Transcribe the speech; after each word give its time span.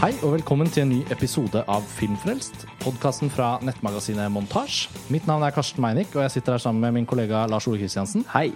Hei 0.00 0.14
og 0.24 0.30
velkommen 0.32 0.70
til 0.72 0.86
en 0.86 0.92
ny 0.94 0.98
episode 1.12 1.60
av 1.68 1.84
Filmfrelst, 1.84 2.62
podkasten 2.80 3.28
fra 3.28 3.58
nettmagasinet 3.60 4.32
Montasj. 4.32 4.86
Mitt 5.12 5.26
navn 5.28 5.44
er 5.44 5.52
Karsten 5.52 5.84
Meinick, 5.84 6.14
og 6.16 6.22
jeg 6.24 6.32
sitter 6.38 6.54
her 6.56 6.62
sammen 6.64 6.80
med 6.80 6.94
min 6.96 7.08
kollega 7.08 7.42
Lars 7.52 7.66
Ole 7.68 7.82
Kristiansen. 7.82 8.24
Hei. 8.32 8.54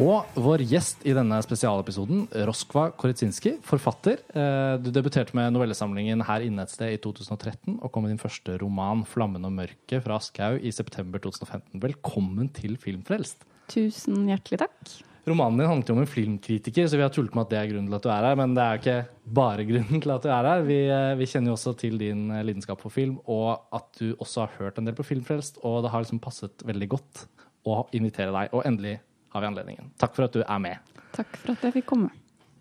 Og 0.00 0.24
vår 0.40 0.64
gjest 0.70 1.04
i 1.04 1.12
denne 1.12 1.42
spesialepisoden, 1.44 2.24
Roskva 2.48 2.86
Koritsinski, 2.96 3.58
forfatter. 3.68 4.24
Eh, 4.32 4.78
Du 4.80 4.88
debuterte 4.88 5.36
med 5.36 5.52
novellesamlingen 5.52 6.24
Her 6.24 6.40
inne 6.40 6.64
et 6.64 6.72
sted 6.72 6.96
i 6.96 6.96
2013, 6.96 7.76
og 7.82 7.92
kom 7.92 8.08
med 8.08 8.16
din 8.16 8.24
første 8.24 8.56
roman 8.56 9.04
'Flammen 9.04 9.44
og 9.44 9.52
mørket' 9.52 10.00
fra 10.00 10.16
Aschhaug 10.16 10.64
i 10.64 10.72
september 10.72 11.18
2015. 11.18 11.82
Velkommen 11.82 12.48
til 12.48 12.78
Filmfrelst. 12.78 13.44
Tusen 13.68 14.24
hjertelig 14.24 14.64
takk. 14.64 15.11
Romanen 15.22 15.60
din 15.60 15.68
handler 15.70 15.92
jo 15.92 15.94
om 15.94 16.00
en 16.02 16.10
filmkritiker, 16.10 16.86
så 16.90 16.98
vi 16.98 17.04
har 17.04 17.12
tullet 17.14 17.34
med 17.36 17.44
at 17.44 17.52
det 17.52 17.58
er 17.60 17.68
grunnen 17.70 17.90
til 17.90 17.98
at 17.98 18.06
du 18.06 18.08
er 18.10 18.24
her. 18.26 18.38
Men 18.40 18.54
det 18.56 18.62
er 18.62 18.72
jo 18.72 18.80
ikke 18.80 19.34
bare 19.38 19.66
grunnen 19.70 20.02
til 20.02 20.14
at 20.14 20.24
du 20.24 20.30
er 20.34 20.48
her. 20.50 20.64
Vi, 20.66 20.78
eh, 20.90 21.12
vi 21.20 21.28
kjenner 21.30 21.52
jo 21.52 21.58
også 21.58 21.74
til 21.78 22.00
din 22.00 22.24
eh, 22.34 22.42
lidenskap 22.48 22.82
for 22.82 22.94
film, 22.94 23.20
og 23.30 23.76
at 23.78 23.86
du 24.00 24.16
også 24.16 24.46
har 24.46 24.56
hørt 24.58 24.80
en 24.80 24.90
del 24.90 24.96
på 24.98 25.06
Filmfrelst. 25.06 25.60
Og 25.62 25.84
det 25.84 25.92
har 25.92 26.02
liksom 26.02 26.22
passet 26.22 26.66
veldig 26.66 26.88
godt 26.96 27.26
å 27.70 27.84
invitere 27.94 28.34
deg. 28.34 28.50
Og 28.50 28.66
endelig 28.66 28.96
har 29.32 29.44
vi 29.44 29.50
anledningen. 29.52 29.92
Takk 30.02 30.18
for 30.18 30.26
at 30.26 30.34
du 30.34 30.42
er 30.42 30.64
med. 30.64 30.98
Takk 31.14 31.38
for 31.38 31.54
at 31.54 31.68
jeg 31.68 31.76
fikk 31.78 31.88
komme. 31.92 32.10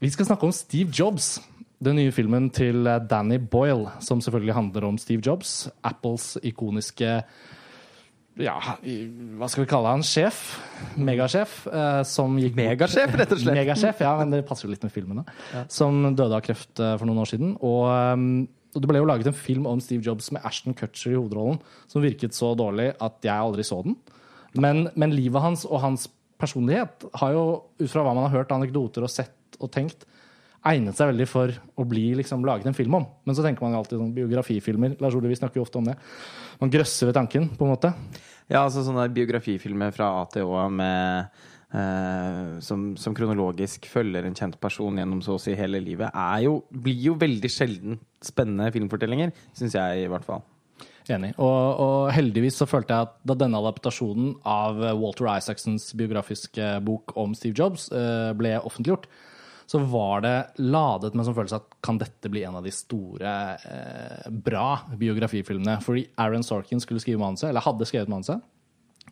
Vi 0.01 0.09
skal 0.13 0.29
snakke 0.29 0.45
om 0.45 0.53
Steve 0.53 0.93
Jobs. 0.93 1.39
Den 1.81 1.97
nye 1.97 2.13
filmen 2.13 2.51
til 2.53 2.85
eh, 2.85 3.01
Danny 3.09 3.41
Boyle, 3.41 3.89
som 4.05 4.21
selvfølgelig 4.21 4.59
handler 4.59 4.85
om 4.85 5.01
Steve 5.01 5.25
Jobs. 5.25 5.65
Apples 5.81 6.35
ikoniske 6.45 7.23
ja, 8.39 8.55
hva 9.35 9.49
skal 9.51 9.65
vi 9.65 9.69
kalle 9.69 9.91
han? 9.91 10.03
Sjef? 10.07 10.39
Megasjef? 10.95 11.65
Eh, 11.67 11.99
som 12.07 12.37
gikk 12.39 12.55
Megasjef, 12.55 13.11
rett 13.19 13.33
og 13.35 13.41
slett. 13.41 13.57
Megasjef, 13.57 13.99
ja, 14.05 14.13
men 14.21 14.31
det 14.31 14.45
passer 14.47 14.67
jo 14.67 14.71
litt 14.71 14.85
med 14.85 14.93
filmen. 14.93 15.19
da. 15.19 15.65
Som 15.71 15.99
døde 16.15 16.37
av 16.37 16.45
kreft 16.45 16.79
eh, 16.79 16.95
for 16.95 17.09
noen 17.09 17.19
år 17.25 17.31
siden. 17.33 17.57
Og, 17.59 17.89
um, 17.91 18.47
og 18.71 18.79
det 18.79 18.91
ble 18.91 19.01
jo 19.01 19.09
laget 19.09 19.27
en 19.27 19.35
film 19.35 19.67
om 19.67 19.83
Steve 19.83 20.05
Jobs 20.07 20.31
med 20.31 20.45
Ashton 20.47 20.77
Kutcher 20.77 21.11
i 21.11 21.19
hovedrollen, 21.19 21.59
som 21.91 22.05
virket 22.05 22.37
så 22.37 22.53
dårlig 22.55 22.93
at 23.03 23.19
jeg 23.27 23.35
aldri 23.35 23.67
så 23.67 23.81
den. 23.83 23.99
Men, 24.55 24.85
men 24.95 25.15
livet 25.15 25.43
hans 25.43 25.67
og 25.67 25.83
hans 25.83 26.07
personlighet 26.41 27.05
har 27.19 27.35
jo, 27.35 27.45
ut 27.81 27.91
fra 27.91 28.05
hva 28.05 28.15
man 28.15 28.29
har 28.29 28.41
hørt 28.41 28.55
anekdoter 28.55 29.05
og 29.05 29.11
sett 29.11 29.59
og 29.59 29.69
tenkt, 29.75 30.07
egnet 30.69 30.97
seg 30.97 31.09
veldig 31.09 31.27
for 31.29 31.53
å 31.79 31.85
bli 31.89 32.11
liksom, 32.19 32.43
laget 32.45 32.69
en 32.69 32.77
film 32.77 32.99
om. 32.99 33.07
Men 33.25 33.37
så 33.37 33.45
tenker 33.45 33.65
man 33.65 33.73
jo 33.73 33.81
alltid 33.81 34.01
sånn 34.01 34.13
biografifilmer. 34.17 34.97
Lars 35.01 35.17
Ole, 35.17 35.31
vi 35.31 35.39
snakker 35.39 35.61
jo 35.61 35.65
ofte 35.65 35.79
om 35.81 35.87
det. 35.89 35.95
Man 36.61 36.73
grøsser 36.73 37.09
ved 37.09 37.17
tanken, 37.17 37.49
på 37.57 37.65
en 37.65 37.73
måte. 37.73 37.93
Ja, 38.45 38.61
altså 38.65 38.83
sånne 38.85 39.07
biografifilmer 39.13 39.95
fra 39.95 40.11
A 40.19 40.27
til 40.33 40.49
Å 40.49 40.67
med 40.69 41.41
Uh, 41.71 42.59
som, 42.59 42.89
som 42.99 43.13
kronologisk 43.15 43.85
følger 43.87 44.25
en 44.27 44.33
kjent 44.35 44.57
person 44.59 44.97
gjennom 44.99 45.21
så 45.23 45.37
å 45.37 45.39
si 45.39 45.53
hele 45.55 45.79
livet, 45.79 46.11
jo, 46.43 46.57
blir 46.67 47.05
jo 47.05 47.13
veldig 47.15 47.47
sjelden 47.47 47.95
spennende 48.19 48.67
filmfortellinger. 48.75 49.31
Syns 49.55 49.77
jeg, 49.77 50.01
i 50.03 50.09
hvert 50.11 50.27
fall. 50.27 50.43
Enig. 51.07 51.31
Og, 51.39 51.79
og 51.79 52.11
heldigvis 52.11 52.59
så 52.59 52.67
følte 52.67 52.97
jeg 52.97 53.07
at 53.07 53.15
da 53.23 53.37
denne 53.39 53.61
adaptasjonen 53.63 54.33
av 54.43 54.83
Walter 54.99 55.29
Isaacsons 55.31 55.93
biografiske 55.95 56.73
bok 56.83 57.15
om 57.19 57.31
Steve 57.39 57.55
Jobs 57.55 57.87
uh, 57.95 58.35
ble 58.35 58.57
offentliggjort, 58.59 59.07
så 59.71 59.79
var 59.87 60.23
det 60.25 60.33
ladet 60.59 61.13
med 61.15 61.23
sånn 61.27 61.35
følelse 61.37 61.61
at 61.61 61.75
kan 61.85 61.99
dette 62.01 62.27
bli 62.33 62.41
en 62.43 62.57
av 62.59 62.65
de 62.65 62.73
store, 62.75 63.31
eh, 63.63 64.29
bra 64.43 64.81
biografifilmene? 64.99 65.77
Fordi 65.85 66.03
Aaron 66.19 66.43
Sorkin 66.43 66.81
skulle 66.83 66.99
skrive 67.03 67.21
manuset, 67.21 67.47
eller 67.49 67.63
hadde 67.63 67.87
skrevet 67.87 68.11
manuset. 68.11 68.41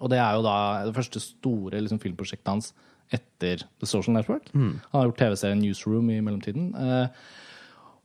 Og 0.01 0.09
det 0.11 0.19
er 0.19 0.35
jo 0.35 0.43
da 0.43 0.57
det 0.89 0.95
første 0.97 1.21
store 1.23 1.79
liksom, 1.79 2.01
filmprosjektet 2.03 2.51
hans 2.51 2.73
etter 3.11 3.63
The 3.79 3.87
Social 3.89 4.13
Network. 4.17 4.51
Han 4.53 4.81
har 4.91 5.07
gjort 5.09 5.21
TV-serien 5.23 5.61
Newsroom 5.63 6.11
i 6.13 6.19
mellomtiden. 6.21 6.73
Eh, 6.75 7.07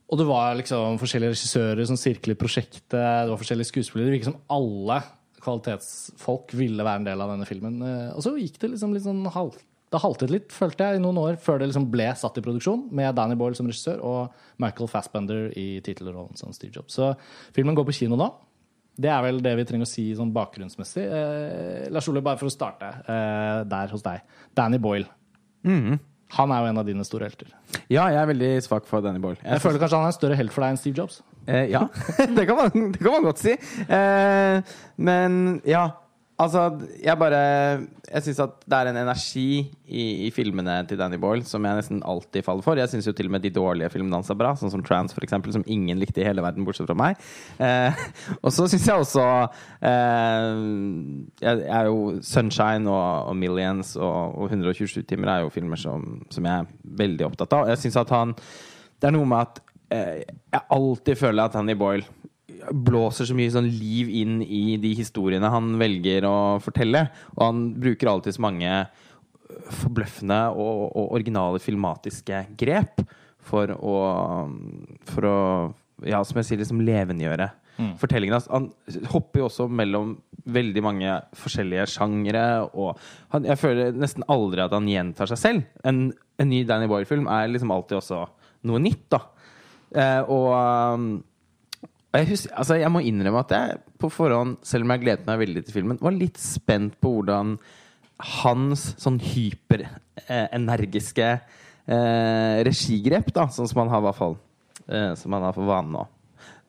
og 0.09 0.19
det 0.21 0.25
var 0.29 0.55
liksom 0.55 0.99
forskjellige 1.01 1.33
regissører 1.35 1.85
som 1.89 1.97
sirklet 1.97 2.37
prosjektet. 2.39 2.87
Det 2.93 3.29
var 3.29 3.37
forskjellige 3.41 3.71
skuespillere. 3.73 4.09
Det 4.11 4.15
virket 4.19 4.31
som 4.31 4.41
alle 4.53 5.01
kvalitetsfolk 5.45 6.53
ville 6.57 6.83
være 6.85 7.01
en 7.01 7.07
del 7.07 7.21
av 7.21 7.31
denne 7.33 7.47
filmen. 7.49 7.79
Eh, 7.81 8.11
Og 8.15 8.23
så 8.25 8.35
gikk 8.37 8.59
det 8.61 8.71
liksom 8.75 8.93
litt 8.95 9.03
sånn 9.05 9.25
halvt 9.33 9.63
Det 9.95 10.01
haltet 10.03 10.31
litt, 10.33 10.51
følte 10.51 10.89
jeg, 10.89 10.99
i 10.99 11.03
noen 11.03 11.19
år 11.21 11.37
før 11.39 11.61
det 11.61 11.69
liksom 11.69 11.85
ble 11.93 12.09
satt 12.19 12.35
i 12.39 12.43
produksjon, 12.43 12.89
med 12.95 13.15
Danny 13.15 13.37
Boyle 13.39 13.55
som 13.55 13.69
regissør 13.69 14.01
og 14.03 14.33
Michael 14.59 14.89
Fassbender 14.91 15.53
i 15.55 15.79
tittelrollen 15.85 16.35
som 16.35 16.51
Steve 16.55 16.75
Jobs. 16.75 16.97
Så 16.97 17.13
filmen 17.55 17.77
går 17.77 17.87
på 17.87 17.95
kino 17.95 18.19
nå. 18.19 18.27
Det 18.95 19.11
er 19.11 19.23
vel 19.23 19.39
det 19.43 19.53
vi 19.59 19.65
trenger 19.67 19.87
å 19.87 19.91
si 19.91 20.05
sånn 20.15 20.33
bakgrunnsmessig. 20.35 21.03
Eh, 21.03 21.87
Lars 21.91 22.07
Ole, 22.11 22.23
bare 22.23 22.39
for 22.39 22.47
å 22.47 22.53
starte 22.53 22.91
eh, 23.03 23.63
der 23.71 23.95
hos 23.95 24.03
deg. 24.03 24.23
Danny 24.55 24.79
Boyle. 24.83 25.07
Han 26.35 26.51
er 26.51 26.63
jo 26.63 26.69
en 26.71 26.79
av 26.81 26.87
dine 26.87 27.05
store 27.07 27.27
helter. 27.29 27.51
Ja, 27.87 28.07
jeg 28.11 28.19
er 28.19 28.29
veldig 28.31 28.51
svak 28.65 28.87
for 28.89 29.03
Danny 29.03 29.21
Boyle. 29.23 29.39
Jeg 29.43 29.63
føler 29.63 29.79
kanskje 29.79 29.99
han 29.99 30.07
er 30.07 30.13
en 30.13 30.17
større 30.17 30.39
helt 30.39 30.55
for 30.55 30.65
deg 30.65 30.73
enn 30.73 30.81
Steve 30.81 30.99
Jobs. 30.99 31.21
Eh, 31.45 31.67
ja, 31.71 31.85
det 32.37 32.47
kan, 32.49 32.59
man, 32.59 32.91
det 32.91 32.99
kan 33.01 33.13
man 33.13 33.27
godt 33.27 33.43
si. 33.43 33.53
Eh, 33.85 34.75
men 35.07 35.39
ja, 35.69 35.85
altså 36.41 36.61
Jeg 37.03 37.17
bare 37.19 37.39
Jeg 38.09 38.23
syns 38.25 38.41
at 38.43 38.55
det 38.65 38.77
er 38.77 38.89
en 38.89 38.99
energi 39.01 39.65
i, 39.85 40.03
i 40.27 40.29
filmene 40.33 40.77
til 40.89 40.99
Danny 40.99 41.17
Boyle 41.21 41.45
som 41.47 41.65
jeg 41.65 41.77
nesten 41.77 42.01
alltid 42.05 42.45
faller 42.45 42.65
for. 42.65 42.79
Jeg 42.79 42.89
syns 42.91 43.07
jo 43.07 43.13
til 43.15 43.29
og 43.29 43.35
med 43.35 43.43
de 43.45 43.51
dårlige 43.53 43.89
filmene 43.93 44.17
hans 44.17 44.31
er 44.33 44.37
bra, 44.39 44.53
sånn 44.57 44.73
som 44.73 44.83
Trans, 44.85 45.13
for 45.13 45.25
eksempel, 45.25 45.53
som 45.53 45.65
ingen 45.69 45.99
likte 46.01 46.23
i 46.23 46.25
hele 46.25 46.43
verden, 46.45 46.65
bortsett 46.65 46.89
fra 46.89 46.97
meg. 46.97 47.21
Eh, 47.61 48.05
og 48.43 48.53
så 48.53 48.65
syns 48.71 48.87
jeg 48.89 49.05
også 49.05 49.25
eh, 49.85 50.49
jeg, 51.43 51.61
jeg 51.65 51.75
er 51.79 51.89
jo 51.91 51.99
Sunshine 52.25 52.89
og, 52.89 53.31
og 53.31 53.37
Millions 53.39 53.95
og, 53.99 54.39
og 54.41 54.49
127 54.49 55.05
timer 55.09 55.35
er 55.35 55.45
jo 55.45 55.53
filmer 55.53 55.79
som, 55.79 56.25
som 56.33 56.49
jeg 56.49 56.65
er 56.65 56.97
veldig 57.03 57.29
opptatt 57.29 57.57
av. 57.57 57.71
Jeg 57.73 57.83
synes 57.85 58.01
at 58.01 58.15
han 58.15 58.35
Det 59.01 59.09
er 59.09 59.17
noe 59.17 59.29
med 59.29 59.45
at 59.45 59.63
eh, 59.93 60.21
jeg 60.25 60.67
alltid 60.79 61.19
føler 61.19 61.45
at 61.45 61.57
Danny 61.57 61.77
Boyle 61.77 62.05
blåser 62.71 63.29
så 63.29 63.35
mye 63.37 63.53
sånn 63.53 63.67
liv 63.69 64.09
inn 64.21 64.39
i 64.43 64.77
de 64.81 64.93
historiene 64.97 65.51
han 65.51 65.75
velger 65.81 66.27
å 66.29 66.37
fortelle. 66.63 67.07
Og 67.35 67.43
han 67.43 67.65
bruker 67.81 68.11
alltid 68.11 68.37
så 68.37 68.45
mange 68.45 68.71
forbløffende 69.75 70.39
og, 70.53 70.87
og 70.91 71.13
originale 71.17 71.61
filmatiske 71.61 72.45
grep 72.57 73.03
for 73.45 73.71
å, 73.75 73.97
for 75.11 75.29
å 75.29 75.37
ja, 76.03 76.19
som 76.25 76.41
jeg 76.41 76.49
sier, 76.49 76.61
liksom 76.63 76.81
levendegjøre 76.85 77.51
fortellingen. 77.99 78.33
hans. 78.33 78.47
Han 78.51 78.69
hopper 79.11 79.41
jo 79.41 79.49
også 79.49 79.67
mellom 79.67 80.15
veldig 80.45 80.83
mange 80.85 81.19
forskjellige 81.35 81.87
sjangere. 81.95 82.45
Og 82.73 82.95
han, 83.33 83.47
jeg 83.47 83.59
føler 83.61 83.95
nesten 83.95 84.25
aldri 84.31 84.63
at 84.65 84.75
han 84.75 84.89
gjentar 84.89 85.31
seg 85.31 85.41
selv. 85.41 85.69
En, 85.83 86.07
en 86.39 86.51
ny 86.51 86.63
Danny 86.67 86.89
Boyle-film 86.91 87.29
er 87.31 87.51
liksom 87.51 87.73
alltid 87.75 87.99
også 88.01 88.25
noe 88.69 88.81
nytt. 88.81 89.07
da. 89.13 89.21
Eh, 89.95 90.21
og 90.31 90.51
um, 90.55 91.09
og 91.15 91.34
jeg, 92.19 92.29
husker, 92.31 92.53
altså 92.55 92.77
jeg 92.79 92.91
må 92.93 93.01
innrømme 93.05 93.43
at 93.45 93.53
jeg 93.55 93.79
på 94.01 94.11
forhånd, 94.13 94.57
selv 94.65 94.85
om 94.85 94.93
jeg 94.93 95.05
gledet 95.05 95.27
meg 95.27 95.41
veldig 95.41 95.65
til 95.65 95.79
filmen, 95.79 95.99
var 96.01 96.15
litt 96.15 96.39
spent 96.41 96.97
på 97.03 97.17
hvordan 97.17 97.55
hans 98.39 98.87
sånn 99.01 99.19
hyperenergiske 99.19 101.27
eh, 101.27 102.57
regigrep, 102.67 103.31
da, 103.35 103.49
sånn 103.51 103.69
som 103.71 103.83
han 103.83 103.93
har 103.93 104.03
i 104.03 104.07
hvert 104.07 104.19
fall 104.19 104.37
eh, 104.87 105.11
Som 105.19 105.35
han 105.35 105.43
har 105.43 105.57
for 105.57 105.67
vane 105.67 106.05
å 106.05 106.11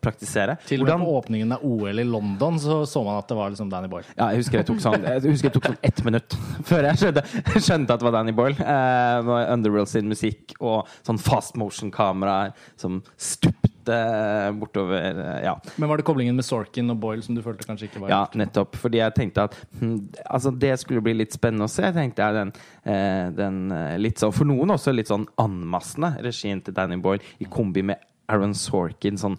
praktisere. 0.07 0.55
Til 0.69 0.85
og 0.85 0.91
med 0.91 1.03
på 1.03 1.15
åpningen 1.19 1.55
av 1.57 1.63
OL 1.67 1.99
i 1.99 2.05
London 2.07 2.59
så 2.63 2.83
så 2.87 3.01
man 3.03 3.19
at 3.19 3.31
det 3.31 3.37
var 3.39 3.51
liksom 3.51 3.71
Danny 3.73 3.89
Boyle. 3.91 4.07
ja, 4.13 4.29
jeg 4.31 4.43
husker 4.43 4.61
jeg 4.61 4.69
tok 4.69 4.83
sånn 4.85 5.03
Jeg 5.03 5.23
husker 5.25 5.49
jeg 5.49 5.57
tok 5.57 5.69
sånn 5.71 5.79
ett 5.89 6.03
minutt 6.07 6.37
før 6.69 6.87
jeg 6.91 7.01
skjønte, 7.03 7.25
skjønte 7.57 7.97
at 7.97 8.03
det 8.03 8.09
var 8.09 8.17
Danny 8.19 8.35
Boyle. 8.37 8.59
Eh, 8.61 9.33
Underworld 9.57 9.91
sin 9.91 10.11
musikk 10.11 10.55
og 10.61 10.91
sånn 11.07 11.19
fast 11.23 11.59
motion-kameraer 11.59 12.55
som 12.79 13.01
stupte 13.87 14.53
bortover 14.61 15.37
eh, 15.37 15.45
Ja. 15.45 15.61
Men 15.77 15.89
var 15.89 15.97
det 15.97 16.05
koblingen 16.05 16.37
med 16.37 16.45
Sorkin 16.45 16.91
og 16.91 16.99
Boyle 16.99 17.23
som 17.23 17.35
du 17.35 17.43
følte 17.43 17.67
kanskje 17.67 17.89
ikke 17.89 18.03
var 18.03 18.11
Ja, 18.11 18.27
nettopp. 18.35 18.77
Fordi 18.77 18.99
jeg 18.99 19.15
tenkte 19.15 19.47
at 19.47 19.55
hm, 19.81 20.09
altså 20.25 20.51
det 20.51 20.79
skulle 20.81 21.03
bli 21.03 21.15
litt 21.15 21.33
spennende 21.33 21.67
å 21.67 21.71
se. 21.71 21.87
Tenkte 21.93 22.23
jeg 22.23 22.35
den, 22.35 22.53
eh, 22.85 23.31
den 23.31 23.63
litt 23.99 24.19
sånn, 24.19 24.35
For 24.35 24.45
noen 24.49 24.75
også 24.75 24.95
litt 24.95 25.09
sånn 25.09 25.27
anmassende 25.39 26.17
regien 26.23 26.61
til 26.61 26.75
Danny 26.75 26.97
Boyle 26.97 27.23
i 27.39 27.45
kombi 27.45 27.83
med 27.83 28.03
Aaron 28.29 28.55
Sorkin 28.55 29.19
sånn, 29.21 29.37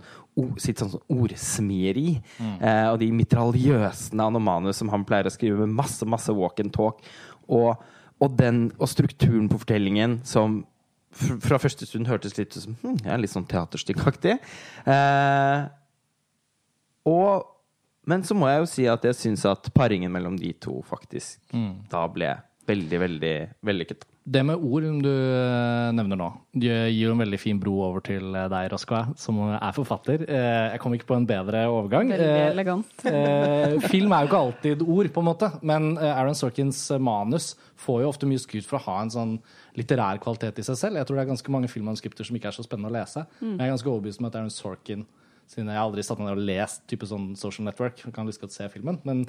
sitt 0.61 0.79
sånn, 0.79 0.95
ordsmieri. 1.11 2.21
Mm. 2.39 2.55
Eh, 2.61 2.85
og 2.93 3.00
de 3.01 3.11
mitraljøsene 3.11 4.23
av 4.23 4.31
noe 4.31 4.43
manus 4.43 4.79
som 4.79 4.91
han 4.93 5.03
pleier 5.07 5.27
å 5.27 5.33
skrive 5.33 5.65
med 5.65 5.75
masse, 5.75 6.05
masse 6.07 6.31
walk 6.31 6.61
and 6.63 6.71
talk. 6.75 7.03
Og, 7.47 7.75
og, 8.21 8.38
den, 8.39 8.69
og 8.79 8.88
strukturen 8.91 9.50
på 9.51 9.59
fortellingen 9.59 10.21
som 10.27 10.61
fra 11.12 11.59
første 11.62 11.88
stund 11.88 12.09
hørtes 12.09 12.38
litt 12.38 12.56
ut 12.56 12.63
som 12.68 12.75
hm, 12.83 12.98
er 13.06 13.21
litt 13.21 13.33
sånn 13.33 13.48
teaterstykkaktig. 13.50 14.38
Eh, 14.86 15.62
og, 17.07 17.48
men 18.07 18.25
så 18.27 18.36
må 18.38 18.50
jeg 18.51 18.63
jo 18.63 18.69
si 18.74 18.89
at 18.92 19.07
jeg 19.07 19.18
syns 19.18 19.45
at 19.48 19.71
paringen 19.75 20.12
mellom 20.13 20.36
de 20.39 20.51
to 20.59 20.81
faktisk 20.88 21.39
da 21.92 22.04
ble 22.12 22.36
veldig, 22.68 23.00
veldig 23.00 23.36
vellykket. 23.63 24.06
Det 24.27 24.42
med 24.44 24.59
ord 24.59 24.83
du 25.00 25.07
eh, 25.07 25.89
nevner 25.95 26.18
nå, 26.19 26.25
det 26.51 26.68
gir 26.92 27.06
jo 27.06 27.13
en 27.13 27.21
veldig 27.21 27.38
fin 27.39 27.60
bro 27.62 27.77
over 27.86 28.03
til 28.03 28.36
eh, 28.36 28.50
deg, 28.51 28.65
Roskva, 28.74 29.06
som 29.15 29.38
er 29.56 29.71
forfatter. 29.71 30.25
Eh, 30.27 30.74
Jeg 30.74 30.81
kom 30.83 30.98
ikke 30.98 31.07
på 31.07 31.15
en 31.15 31.27
bedre 31.30 31.62
overgang. 31.71 32.12
Veldig 32.12 32.42
elegant. 32.50 32.92
Eh, 33.07 33.77
film 33.88 34.12
er 34.12 34.25
jo 34.25 34.27
ikke 34.27 34.42
alltid 34.44 34.83
ord, 34.83 35.07
på 35.15 35.24
en 35.24 35.27
måte, 35.30 35.48
men 35.63 35.94
Aaron 35.95 36.36
Sorkins 36.36 36.81
manus 37.00 37.53
får 37.80 38.01
jo 38.03 38.10
ofte 38.12 38.27
mye 38.27 38.42
skryt 38.44 38.68
for 38.68 38.81
å 38.81 38.83
ha 38.89 38.98
en 39.06 39.13
sånn 39.13 39.33
litterær 39.77 40.19
kvalitet 40.24 40.59
i 40.59 40.65
seg 40.65 40.77
selv. 40.79 40.97
Jeg 41.00 41.06
tror 41.07 41.19
det 41.19 41.24
er 41.27 41.31
ganske 41.33 41.53
mange 41.53 41.69
filmmanuskripter 41.69 42.25
som 42.27 42.35
ikke 42.39 42.50
er 42.50 42.56
så 42.57 42.65
spennende 42.65 42.89
å 42.89 42.95
lese. 42.97 43.24
Men 43.41 43.59
jeg 43.62 43.68
er 43.69 43.74
ganske 43.75 43.91
overbevist 43.94 44.21
om 44.24 44.27
at 44.31 44.35
Aaron 44.39 44.53
Sorkin 44.53 45.06
siden 45.47 45.69
jeg 45.71 45.77
har 45.79 45.85
aldri 45.88 46.03
satt 46.03 46.19
meg 46.19 46.27
ned 46.27 46.41
og 46.41 46.47
lest 46.50 46.81
type 46.91 47.07
sånn 47.07 47.29
Social 47.39 47.63
Network. 47.69 48.01
Jeg 48.03 48.12
kan 48.15 48.27
lyst 48.27 48.41
til 48.41 48.50
å 48.50 48.51
se 48.51 48.65
filmen. 48.74 48.97
Men, 49.07 49.21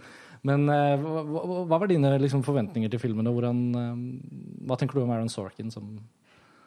men 0.43 0.65
eh, 0.75 0.97
hva, 0.99 1.21
hva- 1.23 1.61
hva 1.71 1.79
var 1.79 1.87
dine 1.93 2.11
liksom, 2.19 2.43
forventninger 2.43 2.91
til 2.91 2.99
filmen, 2.99 3.29
og 3.31 3.37
hvordan, 3.39 3.61
eh, 3.79 4.65
hva 4.67 4.79
tenker 4.81 4.99
du 4.99 5.05
om 5.05 5.13
Aaron 5.15 5.31
Sorkin 5.31 5.71
som 5.71 5.93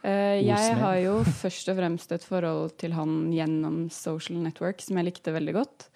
uh, 0.06 0.38
jeg 0.40 0.78
har 0.80 0.96
jo 1.04 1.18
først 1.44 1.68
og 1.74 1.82
fremst 1.82 2.16
et 2.16 2.24
forhold 2.24 2.78
til 2.80 2.96
han 2.96 3.18
gjennom 3.36 3.90
Social 3.92 4.40
Network, 4.46 4.80
som 4.86 4.96
jeg 5.02 5.10
likte 5.10 5.36
veldig 5.36 5.58
godt. 5.60 5.90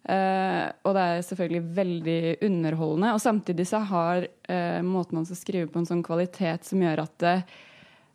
Eh, 0.00 0.66
og 0.88 0.94
det 0.96 1.02
er 1.04 1.24
selvfølgelig 1.26 1.62
veldig 1.76 2.20
underholdende. 2.46 3.12
Og 3.14 3.22
samtidig 3.22 3.66
så 3.68 3.82
har 3.90 4.26
uh, 4.26 4.80
måten 4.86 5.20
han 5.20 5.26
skal 5.28 5.40
skrive 5.40 5.70
på 5.70 5.80
en 5.80 5.88
sånn 5.88 6.04
kvalitet 6.06 6.68
som 6.68 6.80
gjør 6.80 7.02
at 7.04 7.16
det 7.20 7.34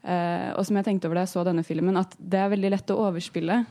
uh, 0.08 0.50
Og 0.58 0.64
som 0.66 0.80
jeg 0.80 0.88
tenkte 0.88 1.10
over 1.10 1.20
da 1.20 1.26
jeg 1.28 1.34
så 1.36 1.44
denne 1.46 1.66
filmen, 1.66 2.00
at 2.02 2.16
det 2.18 2.42
er 2.42 2.54
veldig 2.56 2.72
lett 2.74 2.94
å 2.94 3.02
overspille. 3.08 3.64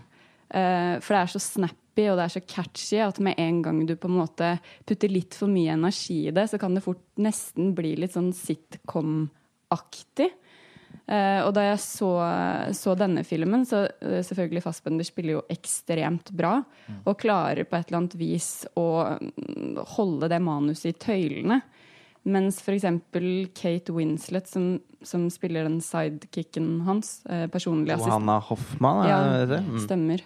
For 0.54 1.10
det 1.10 1.18
er 1.18 1.30
så 1.32 1.40
snappy 1.40 2.04
og 2.12 2.18
det 2.18 2.24
er 2.26 2.32
så 2.34 2.42
catchy 2.46 2.98
at 3.02 3.16
med 3.24 3.38
en 3.40 3.56
gang 3.64 3.78
du 3.88 3.94
på 3.98 4.06
en 4.10 4.18
måte 4.20 4.50
putter 4.86 5.10
litt 5.10 5.34
for 5.34 5.50
mye 5.50 5.72
energi 5.72 6.28
i 6.28 6.34
det, 6.36 6.44
så 6.52 6.60
kan 6.62 6.76
det 6.76 6.84
fort 6.84 7.00
nesten 7.18 7.72
bli 7.74 7.94
litt 7.98 8.14
sånn 8.14 8.28
sitcom-aktig. 8.36 10.28
Eh, 11.04 11.40
og 11.44 11.52
da 11.56 11.66
jeg 11.66 11.80
så, 11.84 12.10
så 12.72 12.94
denne 12.96 13.24
filmen, 13.28 13.66
så 13.68 13.84
eh, 14.00 14.22
selvfølgelig 14.24 14.64
Fassbender 14.64 15.06
spiller 15.06 15.38
jo 15.38 15.44
ekstremt 15.52 16.32
bra. 16.36 16.58
Og 17.04 17.18
klarer 17.20 17.68
på 17.68 17.78
et 17.78 17.88
eller 17.88 18.02
annet 18.02 18.18
vis 18.20 18.50
å 18.78 19.18
mm, 19.20 19.82
holde 19.96 20.30
det 20.32 20.40
manuset 20.44 20.94
i 20.94 20.98
tøylene. 21.06 21.60
Mens 22.24 22.56
f.eks. 22.64 22.86
Kate 23.52 23.92
Winslet, 23.92 24.48
som, 24.48 24.80
som 25.04 25.26
spiller 25.32 25.66
den 25.68 25.80
sidekicken 25.84 26.78
hans, 26.86 27.18
eh, 27.28 27.44
personlig 27.52 27.92
assistent 27.92 28.14
Johanna 28.14 28.38
Hoffmann, 28.48 29.08
ja, 29.10 29.18
er 29.20 29.44
det 29.44 29.58
det? 29.58 29.62
Mm. 29.66 29.78
stemmer. 29.84 30.24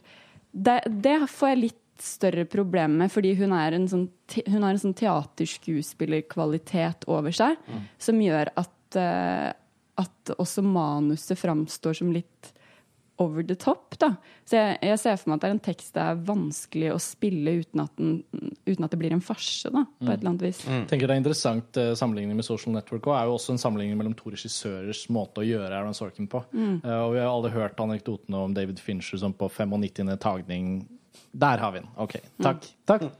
Det, 0.52 0.78
det 0.86 1.16
får 1.32 1.48
jeg 1.50 1.62
litt 1.64 1.84
større 1.98 2.44
problem 2.46 2.94
med, 3.00 3.10
fordi 3.10 3.34
hun, 3.40 3.50
er 3.56 3.72
en 3.74 3.88
sånn, 3.90 4.06
hun 4.46 4.62
har 4.62 4.70
en 4.70 4.78
sånn 4.78 4.94
teaterskuespillerkvalitet 5.00 7.02
over 7.10 7.34
seg, 7.34 7.58
som 7.98 8.22
gjør 8.22 8.46
at, 8.54 8.94
eh, 9.02 9.50
at 9.98 10.32
også 10.38 10.62
manuset 10.64 11.38
framstår 11.40 12.00
som 12.00 12.14
litt 12.14 12.52
over 13.18 13.42
the 13.42 13.54
top. 13.54 13.98
Da. 13.98 14.12
Så 14.46 14.56
jeg, 14.56 14.78
jeg 14.86 14.98
ser 15.02 15.16
for 15.18 15.32
meg 15.32 15.38
at 15.38 15.44
det 15.44 15.48
er 15.48 15.56
en 15.56 15.62
tekst 15.64 15.96
det 15.96 16.04
er 16.04 16.20
vanskelig 16.28 16.92
å 16.94 17.00
spille 17.02 17.54
uten 17.62 17.82
at, 17.82 17.92
den, 17.98 18.20
uten 18.68 18.86
at 18.86 18.94
det 18.94 19.00
blir 19.00 19.14
en 19.14 19.24
farse, 19.24 19.72
da, 19.74 19.84
på 19.98 20.06
et 20.06 20.20
eller 20.20 20.32
annet 20.32 20.46
vis. 20.46 20.62
Jeg 20.68 20.86
tenker 20.90 21.10
det 21.10 21.16
er 21.16 21.22
interessant 21.24 21.80
uh, 21.80 21.90
Sammenligning 21.98 22.38
med 22.38 22.46
Social 22.46 22.76
Network 22.76 23.10
og 23.10 23.16
er 23.18 23.28
jo 23.28 23.36
også 23.36 23.56
en 23.56 23.62
sammenligning 23.62 23.98
mellom 23.98 24.16
to 24.18 24.32
regissørers 24.34 25.04
måte 25.14 25.42
å 25.42 25.48
gjøre 25.48 25.72
Aaron 25.74 25.96
Sorkin 25.98 26.30
på. 26.30 26.44
Eh, 26.54 26.98
og 26.98 27.16
Vi 27.16 27.22
har 27.22 27.30
alle 27.32 27.52
hørt 27.54 27.80
anekdotene 27.82 28.44
om 28.46 28.54
David 28.54 28.82
Fincher 28.82 29.20
som 29.20 29.34
på 29.34 29.50
95. 29.50 30.14
tagning 30.22 30.76
Der 31.32 31.58
har 31.58 31.74
vi 31.74 31.82
den! 31.82 31.90
OK, 31.98 32.20
takk. 32.44 32.70
takk. 32.86 33.10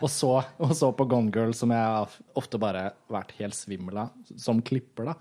Og 0.00 0.10
så, 0.10 0.30
og 0.62 0.74
så 0.78 0.90
på 0.96 1.06
Gone 1.10 1.32
Girl, 1.34 1.54
som 1.56 1.72
jeg 1.74 1.82
har 1.82 2.14
ofte 2.38 2.60
bare 2.62 2.88
vært 3.12 3.34
helt 3.38 3.56
svimmel 3.56 4.04
av, 4.04 4.14
som 4.36 4.62
klipper, 4.64 5.12
da. 5.12 5.16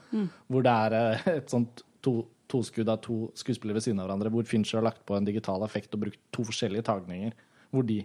Hvor 0.48 0.66
det 0.66 0.78
er 0.86 0.98
eh, 1.00 1.28
et 1.38 1.54
sånt 1.54 1.84
to, 2.06 2.22
toskudd 2.52 2.90
av 2.92 3.02
to 3.06 3.28
skuespillere 3.38 3.80
ved 3.80 3.88
siden 3.88 4.02
av 4.02 4.10
hverandre, 4.10 4.32
hvor 4.34 4.48
Fincher 4.50 4.80
har 4.80 4.90
lagt 4.90 5.06
på 5.08 5.16
en 5.18 5.28
digital 5.28 5.64
effekt 5.68 5.94
og 5.96 6.06
brukt 6.06 6.22
to 6.36 6.46
forskjellige 6.48 6.88
tagninger. 6.90 7.38
Hvor 7.72 7.88
de 7.88 8.04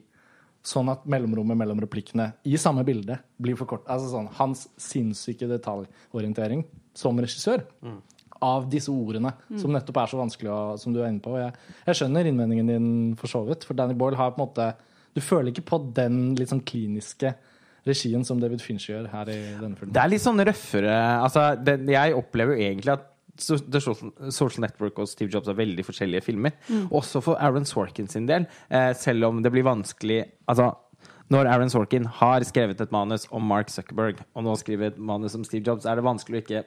Sånn 0.67 0.89
at 0.91 1.05
mellomrommet 1.07 1.55
mellom 1.61 1.79
replikkene 1.79 2.33
i 2.43 2.57
samme 2.59 2.83
bilde 2.83 3.21
blir 3.39 3.55
for 3.55 3.71
kort. 3.71 3.85
Altså 3.87 4.09
sånn, 4.11 4.27
Hans 4.35 4.65
sinnssyke 4.83 5.47
detaljorientering 5.47 6.65
som 6.97 7.21
regissør 7.23 7.63
av 8.43 8.67
disse 8.73 8.91
ordene, 8.91 9.31
som 9.61 9.71
nettopp 9.73 10.01
er 10.03 10.11
så 10.11 10.19
vanskelig, 10.19 10.51
å, 10.51 10.75
som 10.81 10.93
du 10.93 11.01
er 11.01 11.13
inne 11.13 11.23
på. 11.23 11.37
Jeg, 11.39 11.55
jeg 11.87 12.01
skjønner 12.01 12.27
innvendingen 12.29 12.73
din 12.73 12.89
for 13.21 13.31
så 13.31 13.45
vidt, 13.47 13.65
for 13.65 13.79
Danny 13.79 13.95
Boyle 13.95 14.19
har 14.19 14.35
på 14.35 14.43
en 14.43 14.49
måte 14.49 14.67
Du 15.17 15.23
føler 15.25 15.53
ikke 15.53 15.67
på 15.71 15.81
den 15.97 16.35
litt 16.37 16.53
sånn 16.53 16.65
kliniske 16.67 17.33
regien 17.87 18.25
som 18.27 18.41
David 18.43 18.63
Fincher 18.63 18.97
gjør 18.97 19.11
her 19.13 19.33
i 19.33 19.41
denne 19.61 19.79
filmen. 19.79 19.95
Det 19.95 20.03
er 20.03 20.13
litt 20.13 20.25
sånn 20.25 20.43
røffere 20.45 20.97
altså, 21.23 21.53
det, 21.63 21.79
Jeg 21.95 22.17
opplever 22.19 22.57
jo 22.57 22.67
egentlig 22.67 22.97
at 22.97 23.13
The 23.37 23.81
Social, 23.83 24.63
Network 24.65 24.99
og 25.03 25.11
Steve 25.11 25.29
Jobs 25.33 25.51
er 25.53 25.59
veldig 25.59 25.85
forskjellige 25.85 26.25
filmer. 26.25 26.55
Også 26.89 27.21
for 27.25 27.37
Aaron 27.37 27.69
Sorkin 27.69 28.09
sin 28.09 28.29
del, 28.29 28.47
eh, 28.73 28.95
selv 28.97 29.29
om 29.29 29.43
det 29.45 29.53
blir 29.53 29.67
vanskelig 29.67 30.23
Altså, 30.49 30.71
når 31.29 31.51
Aaron 31.51 31.71
Sorkin 31.71 32.07
har 32.07 32.45
skrevet 32.49 32.81
et 32.81 32.93
manus 32.95 33.27
om 33.35 33.43
Mark 33.43 33.69
Zuckerberg, 33.69 34.23
og 34.35 34.47
nå 34.47 34.55
skriver 34.57 34.93
et 34.93 34.99
manus 34.99 35.35
om 35.35 35.45
Steve 35.45 35.67
Jobs, 35.67 35.85
er 35.85 35.99
det 35.99 36.07
vanskelig 36.07 36.39
å 36.39 36.45
ikke 36.45 36.65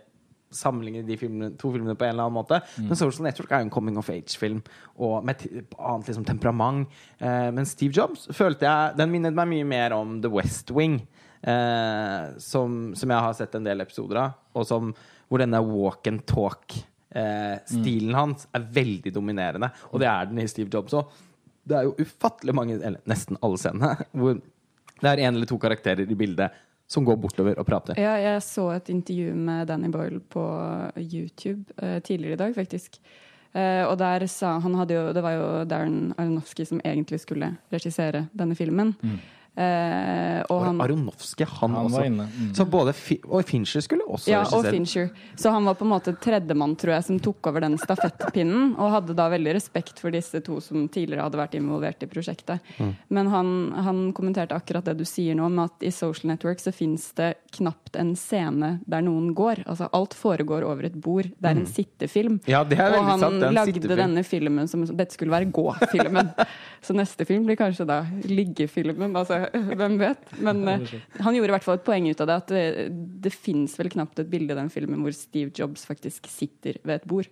sammenligne 0.56 1.04
de 1.06 1.18
filmene, 1.20 1.52
to 1.60 1.72
filmene 1.74 1.96
på 1.98 2.08
en 2.08 2.14
eller 2.16 2.26
annen 2.28 2.38
måte. 2.40 2.60
Men 2.82 2.98
Social 2.98 3.28
Network 3.28 3.52
er 3.52 3.62
jo 3.62 3.68
en 3.68 3.74
coming 3.74 4.00
of 4.02 4.10
age-film 4.12 4.62
og 4.98 5.26
med 5.26 5.38
et 5.38 5.74
annet 5.78 6.10
liksom, 6.10 6.26
temperament. 6.28 7.00
Eh, 7.20 7.50
men 7.56 7.70
Steve 7.70 7.94
Jobs 7.96 8.28
følte 8.36 8.66
jeg 8.68 8.98
Den 9.00 9.12
minnet 9.14 9.38
meg 9.38 9.50
mye 9.52 9.68
mer 9.68 9.96
om 9.98 10.18
The 10.24 10.32
West 10.34 10.74
Wing, 10.76 11.00
eh, 11.42 12.36
som, 12.42 12.80
som 12.98 13.16
jeg 13.16 13.28
har 13.28 13.38
sett 13.38 13.58
en 13.58 13.68
del 13.68 13.86
episoder 13.86 14.24
av, 14.24 14.38
og 14.58 14.68
som, 14.68 14.94
hvor 15.30 15.44
denne 15.44 15.62
walk 15.66 16.10
and 16.10 16.26
talk-stilen 16.30 18.18
hans 18.18 18.48
er 18.56 18.70
veldig 18.80 19.14
dominerende. 19.16 19.72
Og 19.94 20.02
det 20.02 20.10
er 20.12 20.32
den 20.32 20.42
i 20.44 20.50
Steve 20.50 20.72
Jobs 20.74 20.98
òg. 20.98 21.20
Det 21.70 21.78
er 21.78 21.86
jo 21.86 21.98
ufattelig 22.00 22.56
mange, 22.58 22.80
eller 22.80 23.04
nesten 23.10 23.38
alle 23.46 23.62
scenene, 23.62 23.94
hvor 24.18 24.40
det 25.00 25.14
er 25.14 25.22
en 25.28 25.38
eller 25.38 25.48
to 25.48 25.60
karakterer 25.62 26.10
i 26.10 26.18
bildet 26.18 26.66
som 26.90 27.06
går 27.06 27.20
bortover 27.22 27.60
og 27.62 27.68
prater. 27.70 28.00
Ja, 28.02 28.16
jeg 28.18 28.42
så 28.44 28.70
et 28.74 28.90
intervju 28.90 29.34
med 29.38 29.68
Danny 29.70 29.92
Boyle 29.94 30.20
på 30.20 30.44
YouTube 30.98 31.70
eh, 31.78 32.00
tidligere 32.02 32.34
i 32.34 32.42
dag, 32.42 32.56
faktisk. 32.56 32.98
Eh, 33.54 33.84
og 33.86 33.98
der 34.02 34.26
sa 34.30 34.60
han 34.62 34.76
hadde 34.78 34.94
jo, 34.94 35.04
Det 35.14 35.24
var 35.26 35.34
jo 35.34 35.66
Darren 35.66 36.14
Aronofsky 36.18 36.66
som 36.66 36.82
egentlig 36.86 37.20
skulle 37.20 37.56
regissere 37.74 38.28
denne 38.34 38.56
filmen. 38.56 38.96
Eh, 39.60 40.42
og 40.48 40.62
han, 40.64 40.78
Aronofsky, 40.80 41.44
han, 41.44 41.74
Han 41.76 41.90
også. 41.90 42.06
Mm. 42.08 42.54
Så 42.56 42.66
både 42.70 42.94
Fi 42.96 43.18
og 43.28 43.44
Fincher 43.48 43.84
skulle 43.84 44.06
også 44.08 44.32
ja, 44.32 44.44
og. 44.56 44.68
Fincher. 44.70 45.10
Så 45.36 45.52
han 45.52 45.66
var 45.68 45.76
på 45.76 45.84
en 45.88 45.92
måte 45.92 46.14
tredjemann, 46.22 46.78
tror 46.80 46.94
jeg, 46.96 47.08
som 47.10 47.20
tok 47.24 47.50
over 47.52 47.66
den 47.66 47.76
stafettpinnen. 47.82 48.76
Og 48.80 48.94
hadde 48.94 49.16
da 49.18 49.28
veldig 49.34 49.56
respekt 49.58 50.00
for 50.00 50.16
disse 50.16 50.40
to 50.46 50.60
som 50.64 50.88
tidligere 50.88 51.26
hadde 51.26 51.42
vært 51.42 51.58
involvert 51.60 52.06
i 52.06 52.10
prosjektet. 52.12 52.64
Mm. 52.78 52.94
Men 53.18 53.32
han, 53.34 53.52
han 53.90 54.02
kommenterte 54.16 54.56
akkurat 54.56 54.88
det 54.88 54.96
du 55.02 55.06
sier 55.08 55.36
nå, 55.36 55.50
med 55.52 55.68
at 55.68 55.88
i 55.90 55.92
Social 55.96 56.32
Network 56.32 56.64
så 56.64 56.74
fins 56.76 57.10
det 57.20 57.34
knapt 57.58 58.00
en 58.00 58.14
scene 58.20 58.78
der 58.88 59.04
noen 59.04 59.34
går. 59.36 59.66
Altså 59.66 59.90
alt 59.96 60.16
foregår 60.16 60.64
over 60.68 60.88
et 60.88 60.96
bord. 60.96 61.28
Det 61.36 61.52
er 61.52 61.60
en 61.60 61.68
sittefilm. 61.68 62.40
Mm. 62.40 62.52
Ja, 62.54 62.64
det 62.68 62.80
er 62.80 62.96
og 62.96 63.12
han 63.12 63.26
sant, 63.26 63.42
det 63.42 63.50
er 63.50 63.58
lagde 63.60 63.76
sittefilm. 63.76 64.04
denne 64.06 64.26
filmen 64.28 64.72
som 64.72 64.88
dette 64.88 65.18
skulle 65.18 65.36
være 65.36 65.52
gå-filmen. 65.52 66.32
så 66.86 66.96
neste 66.96 67.28
film 67.28 67.50
blir 67.50 67.60
kanskje 67.60 67.88
da 67.90 68.02
liggefilmen. 68.24 69.18
Altså, 69.20 69.49
hvem 69.80 69.98
vet? 70.02 70.34
Men 70.40 70.64
uh, 70.68 70.96
han 71.20 71.38
gjorde 71.38 71.52
i 71.52 71.56
hvert 71.58 71.68
fall 71.68 71.80
et 71.80 71.86
poeng 71.88 72.10
ut 72.10 72.24
av 72.24 72.30
det. 72.30 72.40
At 72.44 72.54
det, 72.54 72.66
det 73.26 73.34
fins 73.36 73.78
vel 73.80 73.92
knapt 73.94 74.22
et 74.22 74.32
bilde 74.32 74.56
i 74.56 74.60
den 74.60 74.72
filmen 74.74 75.04
hvor 75.06 75.16
Steve 75.16 75.54
Jobs 75.56 75.86
faktisk 75.90 76.30
sitter 76.32 76.82
ved 76.84 77.00
et 77.00 77.10
bord. 77.10 77.30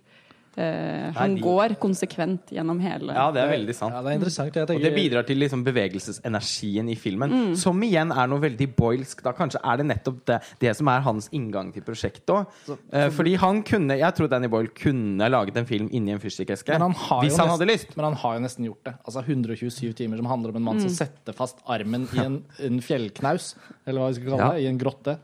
Eh, 0.58 1.12
han 1.14 1.36
de- 1.36 1.42
går 1.44 1.76
konsekvent 1.78 2.50
gjennom 2.50 2.80
hele 2.82 3.14
Ja, 3.14 3.28
det 3.30 3.42
er 3.44 3.50
veldig 3.52 3.74
sant. 3.76 3.94
Ja, 3.94 4.00
det 4.02 4.10
er 4.10 4.16
interessant. 4.18 4.56
Jeg 4.56 4.66
Og 4.74 4.82
det 4.82 4.90
bidrar 4.96 5.26
til 5.28 5.38
liksom 5.38 5.62
bevegelsesenergien 5.62 6.88
i 6.90 6.96
filmen, 6.98 7.54
som 7.56 7.78
igjen 7.86 8.10
er 8.10 8.26
noe 8.26 8.42
veldig 8.42 8.66
boilsk. 8.74 9.22
Da 9.22 9.32
kanskje 9.38 9.60
er 9.62 9.76
det 9.78 9.86
nettopp 9.86 10.18
det, 10.26 10.40
det 10.58 10.74
som 10.76 10.90
er 10.90 11.04
hans 11.06 11.28
inngang 11.36 11.70
til 11.72 11.82
prosjektet 11.86 12.26
òg. 12.34 12.46
Uh, 12.92 13.06
fordi 13.14 13.36
han 13.38 13.62
kunne 13.62 13.98
Jeg 13.98 14.14
tror 14.16 14.28
Danny 14.28 14.48
Boyle 14.50 14.68
kunne 14.74 15.30
laget 15.30 15.56
en 15.56 15.66
film 15.68 15.88
inni 15.92 16.10
en 16.12 16.18
fyrstikkeske 16.18 16.74
Men 16.74 16.88
han 16.88 16.92
har 16.92 17.22
hvis 17.22 17.36
han 17.38 17.46
nesten, 17.46 17.54
hadde 17.58 17.70
lyst. 17.70 17.96
Men 17.96 18.04
han 18.10 18.14
har 18.14 18.34
jo 18.34 18.40
nesten 18.48 18.64
gjort 18.66 18.84
det. 18.84 18.94
Altså 19.06 19.22
127 19.24 19.94
timer 19.94 20.16
som 20.16 20.26
handler 20.26 20.50
om 20.50 20.56
en 20.56 20.62
mann 20.72 20.80
som 20.80 20.90
setter 20.90 21.32
fast 21.36 21.62
armen 21.68 22.08
i 22.14 22.18
en, 22.24 22.42
en 22.66 22.80
fjellknaus, 22.80 23.54
eller 23.86 24.00
hva 24.00 24.08
vi 24.10 24.14
skal 24.18 24.32
kalle 24.32 24.38
Ja. 24.42 24.52
det, 24.54 24.62
i 24.62 24.66
en 24.66 24.78
grotte. 24.78 25.18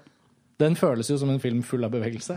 Den 0.61 0.77
føles 0.79 1.09
jo 1.11 1.17
som 1.19 1.31
en 1.33 1.41
film 1.43 1.63
full 1.67 1.83
av 1.83 1.91
bevegelse. 1.91 2.37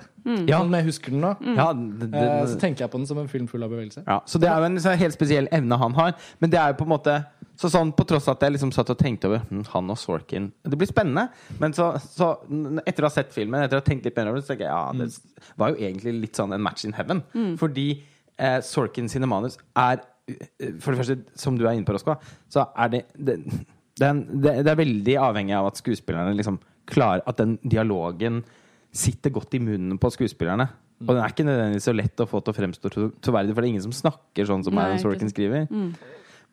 Ja. 0.49 0.57
Sånn 0.57 0.73
jeg 0.73 0.87
husker 0.87 1.13
den 1.13 1.21
nå. 1.21 1.35
Ja, 1.57 1.67
det, 1.73 2.07
det, 2.11 2.21
Eh, 2.23 2.45
Så 2.49 2.57
tenker 2.59 2.85
jeg 2.85 2.91
på 2.91 2.97
den 2.97 3.05
som 3.05 3.19
en 3.21 3.27
film 3.29 3.45
full 3.47 3.61
av 3.63 3.69
bevegelse. 3.69 4.01
Ja, 4.07 4.19
så 4.25 4.39
det 4.41 4.49
er 4.49 4.57
jo 4.57 4.65
en 4.71 4.79
så 4.81 4.95
helt 4.97 5.13
spesiell 5.13 5.47
evne 5.53 5.77
han 5.77 5.93
har. 5.93 6.15
Men 6.41 6.49
det 6.49 6.57
er 6.59 6.71
jo 6.73 6.79
på 6.79 6.87
en 6.87 6.93
måte 6.95 7.17
så 7.57 7.69
sånn 7.73 7.89
På 7.97 8.05
tross 8.05 8.27
av 8.29 8.35
at 8.35 8.43
jeg 8.45 8.53
liksom 8.53 8.69
satt 8.73 8.89
og 8.93 8.97
tenkte 8.99 9.25
over 9.31 9.39
hm, 9.49 9.63
han 9.73 9.89
og 9.89 9.97
Sorkin 9.97 10.51
Det 10.61 10.77
blir 10.77 10.89
spennende. 10.89 11.27
Men 11.61 11.73
så, 11.73 11.87
så 12.01 12.31
etter 12.85 13.05
å 13.05 13.09
ha 13.09 13.13
sett 13.15 13.33
filmen, 13.33 13.63
etter 13.65 13.79
å 13.79 13.81
ha 13.81 13.85
tenkt 13.87 14.05
litt 14.05 14.17
mer 14.17 14.29
over 14.29 14.37
det, 14.41 14.45
så 14.45 14.53
tenker 14.53 14.67
jeg 14.67 14.73
ja, 14.73 14.91
det 14.93 15.55
var 15.57 15.73
jo 15.73 15.79
egentlig 15.87 16.13
litt 16.19 16.37
sånn 16.37 16.53
en 16.53 16.61
match 16.61 16.85
in 16.85 16.93
heaven. 16.97 17.23
Fordi 17.57 17.87
eh, 18.37 18.59
Sorkin 18.65 19.09
sine 19.09 19.25
manus 19.29 19.57
er 19.77 20.01
eh, 20.29 20.75
For 20.81 20.93
det 20.93 21.01
første, 21.01 21.17
som 21.37 21.57
du 21.57 21.65
er 21.65 21.73
inne 21.77 21.85
på, 21.87 21.93
Roskva, 21.97 22.17
så 22.49 22.67
er 22.77 22.93
det 22.93 23.03
det, 23.17 23.39
det, 23.97 24.05
er 24.05 24.09
en- 24.13 24.41
det 24.41 24.55
det 24.65 24.71
er 24.71 24.79
veldig 24.79 25.15
avhengig 25.19 25.55
av 25.57 25.67
at 25.71 25.79
skuespillerne 25.81 26.35
liksom 26.37 26.59
klarer 26.87 27.21
At 27.27 27.37
den 27.37 27.57
dialogen 27.67 28.43
sitter 28.95 29.29
godt 29.35 29.53
i 29.53 29.59
munnen 29.59 29.97
på 29.99 30.09
skuespillerne. 30.13 30.69
Og 31.01 31.09
den 31.13 31.19
er 31.21 31.29
ikke 31.33 31.43
nødvendigvis 31.45 31.83
så 31.89 31.93
lett 31.93 32.15
å 32.23 32.25
få 32.25 32.39
til 32.41 32.53
å 32.53 32.57
fremstå 32.57 32.89
tro- 32.89 33.11
troverdig, 33.21 33.53
for 33.53 33.61
det 33.61 33.67
er 33.67 33.73
ingen 33.75 33.83
som 33.85 33.91
snakker 33.93 34.47
sånn 34.47 34.63
som 34.63 34.73
Nei, 34.73 34.85
Aaron 34.85 34.99
Sorkin 35.03 35.29
skriver. 35.29 35.67
skriver. 35.67 35.93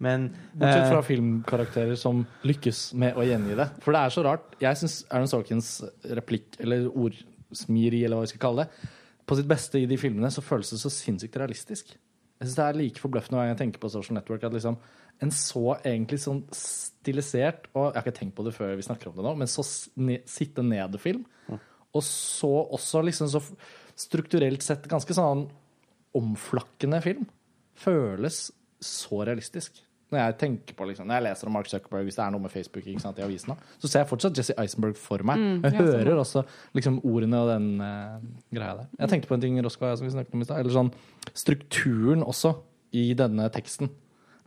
Men 0.04 0.26
Bortsett 0.58 0.90
fra 0.90 0.98
eh, 0.98 1.06
filmkarakterer 1.06 1.96
som 1.96 2.24
lykkes 2.44 2.80
med 2.98 3.14
å 3.16 3.22
gjengi 3.24 3.54
det. 3.56 3.68
For 3.80 3.94
det 3.94 4.00
er 4.02 4.10
så 4.10 4.24
rart. 4.26 4.56
Jeg 4.60 4.76
syns 4.82 4.98
Aaron 5.10 5.30
Sorkins 5.30 5.70
replikk, 6.18 6.58
eller 6.60 6.88
ordsmiri, 6.90 8.02
eller 8.04 8.18
hva 8.18 8.26
vi 8.26 8.32
skal 8.34 8.42
kalle 8.42 8.66
det, 8.66 8.90
på 9.24 9.38
sitt 9.38 9.48
beste 9.48 9.80
i 9.80 9.86
de 9.88 9.96
filmene, 9.96 10.28
så 10.34 10.42
føles 10.44 10.74
det 10.74 10.80
så 10.82 10.90
sinnssykt 10.92 11.38
realistisk. 11.40 11.94
Jeg 11.94 12.48
synes 12.50 12.56
Det 12.58 12.64
er 12.66 12.76
like 12.82 13.00
forbløffende 13.00 13.38
hver 13.38 13.46
gang 13.46 13.54
jeg 13.56 13.62
tenker 13.62 13.80
på 13.80 13.88
Social 13.94 14.18
Network. 14.18 14.42
At 14.44 14.52
liksom 14.52 14.76
en 15.22 15.30
så 15.34 15.76
egentlig 15.76 16.18
sånn 16.24 16.40
stilisert 16.56 17.68
Og 17.72 17.86
jeg 17.86 17.96
har 17.96 18.02
ikke 18.02 18.18
tenkt 18.18 18.34
på 18.38 18.44
det 18.46 18.54
før 18.56 18.74
vi 18.78 18.86
snakker 18.86 19.10
om 19.10 19.16
det 19.18 19.24
nå, 19.26 19.34
men 19.38 19.50
så 19.50 19.64
sitte 19.64 20.64
ned-film. 20.66 21.24
Og 21.94 22.02
så 22.02 22.50
også 22.74 23.04
liksom 23.06 23.30
så 23.30 23.42
strukturelt 23.94 24.64
sett 24.66 24.88
ganske 24.90 25.14
sånn 25.14 25.46
omflakkende 26.18 27.00
film. 27.04 27.26
Føles 27.78 28.48
så 28.82 29.22
realistisk. 29.26 29.78
Når 30.12 30.20
jeg 30.20 30.36
tenker 30.38 30.76
på 30.78 30.86
liksom, 30.86 31.08
når 31.08 31.18
jeg 31.18 31.24
leser 31.26 31.48
om 31.48 31.56
Mark 31.56 31.68
Zuckerberg, 31.70 32.04
hvis 32.06 32.18
det 32.18 32.22
er 32.22 32.34
noe 32.34 32.44
med 32.44 32.52
Facebook 32.52 32.84
ikke 32.86 33.02
sant, 33.02 33.18
i 33.18 33.24
avisene, 33.24 33.56
så 33.82 33.88
ser 33.88 34.02
jeg 34.02 34.10
fortsatt 34.10 34.38
Jesse 34.38 34.54
Eisenberg 34.60 34.98
for 35.00 35.24
meg. 35.26 35.40
Mm, 35.40 35.64
jeg 35.64 35.72
jeg 35.72 35.80
hører 35.80 36.10
hører 36.10 36.22
også 36.22 36.44
liksom 36.76 37.00
ordene 37.08 37.40
og 37.42 37.50
den 37.50 37.68
uh, 37.80 38.20
greia 38.54 38.76
der. 38.82 38.92
Jeg 39.00 39.10
tenkte 39.10 39.30
på 39.30 39.38
en 39.38 39.44
ting 39.46 39.58
Roska, 39.64 39.94
som 39.98 40.06
vi 40.06 40.14
snakket 40.14 40.36
om 40.36 40.44
i 40.44 40.48
stad. 40.48 40.60
Eller 40.62 40.76
sånn 40.76 40.92
strukturen 41.32 42.22
også 42.26 42.54
i 42.94 43.08
denne 43.18 43.48
teksten. 43.54 43.90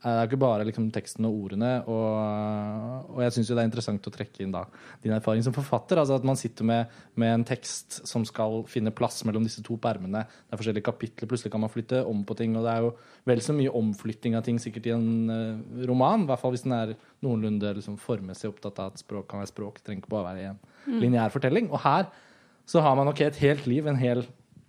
Eh, 0.07 0.13
Det 0.13 0.21
er 0.21 0.29
ikke 0.29 0.39
bare 0.39 0.65
liksom 0.67 0.87
teksten 0.93 1.27
og 1.27 1.35
ordene. 1.35 1.71
Og, 1.91 3.15
og 3.15 3.21
jeg 3.25 3.33
syns 3.35 3.49
det 3.51 3.57
er 3.59 3.67
interessant 3.67 4.07
å 4.07 4.13
trekke 4.13 4.43
inn 4.45 4.53
da 4.55 4.63
din 5.03 5.15
erfaring 5.15 5.43
som 5.43 5.55
forfatter. 5.55 5.99
altså 5.99 6.15
At 6.17 6.27
man 6.27 6.39
sitter 6.39 6.67
med, 6.67 6.93
med 7.19 7.33
en 7.33 7.45
tekst 7.47 7.99
som 8.07 8.23
skal 8.27 8.63
finne 8.71 8.93
plass 8.95 9.23
mellom 9.27 9.43
disse 9.47 9.63
to 9.65 9.77
permene. 9.81 10.23
Det 10.23 10.55
er 10.55 10.61
forskjellige 10.61 10.87
kapitler, 10.87 11.29
plutselig 11.29 11.51
kan 11.53 11.63
man 11.63 11.73
flytte 11.73 12.03
om 12.07 12.23
på 12.27 12.37
ting. 12.39 12.55
Og 12.55 12.63
det 12.67 12.75
er 12.75 12.85
jo 12.85 12.93
vel 13.27 13.43
så 13.43 13.55
mye 13.57 13.73
omflytting 13.81 14.37
av 14.37 14.45
ting 14.47 14.61
sikkert 14.63 14.87
i 14.87 14.95
en 14.95 15.09
uh, 15.33 15.83
roman. 15.89 16.23
I 16.23 16.31
hvert 16.31 16.43
fall 16.43 16.55
hvis 16.55 16.65
den 16.67 16.77
er 16.77 16.95
noenlunde 17.25 17.75
liksom, 17.79 17.99
formmessig 17.99 18.51
opptatt 18.51 18.79
av 18.79 18.93
at 18.93 19.03
språk 19.03 19.27
kan 19.31 19.43
være 19.43 19.51
språk. 19.51 19.81
Det 19.81 19.89
trenger 19.89 20.05
ikke 20.05 20.15
bare 20.15 20.31
være 20.31 20.53
en 20.53 21.03
lineær 21.03 21.33
fortelling. 21.33 21.67
Og 21.73 21.83
her 21.83 22.07
så 22.67 22.83
har 22.83 22.95
man 22.99 23.09
ok, 23.11 23.25
et 23.27 23.43
helt 23.43 23.67
liv, 23.67 23.87
en 23.87 23.99
hel 23.99 24.25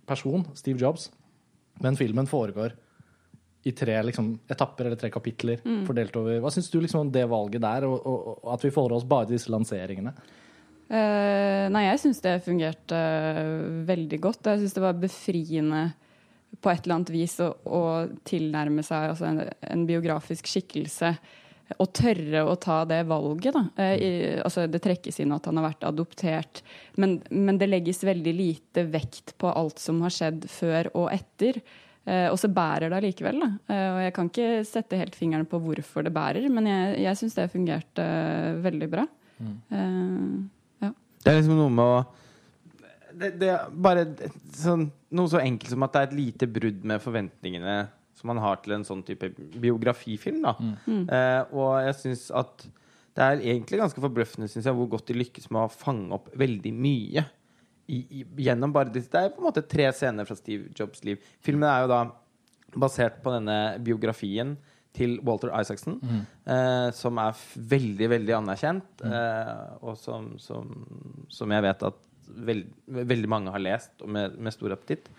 person, 0.09 0.45
Steve 0.57 0.79
Jobs, 0.81 1.09
men 1.83 1.97
filmen 1.99 2.27
foregår 2.27 2.73
i 3.67 3.73
tre 3.75 3.97
liksom, 4.07 4.31
etapper 4.47 4.87
eller 4.87 4.99
tre 4.99 5.09
kapitler 5.11 5.59
fordelt 5.87 6.15
over 6.15 6.37
Hva 6.39 6.51
syns 6.53 6.69
du 6.71 6.77
liksom 6.79 7.01
om 7.03 7.09
det 7.11 7.25
valget 7.27 7.63
der, 7.63 7.87
og, 7.89 7.97
og, 8.07 8.29
og 8.37 8.53
at 8.53 8.63
vi 8.63 8.71
forholder 8.71 8.99
oss 8.99 9.07
bare 9.09 9.27
til 9.27 9.35
disse 9.35 9.51
lanseringene? 9.51 10.13
Uh, 10.89 11.67
nei, 11.69 11.83
jeg 11.85 11.99
syns 12.01 12.21
det 12.23 12.39
fungerte 12.41 12.97
uh, 12.97 13.83
veldig 13.85 14.17
godt. 14.23 14.47
Jeg 14.49 14.63
syns 14.63 14.77
det 14.77 14.81
var 14.81 14.95
befriende 14.97 15.83
på 16.57 16.71
et 16.71 16.81
eller 16.81 16.95
annet 16.97 17.11
vis 17.13 17.35
å, 17.45 17.51
å 17.61 17.81
tilnærme 18.25 18.83
seg 18.85 19.11
altså 19.11 19.27
en, 19.29 19.43
en 19.45 19.85
biografisk 19.89 20.49
skikkelse. 20.49 21.13
Og 21.77 21.91
tørre 21.93 22.41
å 22.49 22.55
ta 22.57 22.79
det 22.89 23.03
valget. 23.05 23.53
Da. 23.53 23.61
Eh, 23.77 23.93
i, 24.01 24.09
altså 24.41 24.63
det 24.65 24.81
trekkes 24.81 25.21
inn 25.21 25.35
at 25.35 25.45
han 25.45 25.59
har 25.59 25.67
vært 25.67 25.85
adoptert, 25.85 26.63
men, 26.97 27.19
men 27.29 27.59
det 27.61 27.69
legges 27.69 28.01
veldig 28.07 28.33
lite 28.33 28.87
vekt 28.89 29.35
på 29.37 29.51
alt 29.53 29.77
som 29.77 30.01
har 30.01 30.15
skjedd 30.15 30.49
før 30.49 30.89
og 30.95 31.11
etter. 31.13 31.61
Eh, 32.09 32.27
og 32.31 32.39
så 32.41 32.49
bærer 32.49 32.89
det 32.89 32.97
allikevel. 32.97 33.43
Eh, 33.45 33.87
og 33.93 33.99
jeg 34.01 34.13
kan 34.15 34.29
ikke 34.31 34.49
sette 34.67 34.99
helt 34.99 35.17
fingeren 35.17 35.47
på 35.49 35.59
hvorfor 35.61 36.05
det 36.05 36.13
bærer, 36.15 36.47
men 36.53 36.69
jeg, 36.69 36.95
jeg 37.05 37.19
syns 37.19 37.37
det 37.37 37.51
fungerte 37.53 38.05
eh, 38.05 38.55
veldig 38.63 38.89
bra. 38.89 39.05
Eh, 39.39 40.23
ja. 40.85 40.89
det 41.23 41.31
er 41.31 41.37
liksom 41.39 41.59
noe 41.59 41.71
med 41.71 41.85
å 41.85 41.99
det, 43.19 43.33
det 43.41 43.47
er 43.51 43.71
bare 43.73 44.03
sånn, 44.55 44.85
noe 45.17 45.31
så 45.31 45.41
enkelt 45.41 45.73
som 45.73 45.83
at 45.83 45.95
det 45.95 46.01
er 46.01 46.09
et 46.09 46.19
lite 46.19 46.47
brudd 46.51 46.83
med 46.87 47.01
forventningene 47.03 47.77
som 48.19 48.29
man 48.31 48.41
har 48.43 48.59
til 48.63 48.75
en 48.75 48.85
sånn 48.87 49.01
type 49.07 49.31
biografifilm. 49.59 50.43
Da. 50.43 50.53
Eh, 50.87 51.41
og 51.55 51.79
jeg 51.85 51.97
syns 52.01 52.27
at 52.35 52.67
det 53.17 53.25
er 53.25 53.43
egentlig 53.53 53.79
ganske 53.81 54.03
forbløffende 54.03 54.47
synes 54.51 54.67
jeg, 54.67 54.75
hvor 54.75 54.89
godt 54.91 55.09
de 55.09 55.17
lykkes 55.17 55.49
med 55.51 55.65
å 55.65 55.71
fange 55.71 56.13
opp 56.15 56.29
veldig 56.39 56.71
mye. 56.75 57.25
I, 57.89 58.23
gjennom 58.45 58.73
bare 58.73 58.91
Det 58.93 59.07
er 59.09 59.31
på 59.33 59.41
en 59.41 59.47
måte 59.49 59.65
tre 59.65 59.87
scener 59.95 60.27
fra 60.27 60.37
Steve 60.37 60.69
Jobs 60.77 61.01
liv. 61.07 61.21
Filmen 61.45 61.69
er 61.69 61.83
jo 61.83 61.91
da 61.91 62.01
basert 62.77 63.23
på 63.23 63.33
denne 63.33 63.79
biografien 63.81 64.53
til 64.93 65.17
Walter 65.25 65.51
Isaacson, 65.53 65.99
eh, 66.49 66.89
som 66.97 67.19
er 67.21 67.37
veldig, 67.73 68.09
veldig 68.13 68.35
anerkjent, 68.39 69.03
eh, 69.05 69.65
og 69.85 69.97
som, 70.01 70.31
som, 70.41 70.71
som 71.31 71.53
jeg 71.53 71.65
vet 71.65 71.85
at 71.89 71.99
veld, 72.49 72.67
veldig 72.87 73.29
mange 73.31 73.53
har 73.53 73.63
lest, 73.63 73.93
med, 74.05 74.37
med 74.37 74.53
stor 74.55 74.75
appetitt. 74.75 75.09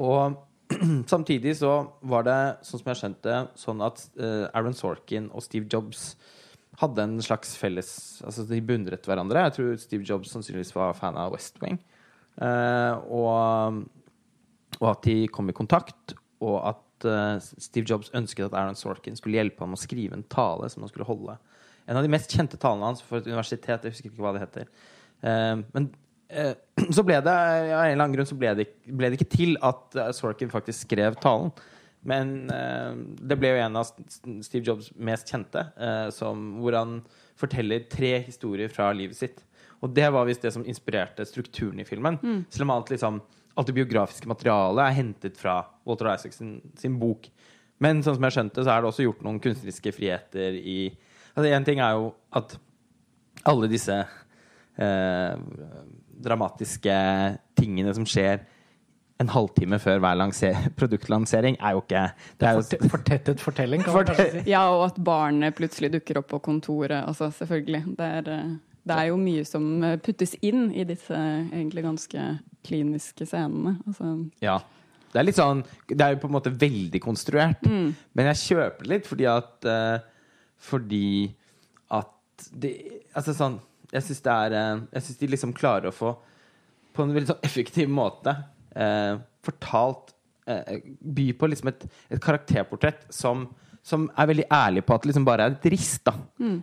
Og 0.00 0.36
samtidig 1.12 1.56
så 1.58 1.72
var 2.00 2.26
det, 2.28 2.40
sånn 2.66 2.82
som 2.82 2.92
jeg 2.92 3.00
skjønte, 3.02 3.38
sånn 3.58 3.82
at 3.86 4.04
eh, 4.20 4.46
Aaron 4.52 4.76
Sorkin 4.76 5.30
og 5.32 5.44
Steve 5.46 5.68
Jobs 5.70 6.12
hadde 6.78 7.02
en 7.02 7.22
slags 7.22 7.56
felles 7.58 7.90
Altså 8.26 8.44
de 8.48 8.60
beundret 8.64 9.06
hverandre. 9.08 9.46
Jeg 9.48 9.56
tror 9.56 9.80
Steve 9.80 10.06
Jobs 10.06 10.32
sannsynligvis 10.32 10.74
var 10.76 10.94
fan 10.98 11.18
av 11.18 11.34
West 11.34 11.58
Wing. 11.62 11.80
Uh, 12.40 12.94
og, 13.10 13.80
og 14.78 14.86
at 14.92 15.02
de 15.04 15.16
kom 15.32 15.50
i 15.50 15.56
kontakt, 15.56 16.14
og 16.40 16.56
at 16.70 17.08
uh, 17.08 17.36
Steve 17.60 17.88
Jobs 17.90 18.12
ønsket 18.16 18.46
at 18.46 18.56
Aaron 18.56 18.78
Sorkin 18.78 19.18
skulle 19.18 19.40
hjelpe 19.40 19.64
ham 19.64 19.76
å 19.76 19.80
skrive 19.80 20.16
en 20.16 20.26
tale 20.32 20.70
som 20.72 20.84
han 20.84 20.92
skulle 20.92 21.08
holde. 21.08 21.36
En 21.90 21.98
av 21.98 22.06
de 22.06 22.12
mest 22.12 22.32
kjente 22.32 22.60
talene 22.60 22.92
hans 22.92 23.02
for 23.04 23.18
et 23.18 23.28
universitet. 23.28 23.84
Jeg 23.84 23.96
husker 23.96 24.12
ikke 24.12 24.24
hva 24.24 24.36
det 24.36 24.44
heter. 24.46 24.70
Uh, 25.24 25.66
men 25.74 25.90
så 26.94 27.02
ble 27.02 27.16
det 27.26 27.32
av 27.34 27.64
en 27.66 27.90
eller 27.90 27.96
annen 27.96 28.12
grunn 28.14 28.28
så 28.28 28.36
ble 28.38 28.52
det, 28.54 28.68
ble 28.86 29.08
det 29.10 29.18
ikke 29.18 29.32
til 29.32 29.56
at 29.66 29.96
Sorkin 30.14 30.52
faktisk 30.52 30.86
skrev 30.86 31.18
talen. 31.18 31.50
Men 32.08 32.50
eh, 32.50 32.94
det 33.28 33.36
ble 33.36 33.52
jo 33.52 33.60
en 33.60 33.76
av 33.80 33.88
Steve 33.88 34.64
Jobs 34.64 34.90
mest 34.96 35.28
kjente, 35.28 35.66
eh, 35.76 36.08
som, 36.14 36.46
hvor 36.62 36.76
han 36.78 37.00
forteller 37.40 37.84
tre 37.92 38.14
historier 38.24 38.72
fra 38.72 38.88
livet 38.96 39.18
sitt. 39.18 39.42
Og 39.80 39.92
det 39.96 40.08
var 40.12 40.28
visst 40.28 40.44
det 40.44 40.52
som 40.54 40.64
inspirerte 40.68 41.24
strukturen 41.28 41.80
i 41.80 41.88
filmen. 41.88 42.18
Selv 42.52 42.66
om 42.66 42.74
alt, 42.74 42.90
liksom, 42.92 43.20
alt 43.56 43.68
det 43.68 43.76
biografiske 43.76 44.28
materialet 44.28 44.82
er 44.84 44.96
hentet 44.98 45.38
fra 45.40 45.62
Walter 45.88 46.10
Isaacson 46.12 46.58
sin 46.76 46.98
bok. 47.00 47.30
Men 47.80 48.02
sånn 48.04 48.18
som 48.18 48.26
jeg 48.28 48.36
skjønte, 48.36 48.64
så 48.64 48.74
er 48.74 48.82
det 48.82 48.90
også 48.90 49.06
gjort 49.06 49.22
noen 49.24 49.40
kunstneriske 49.40 49.94
friheter 49.96 50.58
i 50.60 50.80
Altså 51.30 51.46
Én 51.54 51.64
ting 51.64 51.78
er 51.78 51.94
jo 51.94 52.08
at 52.34 52.56
alle 53.48 53.68
disse 53.70 53.94
eh, 53.94 55.34
dramatiske 56.20 56.96
tingene 57.56 57.94
som 57.96 58.04
skjer 58.08 58.42
en 59.20 59.28
halvtime 59.28 59.76
før 59.82 59.98
hver 60.00 60.16
lanser- 60.16 60.70
produktlansering, 60.80 61.58
er 61.60 61.74
jo 61.76 61.82
ikke 61.84 62.02
det 62.40 62.48
er 62.48 62.56
jo, 62.56 62.62
Forte- 62.64 62.90
Fortettet 62.94 63.40
fortelling, 63.44 63.82
kan 63.84 63.94
man 63.98 64.06
kanskje 64.08 64.26
si. 64.38 64.44
Ja, 64.50 64.62
og 64.72 64.86
at 64.88 65.00
barnet 65.04 65.54
plutselig 65.58 65.92
dukker 65.92 66.18
opp 66.22 66.28
på 66.32 66.40
kontoret. 66.48 67.02
Altså, 67.04 67.28
selvfølgelig. 67.36 67.82
Det 67.98 68.06
er, 68.18 68.30
eh, 68.32 68.50
det 68.88 68.96
er 68.96 69.10
jo 69.10 69.18
mye 69.20 69.44
som 69.44 69.66
eh, 69.84 69.96
puttes 70.00 70.32
inn 70.42 70.70
i 70.72 70.84
disse 70.88 71.12
eh, 71.14 71.50
egentlig 71.52 71.84
ganske 71.84 72.26
kliniske 72.66 73.26
scenene. 73.28 73.76
Altså, 73.86 74.14
Ja. 74.44 74.58
Det 75.10 75.18
er 75.18 75.24
litt 75.26 75.34
sånn 75.40 75.64
Det 75.90 75.98
er 76.04 76.12
jo 76.14 76.18
på 76.22 76.28
en 76.28 76.34
måte 76.36 76.52
veldig 76.54 77.00
konstruert. 77.02 77.64
Men 77.66 78.28
jeg 78.30 78.36
kjøper 78.44 78.84
det 78.86 78.90
litt 78.92 79.08
fordi 79.10 79.24
at 79.26 79.66
Fordi 80.62 81.34
at 81.90 82.12
det 82.54 82.70
Altså 83.18 83.34
sånn 83.34 83.56
Jeg 83.90 84.04
syns 84.06 84.20
det 84.22 84.36
er 84.36 84.54
Jeg 84.94 85.02
syns 85.08 85.18
de 85.24 85.30
liksom 85.32 85.54
klarer 85.56 85.90
å 85.90 85.94
få 85.96 86.12
på 86.94 87.02
en 87.02 87.12
veldig 87.14 87.30
sånn 87.32 87.42
effektiv 87.46 87.90
måte 87.90 88.32
eh, 88.76 89.16
fortalt 89.46 90.14
eh, 90.50 90.78
By 91.00 91.30
på 91.38 91.50
liksom 91.50 91.72
et, 91.72 91.84
et 92.10 92.22
karakterportrett 92.22 93.06
som, 93.14 93.46
som 93.86 94.08
er 94.18 94.30
veldig 94.30 94.46
ærlig 94.52 94.84
på 94.86 94.94
at 94.96 95.04
det 95.04 95.12
liksom 95.12 95.26
bare 95.28 95.46
er 95.48 95.56
et 95.56 95.68
rist. 95.72 96.02
da 96.06 96.14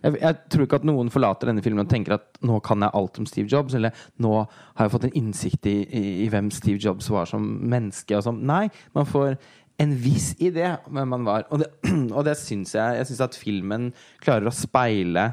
jeg, 0.03 0.17
jeg 0.21 0.39
tror 0.53 0.65
ikke 0.67 0.81
at 0.81 0.89
noen 0.89 1.11
forlater 1.13 1.51
denne 1.51 1.63
filmen 1.65 1.85
og 1.85 1.91
tenker 1.91 2.17
at 2.17 2.41
nå 2.45 2.59
kan 2.65 2.85
jeg 2.85 2.95
alt 2.99 3.21
om 3.21 3.29
Steve 3.29 3.51
Jobs, 3.51 3.77
eller 3.77 3.95
nå 4.23 4.33
har 4.43 4.85
jeg 4.85 4.95
fått 4.95 5.07
en 5.09 5.17
innsikt 5.23 5.69
i, 5.69 5.77
i, 5.87 6.03
i 6.25 6.27
hvem 6.33 6.51
Steve 6.53 6.81
Jobs 6.83 7.09
var 7.13 7.29
som 7.29 7.45
menneske. 7.45 8.19
Og. 8.19 8.43
Nei, 8.43 8.67
man 8.97 9.09
får 9.09 9.35
en 9.77 9.91
viss 10.01 10.31
idé 10.41 10.71
om 10.87 10.95
hvem 10.97 11.11
man 11.13 11.25
var. 11.27 11.49
Og 11.53 11.61
det, 11.61 11.71
og 12.17 12.23
det 12.25 12.33
syns 12.39 12.73
jeg 12.73 12.97
Jeg 12.97 13.09
syns 13.11 13.27
at 13.27 13.37
filmen 13.37 13.91
klarer 14.23 14.49
å 14.49 14.55
speile 14.55 15.29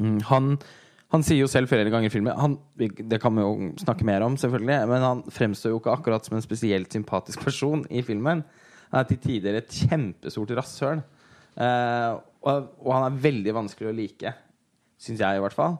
Mm, 0.00 0.20
Han, 0.30 0.56
han 1.14 1.22
sier 1.22 1.38
jo 1.38 1.50
selv 1.50 1.70
flere 1.70 1.90
ganger 1.92 2.10
i 2.10 2.12
filmen 2.12 2.34
han, 2.34 2.56
Det 2.74 3.20
kan 3.22 3.34
vi 3.36 3.44
jo 3.44 3.72
snakke 3.78 4.06
mer 4.06 4.24
om, 4.26 4.34
selvfølgelig. 4.40 4.78
Men 4.90 5.04
han 5.04 5.20
fremstår 5.30 5.70
jo 5.70 5.80
ikke 5.80 5.94
akkurat 5.94 6.26
som 6.26 6.34
en 6.38 6.44
spesielt 6.44 6.92
sympatisk 6.92 7.44
person 7.46 7.84
i 7.90 8.02
filmen. 8.06 8.42
Han 8.90 9.02
er 9.02 9.10
til 9.10 9.20
tider 9.22 9.60
et 9.60 9.70
kjempestort 9.70 10.50
rasshøl. 10.58 11.04
Eh, 11.56 12.10
og, 12.46 12.72
og 12.82 12.90
han 12.92 13.06
er 13.06 13.20
veldig 13.22 13.54
vanskelig 13.54 13.90
å 13.90 13.94
like. 13.94 14.34
Syns 14.98 15.22
jeg, 15.22 15.38
i 15.38 15.44
hvert 15.44 15.56
fall. 15.56 15.78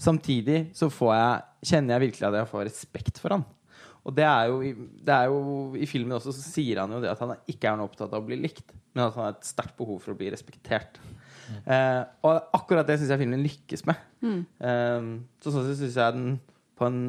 Samtidig 0.00 0.72
så 0.74 0.90
jeg, 0.90 1.44
kjenner 1.70 1.94
jeg 1.94 2.08
virkelig 2.08 2.28
at 2.28 2.40
jeg 2.40 2.50
får 2.50 2.66
respekt 2.66 3.22
for 3.22 3.36
han. 3.36 3.46
Og 4.04 4.12
det 4.12 4.24
er, 4.26 4.50
jo, 4.50 4.86
det 5.06 5.14
er 5.14 5.30
jo 5.32 5.38
I 5.80 5.86
filmen 5.88 6.12
også 6.18 6.34
så 6.34 6.42
sier 6.44 6.82
han 6.82 6.92
jo 6.92 6.98
det 7.00 7.08
at 7.08 7.22
han 7.22 7.38
ikke 7.48 7.70
er 7.70 7.78
noe 7.78 7.88
opptatt 7.88 8.12
av 8.12 8.20
å 8.20 8.26
bli 8.26 8.36
likt, 8.42 8.74
men 8.92 9.06
at 9.06 9.14
han 9.16 9.30
har 9.30 9.36
et 9.36 9.48
sterkt 9.48 9.78
behov 9.78 10.02
for 10.02 10.12
å 10.12 10.18
bli 10.18 10.28
respektert. 10.34 10.98
Eh, 11.66 12.00
og 12.24 12.56
akkurat 12.56 12.88
det 12.88 12.98
syns 13.00 13.12
jeg 13.14 13.22
filmen 13.24 13.44
lykkes 13.44 13.84
med. 13.88 14.00
Eh, 14.24 15.10
så 15.42 15.52
sånn 15.52 15.68
sett 15.68 15.82
syns 15.82 16.00
jeg 16.00 16.16
den 16.18 16.34
på 16.74 16.88
en 16.88 17.02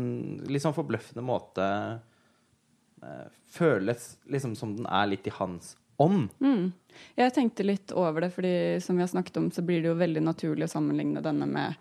litt 0.51 0.62
sånn 0.62 0.75
forbløffende 0.75 1.24
måte 1.25 1.65
eh, 3.01 3.25
føles 3.56 4.12
liksom 4.32 4.54
som 4.60 4.75
den 4.77 4.88
er 4.89 5.10
litt 5.10 5.27
i 5.30 5.34
hans 5.39 5.74
ånd. 6.01 6.30
Jeg 7.15 7.34
tenkte 7.36 7.65
litt 7.65 7.94
over 7.96 8.25
det, 8.25 8.32
fordi 8.36 8.56
som 8.84 8.98
vi 8.98 9.04
har 9.06 9.12
snakket 9.12 9.39
om, 9.42 9.50
så 9.51 9.63
blir 9.65 9.82
det 9.84 9.92
jo 9.92 10.00
veldig 10.00 10.24
naturlig 10.25 10.68
å 10.68 10.72
sammenligne 10.72 11.24
denne 11.24 11.48
med 11.50 11.75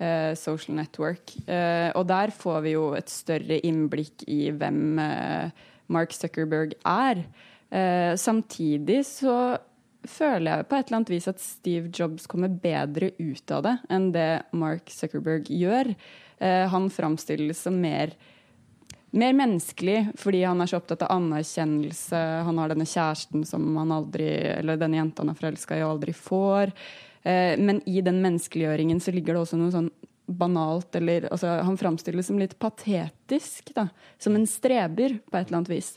eh, 0.00 0.32
Social 0.38 0.78
Network. 0.78 1.34
Eh, 1.46 1.90
og 1.96 2.06
der 2.10 2.32
får 2.34 2.64
vi 2.66 2.74
jo 2.76 2.90
et 2.96 3.12
større 3.12 3.60
innblikk 3.66 4.24
i 4.28 4.42
hvem 4.56 5.00
eh, 5.02 5.64
Mark 5.92 6.14
Zuckerberg 6.16 6.76
er. 6.88 7.24
Eh, 7.70 8.14
samtidig 8.20 9.02
så 9.06 9.34
føler 10.08 10.50
jeg 10.50 10.68
på 10.68 10.76
et 10.76 10.88
eller 10.88 11.00
annet 11.00 11.12
vis 11.12 11.28
at 11.30 11.42
Steve 11.42 11.90
Jobs 11.92 12.26
kommer 12.30 12.52
bedre 12.52 13.12
ut 13.18 13.54
av 13.54 13.64
det 13.66 13.76
enn 13.92 14.10
det 14.14 14.30
Mark 14.56 14.90
Zuckerberg 14.92 15.50
gjør. 15.52 15.92
Eh, 16.40 16.66
han 16.72 16.90
framstilles 16.92 17.66
som 17.66 17.80
mer 17.80 18.14
mer 19.10 19.34
menneskelig, 19.34 20.12
fordi 20.22 20.44
han 20.46 20.62
er 20.62 20.70
så 20.70 20.78
opptatt 20.78 21.02
av 21.02 21.16
anerkjennelse. 21.16 22.18
Han 22.46 22.60
har 22.62 22.70
denne 22.70 22.86
kjæresten 22.86 23.42
som 23.46 23.64
han 23.74 23.90
aldri, 23.94 24.28
eller 24.54 24.78
denne 24.78 25.00
jenta 25.00 25.24
han 25.24 25.32
er 25.32 25.40
forelska 25.40 25.78
i 25.78 25.82
og 25.82 25.96
aldri 25.96 26.14
får. 26.14 26.70
Eh, 27.22 27.56
men 27.58 27.82
i 27.90 28.00
den 28.06 28.20
menneskeliggjøringen 28.22 29.02
så 29.02 29.14
ligger 29.14 29.34
det 29.34 29.42
også 29.42 29.58
noe 29.58 29.74
sånn 29.74 29.90
banalt, 30.30 30.94
eller 30.94 31.26
altså, 31.32 31.58
Han 31.66 31.78
framstilles 31.78 32.26
som 32.30 32.38
litt 32.38 32.58
patetisk, 32.58 33.74
da. 33.74 33.88
Som 34.18 34.38
en 34.38 34.46
streber, 34.46 35.18
på 35.26 35.38
et 35.38 35.48
eller 35.48 35.62
annet 35.64 35.74
vis. 35.74 35.96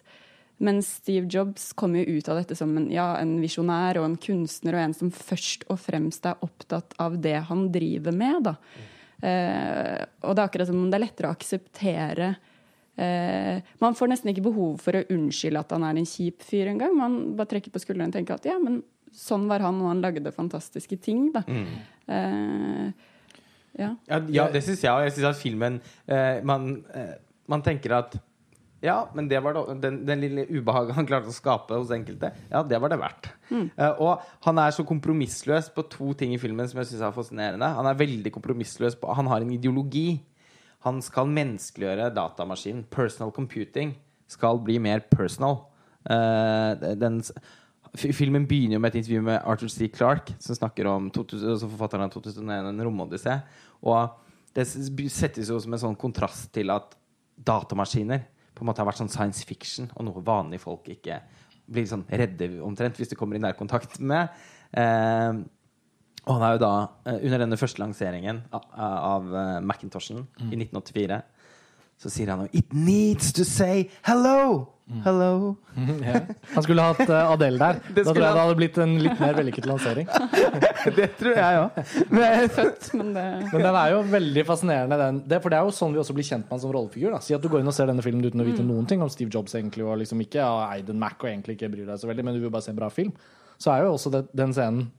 Mens 0.64 0.94
Steve 1.02 1.28
Jobs 1.28 1.72
kommer 1.76 2.04
jo 2.04 2.18
ut 2.18 2.30
av 2.32 2.40
dette 2.40 2.56
som 2.56 2.72
en, 2.80 2.88
ja, 2.94 3.10
en 3.20 3.36
visjonær 3.44 4.00
og 4.00 4.08
en 4.08 4.18
kunstner, 4.22 4.78
og 4.78 4.86
en 4.86 4.96
som 4.96 5.12
først 5.14 5.68
og 5.68 5.82
fremst 5.84 6.26
er 6.30 6.40
opptatt 6.46 6.96
av 7.04 7.20
det 7.22 7.36
han 7.50 7.68
driver 7.74 8.16
med, 8.16 8.48
da. 8.48 8.56
Eh, 9.24 10.00
og 10.24 10.36
det 10.36 10.42
er 10.42 10.48
akkurat 10.48 10.72
som 10.72 10.80
om 10.80 10.90
det 10.92 11.00
er 11.00 11.06
lettere 11.08 11.30
å 11.30 11.36
akseptere 11.36 12.34
Eh, 12.96 13.62
man 13.82 13.96
får 13.98 14.12
nesten 14.12 14.30
ikke 14.30 14.46
behov 14.46 14.76
for 14.84 14.94
å 14.94 15.06
unnskylde 15.16 15.64
at 15.64 15.72
han 15.74 15.86
er 15.88 15.98
en 15.98 16.10
kjip 16.10 16.44
fyr 16.46 16.70
engang. 16.70 16.94
Man 16.98 17.16
bare 17.38 17.56
trekker 17.56 17.74
på 17.74 17.82
skuldrene 17.82 18.12
og 18.12 18.18
tenker 18.18 18.38
at 18.38 18.46
ja, 18.46 18.60
men 18.62 18.84
sånn 19.14 19.48
var 19.50 19.64
han, 19.66 19.80
og 19.82 19.90
han 19.90 20.04
lagde 20.04 20.34
fantastiske 20.34 21.00
ting, 21.02 21.32
da. 21.34 21.44
Eh, 22.04 23.10
ja. 23.80 23.90
Ja, 24.10 24.18
ja 24.30 24.46
det 24.54 24.62
syns 24.66 24.84
jeg 24.86 24.94
òg. 24.94 25.08
Jeg 25.08 25.16
syns 25.16 25.30
at 25.32 25.42
filmen 25.42 25.82
eh, 26.06 26.44
man, 26.46 26.84
eh, 26.94 27.16
man 27.50 27.66
tenker 27.66 27.98
at 27.98 28.18
ja, 28.84 28.98
men 29.16 29.30
det 29.32 29.40
var 29.40 29.56
det, 29.56 29.78
den, 29.80 30.02
den 30.08 30.20
lille 30.20 30.44
ubehaget 30.52 30.98
han 30.98 31.08
klarte 31.08 31.32
å 31.32 31.36
skape 31.36 31.78
hos 31.80 31.94
enkelte, 31.96 32.34
ja, 32.52 32.64
det 32.68 32.80
var 32.84 32.92
det 32.92 33.00
verdt. 33.00 33.30
Eh, 33.54 34.02
og 34.04 34.24
han 34.44 34.60
er 34.60 34.76
så 34.76 34.84
kompromissløs 34.88 35.70
på 35.76 35.86
to 35.92 36.12
ting 36.20 36.34
i 36.36 36.40
filmen 36.42 36.68
som 36.70 36.82
jeg 36.82 36.92
syns 36.92 37.04
er 37.06 37.16
fascinerende. 37.16 37.70
Han 37.78 37.88
er 37.88 38.00
veldig 38.00 38.34
kompromissløs 38.36 38.98
på 39.00 39.14
Han 39.16 39.30
har 39.32 39.46
en 39.46 39.54
ideologi. 39.56 40.24
Han 40.84 41.00
skal 41.06 41.32
menneskeliggjøre 41.32 42.12
datamaskinen. 42.16 42.84
Personal 42.92 43.32
computing 43.32 43.94
skal 44.28 44.60
bli 44.64 44.80
mer 44.84 45.06
personal. 45.12 45.62
Uh, 46.04 46.74
den, 47.00 47.22
filmen 47.96 48.48
begynner 48.50 48.76
jo 48.76 48.82
med 48.84 48.92
et 48.92 49.00
intervju 49.04 49.22
med 49.30 49.40
Arthur 49.48 49.72
C. 49.72 49.88
Clarke, 49.94 50.36
som 50.44 50.58
snakker 50.58 50.90
om 50.92 51.08
2000, 51.14 51.54
altså 51.56 51.70
forfatteren 51.72 52.10
av 52.10 52.12
2001, 52.18 52.68
en 52.74 52.84
romodyssé. 52.84 53.38
Og 53.86 54.20
det 54.58 54.68
settes 54.68 55.50
jo 55.50 55.62
som 55.62 55.74
en 55.76 55.86
sånn 55.86 56.00
kontrast 56.00 56.52
til 56.56 56.74
at 56.74 56.98
datamaskiner 57.48 58.26
på 58.54 58.64
en 58.64 58.70
måte 58.70 58.84
har 58.84 58.90
vært 58.90 59.02
sånn 59.02 59.12
science 59.12 59.46
fiction, 59.48 59.90
og 59.98 60.08
noe 60.08 60.24
vanlige 60.26 60.64
folk 60.64 60.88
ikke 60.94 61.20
blir 61.74 61.88
sånn 61.90 62.06
redde 62.12 62.50
omtrent 62.66 63.00
hvis 63.00 63.12
de 63.14 63.18
kommer 63.20 63.40
i 63.40 63.44
nærkontakt 63.44 64.00
med. 64.04 64.34
Eh, 64.72 65.42
og 66.24 66.38
han 66.38 66.46
er 66.48 66.56
jo 66.56 66.64
da, 66.64 66.74
eh, 67.10 67.20
under 67.26 67.44
denne 67.44 67.60
første 67.60 67.84
lanseringen 67.84 68.44
av, 68.56 68.68
av 68.78 69.32
Macintoshen 69.66 69.66
Macintoshen 69.66 70.24
i 70.50 70.60
1984, 70.62 71.22
så 72.02 72.12
sier 72.12 72.32
han 72.34 72.48
It 72.52 72.74
needs 72.74 73.32
to 73.34 73.46
say 73.48 73.90
hello! 74.04 74.74
Hello! 75.04 75.56
Ja. 76.04 76.20
Han 76.54 76.64
skulle 76.66 76.84
hatt 76.86 77.02
eh, 77.08 77.32
Adele 77.32 77.58
der. 77.58 77.78
Da 77.96 78.04
tror 78.04 78.20
jeg 78.20 78.36
det 78.36 78.42
hadde 78.42 78.58
blitt 78.60 78.78
en 78.84 78.92
litt 79.02 79.22
mer 79.22 79.38
vellykket 79.38 79.66
lansering. 79.66 80.10
det 80.98 81.08
tror 81.18 81.38
jeg 81.40 81.62
òg. 81.62 81.78
Men 82.14 82.50
men 83.00 83.14
det 83.16 83.24
Men 83.54 83.64
den 83.64 83.78
er 83.80 83.94
jo 83.94 84.02
veldig 84.12 84.44
fascinerende, 84.46 84.98
den. 85.00 85.22
Det, 85.32 85.40
for 85.42 85.54
det 85.54 85.58
er 85.58 85.70
jo 85.70 85.74
sånn 85.74 85.96
vi 85.96 86.02
også 86.04 86.16
blir 86.18 86.28
kjent 86.28 86.46
med 86.46 86.54
han 86.58 86.62
som 86.66 86.74
rollefigur. 86.76 87.16
Da. 87.16 87.22
Si 87.26 87.34
at 87.34 87.42
du 87.42 87.50
går 87.50 87.64
inn 87.64 87.72
og 87.72 87.76
ser 87.78 87.90
denne 87.90 88.06
filmen 88.06 88.28
uten 88.28 88.44
å 88.44 88.48
vite 88.48 88.66
noen 88.68 88.90
ting 88.90 89.02
om 89.02 89.12
Steve 89.14 89.34
Jobs 89.34 89.56
egentlig, 89.58 89.88
og 89.88 89.98
liksom 90.04 90.22
ikke 90.26 90.44
og 90.46 90.66
Aiden 90.68 91.00
Mac 91.02 91.16
og 91.24 91.32
egentlig 91.32 91.58
ikke 91.58 91.72
bryr 91.74 91.88
deg 91.90 92.04
så 92.04 92.12
veldig, 92.12 92.28
men 92.28 92.38
du 92.38 92.44
vil 92.44 92.54
bare 92.54 92.68
se 92.68 92.74
en 92.76 92.82
bra 92.82 92.92
film. 92.94 93.16
Så 93.58 93.72
er 93.74 93.88
jo 93.88 93.96
også 93.96 94.12
det, 94.14 94.26
den 94.36 94.54
scenen 94.54 94.92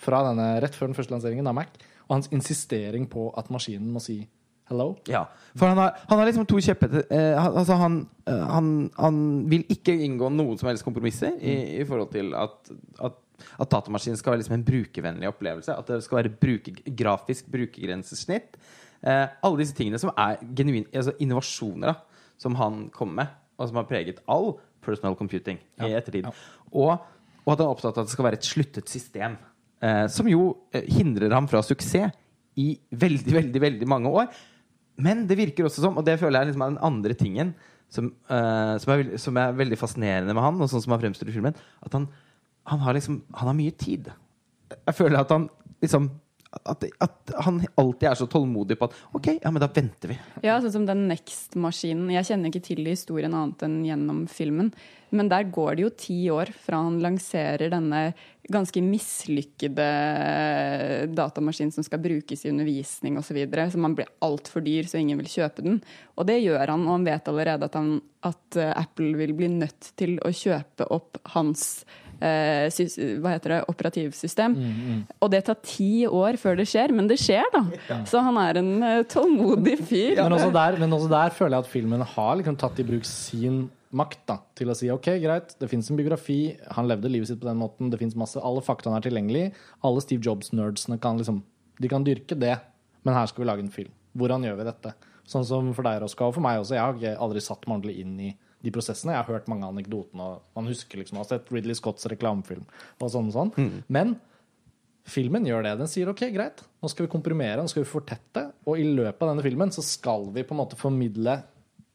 fra 0.00 0.24
denne 0.26 0.48
rett 0.64 0.74
før 0.76 0.90
den 0.90 0.98
første 0.98 1.14
lanseringen 1.14 1.46
av 1.52 1.58
Mac, 1.60 1.76
og 2.08 2.18
hans 2.18 2.32
insistering 2.34 3.06
på 3.12 3.28
at 3.38 3.52
maskinen 3.52 3.92
må 3.92 4.02
si 4.02 4.22
hello. 4.70 4.88
Ja, 5.10 5.26
for 5.56 5.70
han 5.70 5.80
har, 5.80 6.00
han 6.08 6.20
har 6.20 6.28
liksom 6.28 6.46
to 6.48 6.58
kjeppete 6.62 7.04
eh, 7.12 7.36
Altså, 7.38 7.76
han, 7.80 8.00
eh, 8.28 8.42
han, 8.50 8.72
han 8.98 9.20
vil 9.50 9.64
ikke 9.72 9.94
inngå 10.06 10.30
noen 10.34 10.58
som 10.60 10.70
helst 10.70 10.86
kompromisser 10.86 11.38
i, 11.40 11.56
i 11.80 11.86
forhold 11.88 12.10
til 12.14 12.34
at, 12.38 12.72
at, 13.08 13.16
at 13.62 13.72
datamaskinen 13.72 14.18
skal 14.20 14.34
være 14.34 14.42
liksom 14.42 14.58
en 14.58 14.66
brukervennlig 14.66 15.30
opplevelse. 15.30 15.76
At 15.76 15.92
det 15.92 16.02
skal 16.04 16.22
være 16.22 16.34
bruker, 16.42 16.82
grafisk 16.98 17.48
brukergrensesnitt. 17.52 18.60
Eh, 19.06 19.24
alle 19.24 19.62
disse 19.62 19.76
tingene 19.76 20.00
som 20.02 20.12
er 20.16 20.40
genuin, 20.56 20.86
altså 20.92 21.16
innovasjoner 21.22 21.92
da, 21.92 21.98
som 22.40 22.56
han 22.60 22.86
kommer 22.94 23.22
med, 23.22 23.34
og 23.56 23.70
som 23.70 23.80
har 23.80 23.88
preget 23.88 24.22
all 24.28 24.56
personal 24.84 25.16
computing 25.18 25.60
i 25.82 25.92
ettertid. 25.96 26.28
Og, 26.72 26.96
og 27.44 27.52
at 27.52 27.60
han 27.60 27.66
er 27.66 27.72
opptatt 27.72 27.96
av 27.96 28.04
at 28.04 28.10
det 28.10 28.14
skal 28.16 28.28
være 28.28 28.40
et 28.40 28.48
sluttet 28.48 28.90
system. 28.92 29.38
Eh, 29.84 30.06
som 30.12 30.28
jo 30.30 30.50
eh, 30.72 30.86
hindrer 30.96 31.34
ham 31.36 31.48
fra 31.50 31.62
suksess 31.64 32.12
i 32.56 32.70
veldig, 32.90 33.32
veldig, 33.34 33.60
veldig 33.60 33.88
mange 33.88 34.12
år. 34.22 34.30
Men 34.96 35.24
det 35.28 35.38
virker 35.38 35.66
også 35.66 35.82
som, 35.84 35.96
og 35.98 36.06
det 36.06 36.18
føler 36.20 36.40
jeg 36.40 36.50
liksom 36.50 36.64
er 36.64 36.74
den 36.74 36.84
andre 36.88 37.16
tingen 37.18 37.54
som, 37.92 38.10
uh, 38.30 38.76
som, 38.82 38.92
er, 38.94 39.16
som 39.20 39.40
er 39.40 39.56
veldig 39.56 39.78
fascinerende 39.78 40.34
med 40.34 40.42
han, 40.42 40.60
og 40.60 40.70
sånn 40.70 40.82
som 40.84 40.94
han 40.96 41.02
fremstår 41.02 41.30
i 41.30 41.34
filmen, 41.34 41.58
at 41.84 41.96
han, 41.96 42.08
han 42.66 42.80
har 42.82 42.96
liksom 42.96 43.20
Han 43.36 43.50
har 43.52 43.58
mye 43.58 43.74
tid. 43.78 44.08
Jeg 44.74 44.96
føler 44.96 45.20
at 45.20 45.30
han 45.30 45.48
liksom 45.84 46.08
at, 46.64 46.84
at 47.04 47.34
han 47.44 47.60
alltid 47.74 48.08
er 48.10 48.18
så 48.18 48.28
tålmodig 48.30 48.78
på 48.78 48.88
at 48.88 48.98
OK, 49.16 49.32
ja, 49.42 49.50
men 49.50 49.62
da 49.62 49.68
venter 49.72 50.14
vi. 50.14 50.18
Ja, 50.46 50.58
sånn 50.62 50.74
som 50.78 50.86
den 50.88 51.06
Next-maskinen. 51.10 52.12
Jeg 52.14 52.28
kjenner 52.30 52.52
ikke 52.52 52.68
til 52.70 52.86
historien 52.88 53.34
annet 53.36 53.66
enn 53.66 53.82
gjennom 53.86 54.24
filmen. 54.30 54.72
Men 55.14 55.28
der 55.30 55.46
går 55.54 55.76
det 55.76 55.84
jo 55.84 55.90
ti 55.94 56.16
år 56.34 56.50
fra 56.50 56.80
han 56.82 56.98
lanserer 57.02 57.70
denne 57.70 58.08
ganske 58.50 58.80
mislykkede 58.82 59.86
datamaskinen 61.14 61.72
som 61.74 61.86
skal 61.86 62.02
brukes 62.02 62.44
i 62.44 62.50
undervisning 62.50 63.18
osv. 63.18 63.38
Så 63.46 63.80
man 63.82 63.94
blir 63.98 64.10
altfor 64.24 64.64
dyr, 64.66 64.86
så 64.86 64.98
ingen 65.00 65.18
vil 65.22 65.30
kjøpe 65.30 65.64
den. 65.66 65.80
Og 66.18 66.26
det 66.28 66.40
gjør 66.42 66.74
han, 66.74 66.86
og 66.86 66.98
han 66.98 67.06
vet 67.06 67.30
allerede 67.30 67.70
at, 67.70 67.78
han, 67.78 68.00
at 68.26 68.58
eh, 68.58 68.72
Apple 68.74 69.14
vil 69.18 69.34
bli 69.38 69.50
nødt 69.58 69.92
til 69.98 70.18
å 70.26 70.34
kjøpe 70.34 70.88
opp 70.94 71.22
hans 71.34 71.84
eh, 71.86 72.02
hva 72.20 73.34
heter 73.34 73.54
det, 73.54 73.60
operativsystem. 73.72 74.56
Og 75.20 75.30
det 75.32 75.44
tar 75.46 75.58
ti 75.66 76.06
år 76.08 76.38
før 76.40 76.58
det 76.60 76.68
skjer, 76.70 76.94
men 76.96 77.08
det 77.10 77.18
skjer, 77.22 77.46
da. 77.54 77.64
Så 78.08 78.22
han 78.24 78.38
er 78.40 78.60
en 78.60 78.70
eh, 78.82 79.02
tålmodig 79.10 79.78
fyr. 79.84 80.20
Men, 80.20 80.36
også 80.38 80.52
der, 80.54 80.78
men 80.82 80.96
også 80.96 81.10
der 81.12 81.34
føler 81.36 81.58
jeg 81.58 81.66
at 81.66 81.72
filmen 81.72 82.04
har 82.16 82.36
liksom 82.40 82.58
tatt 82.60 82.80
i 82.82 82.86
bruk 82.88 83.06
sin 83.08 83.66
makt 83.96 84.22
da, 84.28 84.38
til 84.58 84.70
å 84.70 84.76
si 84.76 84.88
ok, 84.92 85.10
greit, 85.22 85.54
det 85.60 85.68
fins 85.70 85.88
en 85.90 85.98
biografi, 85.98 86.56
han 86.74 86.88
levde 86.90 87.10
livet 87.10 87.30
sitt 87.30 87.40
på 87.40 87.48
den 87.48 87.60
måten, 87.60 87.90
det 87.92 88.00
fins 88.00 88.16
masse, 88.18 88.40
alle 88.42 88.64
faktaene 88.64 88.98
er 88.98 89.06
tilgjengelig, 89.06 89.44
alle 89.86 90.02
Steve 90.04 90.24
Jobs-nerdsene 90.26 90.98
kan 91.02 91.20
liksom 91.20 91.44
De 91.76 91.88
kan 91.92 92.04
dyrke 92.04 92.32
det, 92.40 92.54
men 93.04 93.12
her 93.12 93.26
skal 93.28 93.42
vi 93.42 93.46
lage 93.50 93.60
en 93.60 93.72
film. 93.72 93.90
Hvordan 94.16 94.46
gjør 94.46 94.54
vi 94.56 94.64
dette? 94.64 94.94
Sånn 95.28 95.44
som 95.44 95.66
for 95.76 95.84
deg, 95.84 95.98
Roska, 96.00 96.24
og 96.24 96.32
for 96.32 96.44
meg 96.44 96.62
også. 96.62 96.72
Jeg 96.78 96.80
har 96.80 97.18
aldri 97.20 97.42
satt 97.44 97.66
meg 97.66 97.74
ordentlig 97.74 97.98
inn 98.00 98.14
i 98.24 98.30
de 98.66 98.72
prosessene. 98.74 99.14
Jeg 99.14 99.22
har 99.22 99.36
hørt 99.38 99.50
mange 99.50 99.66
av 99.66 99.74
anekdotene, 99.74 100.26
og 100.26 100.58
man 100.58 100.70
husker 100.70 101.00
liksom, 101.00 101.20
har 101.22 101.28
sett 101.30 101.52
Ridley 101.54 101.78
Scotts 101.78 102.08
reklamefilm 102.10 102.66
og 102.66 103.12
sånn 103.12 103.30
og 103.30 103.36
sånn. 103.36 103.52
Men 103.92 104.16
filmen 105.06 105.46
gjør 105.46 105.66
det. 105.66 105.76
Den 105.80 105.90
sier 105.90 106.10
ok, 106.10 106.24
greit, 106.34 106.64
nå 106.82 106.90
skal 106.90 107.06
vi 107.06 107.12
komprimere, 107.12 107.62
nå 107.62 107.70
skal 107.70 107.84
vi 107.84 107.90
fortette. 107.90 108.48
Og 108.66 108.82
i 108.82 108.88
løpet 108.88 109.22
av 109.22 109.32
denne 109.32 109.44
filmen 109.46 109.72
så 109.74 109.84
skal 109.86 110.28
vi 110.34 110.44
på 110.46 110.56
en 110.56 110.62
måte 110.64 110.78
formidle 110.80 111.38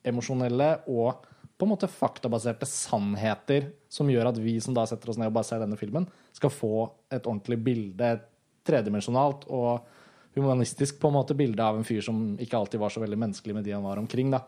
emosjonelle 0.08 0.72
og 0.90 1.28
på 1.62 1.68
en 1.68 1.74
måte 1.76 1.92
faktabaserte 1.92 2.66
sannheter 2.66 3.68
som 3.92 4.10
gjør 4.10 4.32
at 4.32 4.40
vi 4.42 4.56
som 4.64 4.74
da 4.74 4.88
setter 4.90 5.12
oss 5.12 5.20
ned 5.22 5.30
og 5.30 5.36
bare 5.36 5.46
ser 5.46 5.62
denne 5.62 5.78
filmen, 5.78 6.08
skal 6.34 6.50
få 6.50 6.88
et 7.14 7.28
ordentlig 7.28 7.60
bilde, 7.62 8.08
et 8.16 8.24
tredimensjonalt 8.66 9.46
og 9.54 9.84
humanistisk 10.34 10.98
på 11.02 11.12
en 11.12 11.18
måte 11.20 11.36
bilde 11.38 11.62
av 11.62 11.78
en 11.78 11.86
fyr 11.86 12.02
som 12.06 12.34
ikke 12.42 12.58
alltid 12.58 12.82
var 12.82 12.94
så 12.94 13.04
veldig 13.04 13.20
menneskelig 13.20 13.58
med 13.58 13.68
de 13.68 13.76
han 13.76 13.86
var 13.86 14.02
omkring. 14.02 14.32
da. 14.34 14.42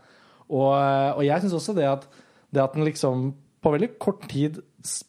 Og, 0.49 0.73
og 1.17 1.23
jeg 1.25 1.41
syns 1.43 1.53
også 1.59 1.75
det 1.77 1.85
at, 1.89 2.07
det 2.53 2.61
at 2.63 2.73
den 2.75 2.85
liksom 2.87 3.29
på 3.63 3.71
veldig 3.71 3.93
kort 4.01 4.25
tid 4.27 4.59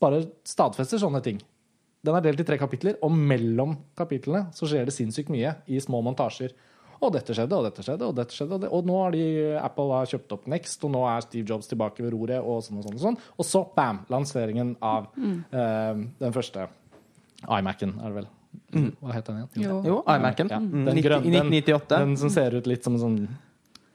bare 0.00 0.20
stadfester 0.46 1.00
sånne 1.02 1.22
ting. 1.24 1.40
Den 2.04 2.14
er 2.14 2.20
delt 2.22 2.40
i 2.42 2.44
tre 2.46 2.58
kapitler, 2.60 2.98
og 3.02 3.10
mellom 3.16 3.72
kapitlene 3.98 4.46
så 4.54 4.68
skjer 4.68 4.84
det 4.86 4.94
sinnssykt 4.94 5.32
mye 5.32 5.54
i 5.72 5.80
små 5.82 6.02
montasjer. 6.04 6.52
Og 7.02 7.10
dette 7.12 7.34
skjedde, 7.36 7.56
og 7.56 7.64
dette 7.66 7.82
skjedde, 7.84 8.06
og 8.06 8.14
dette 8.16 8.32
skjedde. 8.36 8.54
Og, 8.54 8.60
det, 8.62 8.68
og 8.72 8.86
nå 8.86 8.98
har 9.02 9.10
de, 9.16 9.22
Apple 9.60 9.88
har 9.92 10.06
kjøpt 10.08 10.34
opp 10.36 10.46
Next, 10.52 10.84
og 10.86 10.92
nå 10.94 11.02
er 11.10 11.24
Steve 11.26 11.48
Jobs 11.48 11.66
tilbake 11.68 12.04
ved 12.04 12.14
roret, 12.14 12.38
og 12.44 12.62
sånn 12.64 12.78
og 12.80 12.86
sånn. 12.86 12.94
Og 12.96 13.02
sånn. 13.02 13.18
Og 13.40 13.48
så, 13.48 13.64
bam, 13.76 14.02
lanseringen 14.12 14.76
av 14.84 15.10
eh, 15.18 16.04
den 16.22 16.36
første 16.36 16.68
iMac-en, 17.48 17.96
er 18.00 18.12
det 18.14 18.20
vel. 18.22 18.30
Hva 19.02 19.16
het 19.16 19.26
den 19.28 19.40
igjen? 19.42 19.64
Jo. 19.66 19.80
Jo, 19.88 19.96
iMac-en. 20.14 20.52
Ja, 20.54 20.60
Mm, 20.62 20.84
den 20.86 20.94
90 21.00 21.08
grønne- 21.08 21.26
I 21.26 21.34
1998. 21.40 21.98
Den 21.98 22.16
som 22.22 22.30
ser 22.30 22.54
ut 22.54 22.66
litt 22.70 22.84
som 22.86 22.94
en 22.94 23.00
sånn 23.02 23.18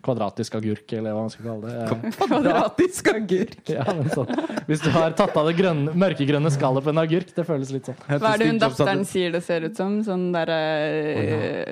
kvadratisk 0.06 0.56
agurk, 0.56 0.94
eller 0.96 1.12
hva 1.16 1.22
man 1.26 1.32
skal 1.34 1.46
kalle 1.50 1.70
det. 1.70 2.12
Kvadratisk 2.18 3.10
agurk. 3.14 3.56
Ja, 3.80 3.84
men 3.94 4.08
sånn. 4.14 4.30
Hvis 4.70 4.82
du 4.84 4.90
har 4.96 5.12
tatt 5.18 5.36
av 5.38 5.46
det 5.50 5.56
grønne, 5.60 5.92
mørkegrønne 6.00 6.50
skallet 6.54 6.86
på 6.86 6.94
en 6.94 7.02
agurk, 7.02 7.34
det 7.36 7.44
føles 7.48 7.72
litt 7.76 7.90
sånn. 7.90 7.98
Hva 8.08 8.32
er 8.34 8.42
det 8.42 8.48
hun 8.50 8.62
datteren 8.64 9.04
sier 9.08 9.34
det 9.36 9.42
ser 9.46 9.68
ut 9.68 9.76
som? 9.78 10.00
Sånn 10.08 10.30
derre 10.36 10.60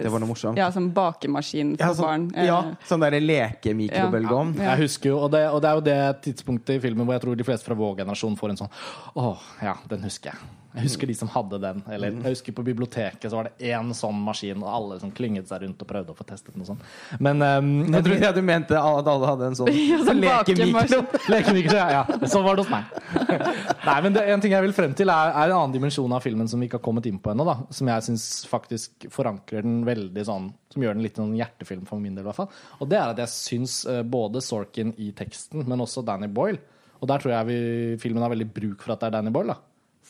Det 0.04 0.12
var 0.12 0.20
noe 0.24 0.30
morsomt. 0.34 0.60
Ja, 0.60 0.68
sånn 0.76 0.90
bakemaskin 0.96 1.76
for 1.78 1.86
Ja, 1.86 1.94
sånn, 1.96 2.28
barn. 2.34 2.48
ja, 2.50 2.60
Eh, 2.68 2.76
sånn 2.90 3.04
derre 3.06 3.20
lekemikrobølgeovn. 3.24 4.56
Ja. 4.60 4.74
Jeg 4.76 4.86
husker 4.88 5.10
jo, 5.14 5.20
og 5.26 5.32
det, 5.32 5.44
og 5.52 5.62
det 5.64 5.70
er 5.72 5.76
jo 5.80 5.86
det 5.88 6.00
tidspunktet 6.28 6.76
i 6.78 6.84
filmen 6.84 7.06
hvor 7.08 7.16
jeg 7.18 7.24
tror 7.26 7.38
de 7.40 7.48
fleste 7.48 7.66
fra 7.70 7.76
vår 7.80 7.98
generasjon 8.04 8.38
får 8.40 8.54
en 8.56 8.62
sånn 8.66 8.72
Åh, 9.16 9.44
ja, 9.64 9.76
den 9.90 10.04
husker 10.08 10.34
jeg. 10.34 10.57
Jeg 10.78 10.86
husker 10.86 11.10
de 11.10 11.16
som 11.18 11.30
hadde 11.34 11.58
den. 11.64 11.80
Eller 11.90 12.14
jeg 12.14 12.36
husker 12.36 12.54
på 12.54 12.64
biblioteket 12.68 13.32
så 13.32 13.40
var 13.40 13.50
det 13.50 13.72
én 13.72 13.90
sånn 13.98 14.18
maskin, 14.22 14.62
og 14.62 14.70
alle 14.70 15.00
som 15.02 15.12
klynget 15.16 15.50
seg 15.50 15.64
rundt 15.64 15.82
og 15.82 15.90
prøvde 15.90 16.14
å 16.14 16.18
få 16.18 16.26
testet 16.30 16.54
den 16.54 16.62
og 16.62 16.70
sånn. 16.70 16.82
Men 17.24 17.42
um, 17.42 17.72
Jeg 17.96 18.06
trodde 18.06 18.32
du 18.38 18.44
mente 18.46 18.78
at 18.78 19.10
alle 19.10 19.32
hadde 19.32 19.50
en 19.50 19.58
sånn 19.58 19.72
Ja, 19.74 19.98
så 20.06 20.14
lekemikro. 20.14 21.02
Lekemikro, 21.34 21.80
ja. 21.80 21.88
ja. 21.98 22.20
Sånn 22.30 22.46
var 22.46 22.60
det 22.60 22.66
hos 22.66 22.72
meg. 22.72 22.94
Nei, 23.88 23.98
men 24.06 24.16
det, 24.16 24.26
En 24.36 24.44
ting 24.44 24.54
jeg 24.54 24.68
vil 24.68 24.76
frem 24.78 24.94
til, 24.98 25.10
er, 25.14 25.34
er 25.34 25.50
en 25.50 25.58
annen 25.58 25.76
dimensjon 25.76 26.14
av 26.14 26.24
filmen 26.26 26.50
som 26.52 26.62
vi 26.62 26.70
ikke 26.70 26.80
har 26.80 26.86
kommet 26.86 27.10
inn 27.10 27.20
på 27.24 27.34
ennå. 27.34 27.48
da, 27.48 27.58
Som 27.74 27.90
jeg 27.92 28.08
syns 28.10 28.28
faktisk 28.50 29.10
forankrer 29.14 29.66
den 29.66 29.82
veldig 29.88 30.26
sånn 30.30 30.52
Som 30.74 30.86
gjør 30.86 30.98
den 30.98 31.06
litt 31.08 31.20
en 31.22 31.36
hjertefilm 31.38 31.86
for 31.90 32.04
min 32.04 32.14
del. 32.14 32.26
i 32.26 32.30
hvert 32.30 32.42
fall. 32.44 32.52
Og 32.78 32.92
det 32.92 33.02
er 33.02 33.16
at 33.16 33.22
jeg 33.26 33.34
syns 33.34 33.80
eh, 33.90 34.04
både 34.06 34.44
Sorkin 34.46 34.94
i 35.02 35.12
teksten, 35.18 35.66
men 35.68 35.82
også 35.84 36.06
Danny 36.06 36.30
Boyle 36.30 36.62
Og 37.02 37.10
der 37.10 37.24
tror 37.24 37.34
jeg 37.34 37.50
vi, 37.50 37.58
filmen 38.02 38.24
har 38.26 38.34
veldig 38.34 38.52
bruk 38.54 38.86
for 38.86 38.96
at 38.96 39.02
det 39.04 39.10
er 39.12 39.18
Danny 39.20 39.34
Boyle. 39.34 39.56
da, 39.56 39.67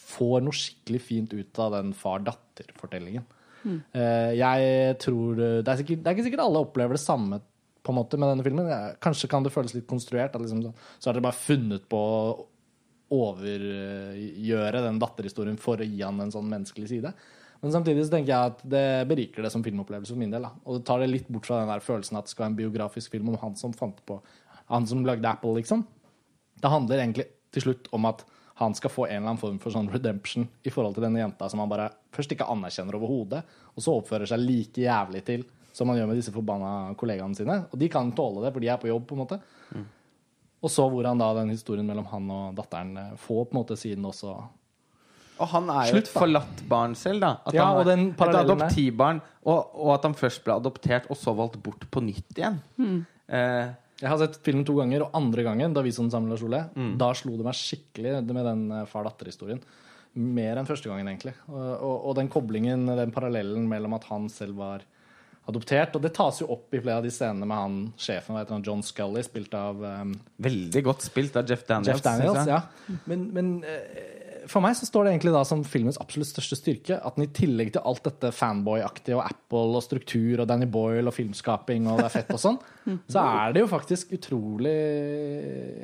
Får 0.08 0.44
noe 0.46 0.56
skikkelig 0.56 1.02
fint 1.04 1.34
ut 1.36 1.60
av 1.64 1.76
den 1.78 1.92
far-datter-fortellingen. 1.98 3.26
Mm. 3.68 3.80
jeg 4.38 4.98
tror 5.02 5.32
det 5.36 5.66
er, 5.66 5.80
sikkert, 5.80 6.04
det 6.04 6.08
er 6.08 6.16
ikke 6.16 6.26
sikkert 6.28 6.44
alle 6.44 6.60
opplever 6.62 6.96
det 6.96 7.02
samme 7.02 7.40
på 7.84 7.92
en 7.92 7.98
måte 7.98 8.20
med 8.20 8.30
denne 8.32 8.46
filmen. 8.46 8.70
Kanskje 9.04 9.30
kan 9.32 9.44
det 9.44 9.52
føles 9.52 9.74
litt 9.76 9.88
konstruert. 9.90 10.36
Liksom, 10.40 10.62
så, 10.64 10.72
så 11.00 11.10
har 11.10 11.18
dere 11.18 11.26
bare 11.26 11.40
funnet 11.40 11.88
på 11.90 12.00
å 12.00 12.46
overgjøre 13.18 14.84
den 14.84 15.00
datterhistorien 15.00 15.60
for 15.62 15.80
å 15.80 15.88
gi 15.88 16.02
han 16.04 16.20
en 16.24 16.34
sånn 16.34 16.50
menneskelig 16.52 16.90
side. 16.92 17.14
Men 17.62 17.74
samtidig 17.74 18.06
så 18.06 18.14
tenker 18.14 18.34
jeg 18.34 18.52
at 18.52 18.66
det 18.70 18.88
beriker 19.10 19.46
det 19.46 19.52
som 19.54 19.64
filmopplevelse 19.66 20.14
for 20.14 20.22
min 20.22 20.34
del. 20.34 20.46
Da. 20.46 20.52
Og 20.68 20.78
det 20.78 20.88
tar 20.90 21.02
det 21.02 21.10
litt 21.10 21.30
bort 21.32 21.48
fra 21.48 21.62
den 21.62 21.72
der 21.72 21.84
følelsen 21.84 22.20
at 22.20 22.28
det 22.28 22.34
skal 22.34 22.46
være 22.46 22.54
en 22.54 22.60
biografisk 22.60 23.16
film 23.16 23.32
om 23.32 23.40
han 23.42 23.56
som 23.60 23.76
fant 23.76 24.04
på 24.06 24.22
Han 24.68 24.84
som 24.84 25.06
lagde 25.08 25.30
Apple, 25.30 25.54
liksom. 25.56 25.86
Det 26.60 26.68
handler 26.68 27.00
egentlig 27.00 27.24
til 27.56 27.64
slutt 27.64 27.86
om 27.96 28.04
at 28.10 28.26
han 28.58 28.74
skal 28.78 28.90
få 28.90 29.06
en 29.06 29.20
eller 29.20 29.30
annen 29.32 29.42
form 29.42 29.60
for 29.62 29.74
sånn 29.74 29.90
redemption 29.94 30.48
i 30.66 30.72
forhold 30.74 30.96
til 30.98 31.06
denne 31.06 31.22
jenta 31.22 31.50
som 31.50 31.62
han 31.62 31.70
bare 31.70 31.92
først 32.16 32.32
ikke 32.34 32.48
anerkjenner 32.50 32.98
overhodet, 32.98 33.44
og 33.76 33.84
så 33.86 33.94
oppfører 34.00 34.30
seg 34.30 34.42
like 34.42 34.82
jævlig 34.82 35.22
til 35.28 35.46
som 35.78 35.92
han 35.92 36.00
gjør 36.00 36.10
med 36.10 36.18
disse 36.18 36.34
forbanna 36.34 36.72
kollegaene 36.98 37.38
sine. 37.38 37.60
Og 37.70 37.78
de 37.78 37.90
kan 37.94 38.10
tåle 38.18 38.42
det, 38.42 38.50
for 38.56 38.64
de 38.64 38.70
er 38.74 38.80
på 38.82 38.90
jobb, 38.90 39.04
på 39.06 39.14
en 39.14 39.22
måte. 39.22 39.38
Og 40.66 40.72
så 40.74 40.88
hvordan 40.90 41.20
da 41.22 41.28
den 41.38 41.52
historien 41.54 41.86
mellom 41.86 42.08
han 42.10 42.32
og 42.34 42.56
datteren 42.58 42.96
eh, 42.98 43.12
får 43.22 43.44
på 43.46 43.54
en 43.54 43.60
måte 43.60 43.78
siden 43.78 44.08
også 44.10 44.32
Og 45.38 45.50
han 45.52 45.70
er 45.70 45.92
jo 45.92 46.00
et 46.02 46.10
forlatt 46.10 46.64
barn 46.70 46.96
selv, 46.98 47.22
da. 47.22 47.30
At 47.46 47.54
Ja, 47.54 47.68
han 47.68 47.78
og 47.78 47.84
er 47.84 47.92
den 47.92 48.08
et 48.10 48.40
adoptivbarn. 48.42 49.22
Og, 49.46 49.76
og 49.78 49.92
at 49.94 50.08
han 50.10 50.18
først 50.18 50.42
ble 50.48 50.56
adoptert, 50.58 51.06
og 51.14 51.20
så 51.22 51.36
valgt 51.38 51.62
bort 51.62 51.86
på 51.94 52.02
nytt 52.02 52.42
igjen. 52.42 52.58
Eh, 53.30 53.70
Jeg 53.98 54.10
har 54.12 54.20
sett 54.22 54.36
filmen 54.46 54.66
to 54.68 54.76
ganger, 54.78 55.08
og 55.08 55.16
andre 55.18 55.44
gangen, 55.48 55.74
da 55.74 55.82
vi 55.82 55.90
så 55.92 56.04
den 56.06 56.12
sammen, 56.14 56.30
Lars 56.30 56.44
Ole, 56.46 56.70
Mm. 56.76 56.98
da 57.02 57.12
slo 57.18 57.36
det 57.38 57.46
meg 57.48 57.58
skikkelig 57.58 58.20
med 58.30 58.46
den 58.46 58.72
eh, 58.72 58.86
far-datter-historien. 58.86 59.62
Mer 60.18 60.58
enn 60.58 60.66
første 60.70 60.90
gangen, 60.90 61.08
egentlig. 61.10 61.34
Og, 61.50 61.82
og, 61.82 62.06
og 62.10 62.16
den 62.16 62.30
koblingen, 62.30 62.86
den 62.86 63.12
parallellen 63.14 63.68
mellom 63.70 63.94
at 63.98 64.06
han 64.10 64.30
selv 64.34 64.56
var 64.58 64.86
adoptert. 65.48 65.96
Og 65.96 66.02
det 66.04 66.14
tas 66.18 66.42
jo 66.42 66.48
opp 66.54 66.74
i 66.74 66.82
flere 66.82 66.98
av 67.00 67.04
de 67.06 67.12
scenene 67.14 67.46
med 67.48 67.58
han 67.58 67.76
sjefen, 67.98 68.34
hva 68.36 68.42
heter 68.44 68.58
han, 68.58 68.64
John 68.66 68.82
Scully, 68.84 69.24
spilt 69.24 69.54
av 69.58 69.82
um, 69.82 70.14
veldig 70.44 70.84
godt 70.84 71.06
spilt 71.08 71.38
av 71.40 71.48
Jeff 71.50 71.66
Daniels. 71.70 71.88
Jeff 72.02 72.04
Daniels. 72.04 72.48
Ja. 72.50 72.62
Men, 73.08 73.28
men 73.34 73.52
eh, 73.64 74.27
for 74.48 74.64
meg 74.64 74.76
så 74.80 74.88
står 74.88 75.06
det 75.06 75.12
egentlig 75.14 75.34
da 75.36 75.42
som 75.48 75.62
filmens 75.68 75.98
absolutt 76.02 76.30
største 76.30 76.58
styrke 76.60 76.98
at 77.04 77.16
den 77.18 77.26
i 77.26 77.32
tillegg 77.36 77.74
til 77.76 77.84
alt 77.88 78.04
dette 78.08 78.32
fanboy-aktige 78.36 79.18
og 79.18 79.26
Apple 79.28 79.76
og 79.80 79.84
struktur 79.86 80.42
og 80.44 80.48
Danny 80.50 80.66
Boyle 80.72 81.08
og 81.10 81.16
filmskaping 81.16 81.88
og 81.92 82.00
det 82.02 82.06
er 82.08 82.14
fett 82.16 82.32
og 82.36 82.40
sånn, 82.44 82.58
så 83.14 83.24
er 83.44 83.54
det 83.56 83.64
jo 83.66 83.70
faktisk 83.72 84.14
utrolig 84.18 84.74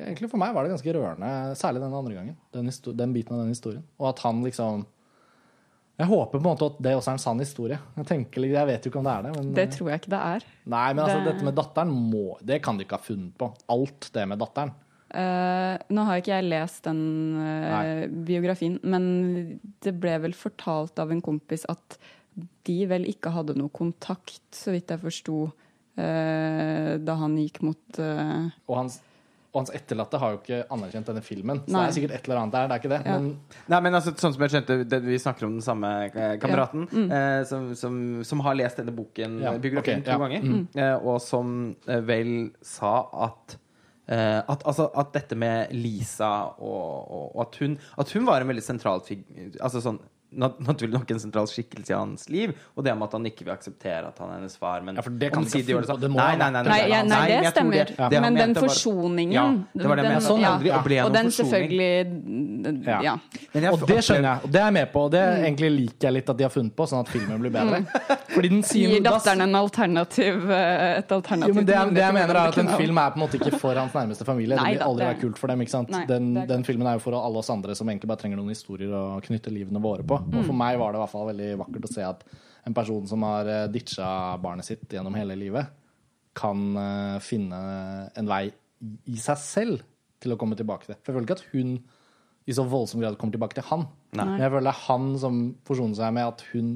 Egentlig 0.08 0.30
for 0.32 0.39
meg 0.41 0.54
var 0.56 0.65
det 0.67 0.73
ganske 0.73 0.95
rørende, 0.95 1.32
særlig 1.60 1.84
den 1.84 1.95
andre 1.99 2.17
gangen. 2.17 2.36
Den, 2.56 2.71
den 2.99 3.13
biten 3.15 3.36
av 3.36 3.43
den 3.43 3.54
historien. 3.54 3.84
Og 4.02 4.10
at 4.12 4.21
han 4.26 4.41
liksom 4.45 4.86
Jeg 5.99 6.10
håper 6.10 6.39
på 6.39 6.41
en 6.41 6.47
måte 6.47 6.67
at 6.71 6.80
det 6.84 6.95
også 6.97 7.12
er 7.12 7.17
en 7.19 7.21
sann 7.21 7.41
historie. 7.43 7.78
Jeg 7.99 8.08
tenker, 8.10 8.47
jeg 8.49 8.67
vet 8.69 8.86
jo 8.86 8.91
ikke 8.91 9.02
om 9.04 9.08
det 9.08 9.13
er 9.13 9.26
det. 9.28 9.34
Men, 9.38 9.52
Det 9.58 9.67
tror 9.76 9.91
jeg 9.91 10.02
ikke 10.02 10.13
det 10.15 10.21
er. 10.38 10.47
Nei, 10.73 10.88
men 10.93 11.04
altså, 11.06 11.19
det- 11.21 11.34
dette 11.34 11.45
med 11.45 11.56
datteren 11.60 11.91
må 11.93 12.23
Det 12.43 12.62
kan 12.65 12.78
de 12.80 12.84
ikke 12.88 12.97
ha 12.97 13.04
funnet 13.06 13.36
på. 13.38 13.52
Alt 13.69 14.10
det 14.13 14.28
med 14.28 14.39
datteren. 14.41 14.73
Eh, 15.13 15.76
nå 15.93 16.06
har 16.08 16.19
ikke 16.19 16.34
jeg 16.34 16.49
lest 16.49 16.88
den 16.88 17.02
uh, 17.38 18.06
biografien, 18.26 18.80
men 18.82 19.04
det 19.86 19.93
ble 20.02 20.15
vel 20.26 20.34
fortalt 20.34 20.97
av 21.02 21.13
en 21.13 21.21
kompis 21.21 21.67
at 21.69 21.99
de 22.65 22.80
vel 22.89 23.06
ikke 23.12 23.34
hadde 23.36 23.54
noe 23.60 23.69
kontakt, 23.69 24.41
så 24.58 24.73
vidt 24.73 24.89
jeg 24.89 25.04
forsto, 25.04 25.39
uh, 26.02 26.91
da 26.97 27.17
han 27.21 27.38
gikk 27.38 27.62
mot 27.67 28.02
Og 28.02 28.73
hans, 28.73 28.97
og 29.54 29.60
hans 29.62 29.73
etterlatte 29.78 30.17
har 30.17 30.34
jo 30.34 30.39
ikke 30.39 30.60
anerkjent 30.73 31.10
denne 31.12 31.21
filmen. 31.21 31.60
Så 31.67 31.76
Nei. 31.76 31.84
det 31.84 31.91
er 31.91 31.95
sikkert 31.99 32.13
et 32.17 32.28
eller 32.28 32.39
annet 32.41 32.56
der. 32.56 32.69
det 32.69 32.73
er 32.73 32.82
ikke 32.82 32.91
det. 32.95 33.02
Ja. 33.06 33.17
Men 33.19 33.67
Nei, 33.69 33.80
men 33.86 33.97
altså, 33.99 34.13
sånn 34.17 34.34
som 34.34 34.45
jeg 34.45 34.54
skjønte 34.56 34.78
det, 34.89 34.99
Vi 35.06 35.19
snakker 35.21 35.45
om 35.45 35.60
den 35.60 35.65
samme 35.65 35.91
kameraten 36.41 36.88
eh, 37.06 37.41
som, 37.45 37.67
som, 37.78 37.99
som 38.26 38.41
har 38.47 38.58
lest 38.58 38.82
denne 38.82 38.95
boken, 38.97 39.38
Ja, 39.45 39.54
biografien, 39.54 40.02
okay, 40.02 40.08
to 40.10 40.15
ja. 40.15 40.21
ganger, 40.23 40.47
eh, 40.73 40.95
og 40.97 41.21
som 41.21 41.76
eh, 41.86 42.02
vel 42.02 42.34
sa 42.65 42.95
at 43.28 43.60
eh, 43.60 43.62
at, 44.07 44.65
altså, 44.67 44.89
at 44.99 45.13
dette 45.15 45.35
med 45.39 45.71
Lisa 45.71 46.27
og, 46.59 47.11
og 47.13 47.37
at, 47.45 47.55
hun, 47.61 47.77
at 48.01 48.09
hun 48.11 48.25
var 48.27 48.43
en 48.43 48.49
veldig 48.51 48.63
sentral 48.65 48.99
figur 49.05 49.53
Altså 49.63 49.79
sånn 49.79 50.01
nat 50.35 50.59
naturlig 50.59 50.93
nok 50.93 51.11
en 51.11 51.19
sentral 51.19 51.47
skikkelse 51.47 51.89
i 51.91 51.93
hans 51.97 52.29
liv, 52.29 52.53
og 52.75 52.83
det 52.83 52.93
med 52.97 53.03
at 53.07 53.11
han 53.13 53.25
ikke 53.25 53.45
vil 53.45 53.53
akseptere 53.53 54.07
at 54.07 54.17
han 54.19 54.29
er 54.29 54.33
hennes 54.39 54.55
far. 54.57 54.81
Men 54.81 54.95
Ja, 54.95 55.01
for 55.01 55.09
det 55.11 55.31
kan 55.33 55.43
ikke 55.43 55.63
gjøre 55.65 55.85
sånn. 55.85 55.99
det 56.01 56.09
må 56.11 56.15
Nei, 56.17 56.35
nei, 56.37 56.49
nei, 56.51 56.63
det. 56.63 56.69
Nei, 56.69 56.79
ja, 56.89 57.01
nei, 57.03 57.09
nei, 57.09 57.27
det 57.27 57.43
jeg 57.43 57.53
stemmer. 57.53 57.71
det- 57.73 58.09
det 58.09 58.21
men 58.21 58.33
den 58.35 58.55
forsoningen 58.55 59.33
Ja, 59.33 59.45
det 59.75 59.87
var 59.87 59.95
det 59.95 60.03
den- 60.03 60.21
Sånn 60.23 60.43
aldri 60.43 60.67
ja. 60.67 60.77
Og, 61.03 61.07
Og 61.09 61.13
den 61.13 61.25
forsoning. 61.25 61.69
selvfølgelig 61.69 62.85
Ja. 62.87 63.01
Ja. 63.01 63.17
Jeg 63.53 63.73
Og 63.73 63.87
det 63.87 63.97
skjønner 64.03 64.29
jeg, 64.33 64.39
og 64.43 64.51
det 64.51 64.59
er 64.61 64.65
jeg 64.65 64.73
med 64.73 64.91
på. 64.93 64.99
Og 65.05 65.11
det 65.11 65.21
Mm. 65.23 65.43
egentlig 65.45 65.69
liker 65.77 66.07
jeg 66.07 66.13
litt 66.13 66.29
at 66.29 66.37
de 66.37 66.43
har 66.43 66.49
funnet 66.49 66.75
på, 66.75 66.83
sånn 66.87 66.99
at 67.01 67.07
filmen 67.07 67.39
blir 67.39 67.51
bedre. 67.51 67.85
Fordi 68.33 68.49
den 68.49 68.61
sier 68.63 68.89
Gir 68.89 69.01
datteren 69.01 69.41
en 69.41 69.55
alternativ, 69.55 70.49
eh, 70.49 70.97
et 70.99 71.09
alternativ 71.11 71.47
jo, 71.49 71.53
men 71.53 71.65
det, 71.65 71.75
er- 71.75 71.89
det 71.89 71.97
jeg 72.03 72.13
mener 72.13 72.29
er 72.35 72.47
at 72.47 72.57
En 72.57 72.67
film 72.67 72.97
er 72.97 73.11
på 73.11 73.15
en 73.17 73.27
måte 73.27 73.39
ikke 73.39 73.59
for 73.59 73.73
hans 73.75 73.91
nærmeste 73.93 74.23
familie. 74.25 74.55
Nei 74.55 74.73
det 74.73 74.79
vil 74.79 74.87
aldri 74.87 75.05
være 75.05 75.19
kult 75.21 75.37
for 75.37 75.47
dem. 75.47 75.59
ikke 75.61 75.69
sant? 75.69 75.89
Nei, 75.89 76.05
den, 76.05 76.33
den 76.33 76.63
filmen 76.63 76.87
er 76.87 76.93
jo 76.93 76.99
for 76.99 77.13
alle 77.13 77.37
oss 77.37 77.49
andre 77.49 77.75
som 77.75 77.87
egentlig 77.89 78.07
bare 78.07 78.17
trenger 78.17 78.37
noen 78.37 78.49
historier 78.49 78.89
å 78.89 79.21
knytte 79.21 79.51
livene 79.51 79.81
våre 79.81 80.03
på. 80.03 80.22
Og 80.27 80.39
Mm. 80.41 80.45
For 80.47 80.53
meg 80.53 80.79
var 80.79 80.91
det 80.91 80.99
i 80.99 81.03
hvert 81.03 81.13
fall 81.13 81.27
veldig 81.31 81.49
vakkert 81.59 81.88
å 81.89 81.93
se 81.93 82.03
at 82.07 82.23
en 82.65 82.73
person 82.73 83.07
som 83.07 83.21
har 83.27 83.45
eh, 83.47 83.67
ditcha 83.67 84.38
barnet 84.41 84.65
sitt 84.65 84.88
gjennom 84.89 85.13
hele 85.15 85.36
livet, 85.36 85.67
kan 86.33 86.62
eh, 86.77 87.19
finne 87.19 87.59
en 88.15 88.27
vei 88.27 88.51
i- 89.07 89.17
seg 89.21 89.38
selv 89.38 89.81
til 90.23 90.31
å 90.33 90.38
komme 90.39 90.55
tilbake 90.55 90.86
til. 90.88 90.95
For 91.03 91.12
jeg 91.12 91.15
føler 91.19 91.27
ikke 91.27 91.39
at 91.39 91.51
hun 91.53 91.83
i 92.47 92.51
så 92.55 92.63
voldsom 92.67 92.99
grad 93.03 93.17
kommer 93.17 93.31
tilbake 93.38 93.53
til 93.55 93.63
han. 93.69 93.86
Nei. 94.13 94.25
Men 94.25 94.39
jeg 94.41 94.51
føler 94.51 94.67
det 94.67 94.73
er 94.73 94.88
han 94.88 95.17
som 95.19 95.38
forsoner 95.63 95.95
seg 95.95 96.13
med 96.13 96.25
at 96.27 96.41
hun 96.53 96.73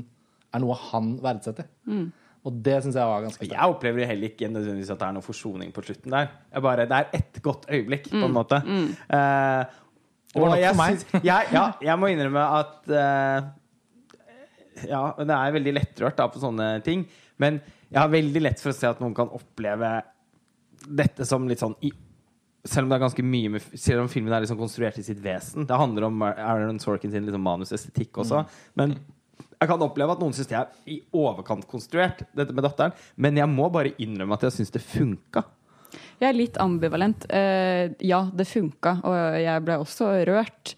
er 0.53 0.59
noe 0.63 0.75
han 0.75 1.17
verdsetter. 1.19 1.65
Mm. 1.87 2.05
Og 2.47 2.61
det 2.63 2.77
syns 2.83 2.95
jeg 2.95 3.03
var 3.09 3.25
ganske 3.25 3.41
sterkt. 3.41 3.51
Jeg 3.57 3.73
opplever 3.73 4.07
heller 4.07 4.29
ikke 4.29 4.47
nødvendigvis 4.47 4.91
at 4.93 4.99
det 5.01 5.07
er 5.09 5.15
noe 5.17 5.25
forsoning 5.25 5.73
på 5.75 5.83
slutten 5.83 6.13
der. 6.15 6.29
Jeg 6.53 6.63
bare, 6.63 6.85
det 6.87 6.95
er 7.01 7.09
ett 7.19 7.41
godt 7.43 7.65
øyeblikk, 7.67 8.07
på 8.13 8.23
en 8.23 8.35
måte. 8.37 8.61
Eh, 9.09 9.65
Det 10.37 10.43
var 10.43 10.53
nok 10.53 10.65
for 10.67 10.81
meg. 10.81 11.05
jeg, 11.31 11.49
ja, 11.55 11.63
jeg 11.89 11.99
må 12.01 12.11
innrømme 12.13 12.43
at 12.59 12.91
uh, 12.93 13.47
Ja, 14.85 15.01
det 15.17 15.33
er 15.33 15.55
veldig 15.57 15.73
lettrørt 15.79 16.19
da, 16.19 16.27
på 16.29 16.41
sånne 16.41 16.75
ting. 16.85 17.07
Men 17.41 17.59
jeg 17.87 17.99
har 18.01 18.11
veldig 18.11 18.43
lett 18.43 18.61
for 18.61 18.73
å 18.73 18.77
se 18.77 18.89
at 18.89 19.01
noen 19.01 19.15
kan 19.17 19.31
oppleve 19.33 19.91
dette 20.87 21.25
som 21.27 21.47
litt 21.49 21.61
sånn 21.63 21.75
i, 21.85 21.91
Selv 22.67 22.85
om 22.85 22.91
det 22.91 22.97
er 22.97 23.05
ganske 23.05 23.25
mye 23.25 23.51
med, 23.55 23.67
Selv 23.79 24.03
om 24.03 24.09
filmen 24.11 24.33
er 24.35 24.43
liksom 24.45 24.59
konstruert 24.59 24.99
i 25.01 25.05
sitt 25.05 25.21
vesen. 25.23 25.67
Det 25.67 25.81
handler 25.81 26.09
om 26.09 26.25
Aaron 26.29 26.81
Sorkin 26.83 27.13
sin 27.13 27.25
liksom 27.27 27.45
manusestetikk 27.45 28.21
også. 28.23 28.43
Men 28.79 28.97
jeg 29.57 29.69
kan 29.71 29.81
oppleve 29.81 30.13
at 30.13 30.21
noen 30.21 30.35
syns 30.37 30.49
det 30.51 30.57
er 30.59 30.93
i 30.93 30.99
overkant 31.17 31.65
konstruert, 31.69 32.21
dette 32.37 32.53
med 32.53 32.65
datteren. 32.65 32.93
Men 33.17 33.39
jeg 33.39 33.49
må 33.49 33.69
bare 33.73 33.95
innrømme 34.01 34.37
at 34.37 34.45
jeg 34.45 34.59
syns 34.59 34.73
det 34.75 34.83
funka. 34.85 35.47
Jeg 36.17 36.31
er 36.31 36.37
litt 36.37 36.57
ambivalent. 36.61 37.27
Eh, 37.29 37.93
ja, 38.05 38.23
det 38.33 38.47
funka, 38.49 38.97
og 39.05 39.17
jeg 39.37 39.65
ble 39.65 39.81
også 39.83 40.11
rørt. 40.25 40.73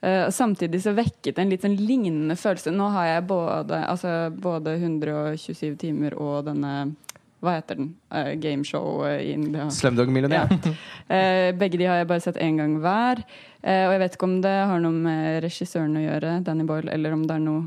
Eh, 0.00 0.28
samtidig 0.30 0.80
så 0.82 0.94
vekket 0.94 1.34
det 1.34 1.42
en 1.42 1.52
litt 1.52 1.66
sånn 1.66 1.76
lignende 1.76 2.36
følelse. 2.38 2.72
Nå 2.72 2.88
har 2.94 3.10
jeg 3.10 3.26
både, 3.28 3.82
altså, 3.90 4.14
både 4.32 4.78
127 4.78 5.76
timer 5.80 6.16
og 6.18 6.48
denne 6.48 6.94
Hva 7.38 7.52
heter 7.54 7.76
den? 7.78 7.92
Uh, 8.10 8.32
Gameshow 8.34 9.04
i 9.06 9.30
India. 9.30 9.68
Slumdog 9.70 10.08
Millionaire. 10.10 10.56
Ja. 10.58 10.72
Uh, 11.06 11.52
begge 11.54 11.78
de 11.78 11.86
har 11.86 12.00
jeg 12.00 12.08
bare 12.10 12.24
sett 12.24 12.40
én 12.42 12.58
gang 12.58 12.72
hver. 12.82 13.20
Uh, 13.62 13.84
og 13.84 13.92
jeg 13.94 14.00
vet 14.02 14.16
ikke 14.16 14.26
om 14.26 14.40
det 14.42 14.54
har 14.72 14.82
noe 14.82 15.04
med 15.04 15.38
regissøren 15.44 15.94
å 16.00 16.02
gjøre, 16.02 16.32
Danny 16.48 16.66
Boyle, 16.66 16.90
eller 16.90 17.14
om 17.14 17.22
det 17.28 17.36
er 17.36 17.44
noe 17.44 17.62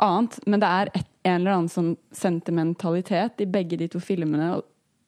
annet. 0.00 0.38
Men 0.48 0.64
det 0.64 0.70
er 0.72 0.92
et, 0.94 1.10
en 1.28 1.36
eller 1.36 1.52
annen 1.58 1.68
sånn 1.68 1.92
sentimentalitet 2.16 3.44
i 3.44 3.48
begge 3.58 3.76
de 3.82 3.90
to 3.92 4.00
filmene. 4.00 4.54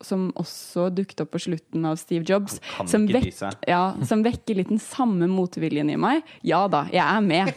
Som 0.02 0.30
også 0.38 0.88
dukket 0.94 1.24
opp 1.24 1.32
på 1.34 1.42
slutten 1.46 1.86
av 1.88 1.98
Steve 2.00 2.26
Jobs. 2.28 2.58
Som, 2.90 3.06
vek, 3.10 3.30
ja, 3.68 3.82
som 4.08 4.24
vekker 4.26 4.58
litt 4.58 4.72
den 4.72 4.82
samme 4.82 5.28
motviljen 5.30 5.92
i 5.92 5.98
meg. 6.00 6.26
Ja 6.46 6.64
da, 6.70 6.84
jeg 6.92 7.04
er 7.04 7.22
med. 7.24 7.52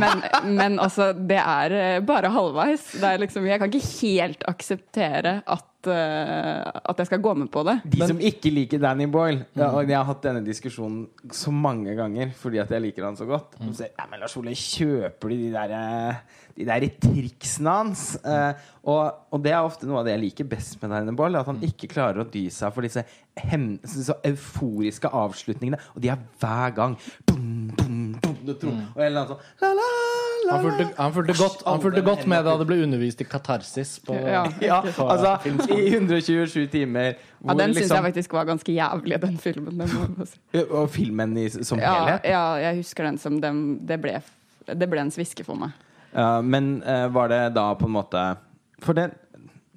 Men, 0.00 0.22
men 0.44 0.78
altså, 0.82 1.10
det 1.14 1.40
er 1.40 1.74
eh, 1.76 1.98
bare 2.06 2.30
halvveis. 2.32 2.84
Det 3.00 3.06
er 3.06 3.20
liksom, 3.22 3.46
jeg 3.48 3.60
kan 3.60 3.72
ikke 3.72 3.90
helt 4.00 4.46
akseptere 4.50 5.40
at, 5.44 5.66
at 5.88 6.98
jeg 7.00 7.08
skal 7.08 7.22
gå 7.24 7.32
med 7.38 7.48
på 7.52 7.62
det. 7.66 7.76
De 7.92 8.02
som 8.08 8.20
ikke 8.20 8.52
liker 8.52 8.82
Danny 8.82 9.06
Boyle 9.10 9.46
ja, 9.56 9.70
og 9.70 9.88
Jeg 9.88 9.96
har 9.96 10.06
hatt 10.08 10.26
denne 10.26 10.42
diskusjonen 10.44 11.06
så 11.32 11.52
mange 11.54 11.94
ganger 11.98 12.34
fordi 12.36 12.60
at 12.62 12.70
jeg 12.74 12.84
liker 12.84 13.06
han 13.08 13.18
så 13.18 13.26
godt. 13.28 13.56
Og 13.62 13.72
så, 13.76 13.88
ja, 13.88 14.06
men 14.10 14.22
Lars 14.22 14.36
Ole, 14.40 14.54
kjøper 14.56 15.32
du 15.32 15.36
de 15.36 15.50
der, 15.54 15.74
eh, 15.78 16.44
de 16.58 16.68
der 16.68 16.86
triksene 17.00 17.76
hans? 17.80 18.04
Eh, 18.20 18.68
og, 18.90 19.26
og 19.32 19.42
det 19.44 19.54
er 19.54 19.64
ofte 19.64 19.88
noe 19.88 20.00
av 20.00 20.08
det 20.08 20.14
jeg 20.16 20.24
liker 20.26 20.50
best 20.50 20.78
med 20.82 20.94
Danny 20.94 21.16
Boyle. 21.16 21.40
At 21.40 21.50
han 21.50 21.62
ikke 21.64 21.90
klarer 21.92 22.22
å 22.22 22.28
dy 22.28 22.46
seg 22.52 22.74
for 22.76 22.86
disse 22.86 23.04
hem, 23.40 23.72
så 23.84 24.16
euforiske 24.26 25.10
avslutningene. 25.16 25.80
Og 25.94 26.04
de 26.04 26.12
er 26.12 26.20
hver 26.40 26.76
gang. 26.76 26.96
Dum, 27.28 27.49
du 28.46 28.54
tror, 28.54 28.72
Og 28.94 29.00
en 29.00 29.06
eller 29.06 29.20
annen 29.20 29.36
sånn 29.36 29.60
la, 29.60 29.70
la, 29.78 29.88
la, 30.46 30.52
Han 30.56 30.64
fulgte, 30.64 30.86
han 30.98 31.12
fulgte 31.16 31.36
godt, 31.38 31.62
han 31.66 31.80
fulgte 31.84 32.02
godt 32.06 32.26
med 32.32 32.44
da 32.48 32.54
det 32.60 32.66
ble 32.70 32.78
undervist 32.84 33.20
i 33.20 33.26
katarsis 33.28 33.92
på 34.06 34.16
Ja. 34.16 34.44
Ja, 34.64 34.80
på 34.82 35.06
altså 35.12 35.34
i 35.76 35.90
127 35.92 36.66
timer. 36.72 37.10
Ja, 37.14 37.14
hvor 37.44 37.58
den 37.58 37.74
syns 37.74 37.82
liksom- 37.84 37.96
jeg 37.96 38.04
faktisk 38.14 38.32
var 38.32 38.44
ganske 38.48 38.72
jævlig, 38.74 39.20
den 39.20 39.38
filmen. 39.38 39.78
Det 39.78 39.88
må 39.92 40.00
jeg 40.06 40.16
bare 40.16 40.26
si. 40.26 40.64
Og 40.70 40.90
filmen 40.90 41.36
i, 41.38 41.48
som 41.50 41.78
Ja, 41.78 41.94
helhet. 42.04 42.24
ja, 42.24 42.44
jeg 42.66 42.76
husker 42.82 43.04
den 43.04 43.18
som 43.18 43.40
den, 43.40 43.86
det, 43.86 44.00
ble, 44.02 44.22
det 44.66 44.90
ble 44.90 45.00
en 45.00 45.10
sviske 45.10 45.44
for 45.44 45.54
meg. 45.56 45.70
Ja, 46.14 46.40
men 46.42 46.82
eh, 46.82 47.08
var 47.08 47.28
det 47.28 47.54
da 47.54 47.74
på 47.74 47.86
en 47.86 47.92
måte 47.94 48.36
For 48.82 48.92
den 48.94 49.12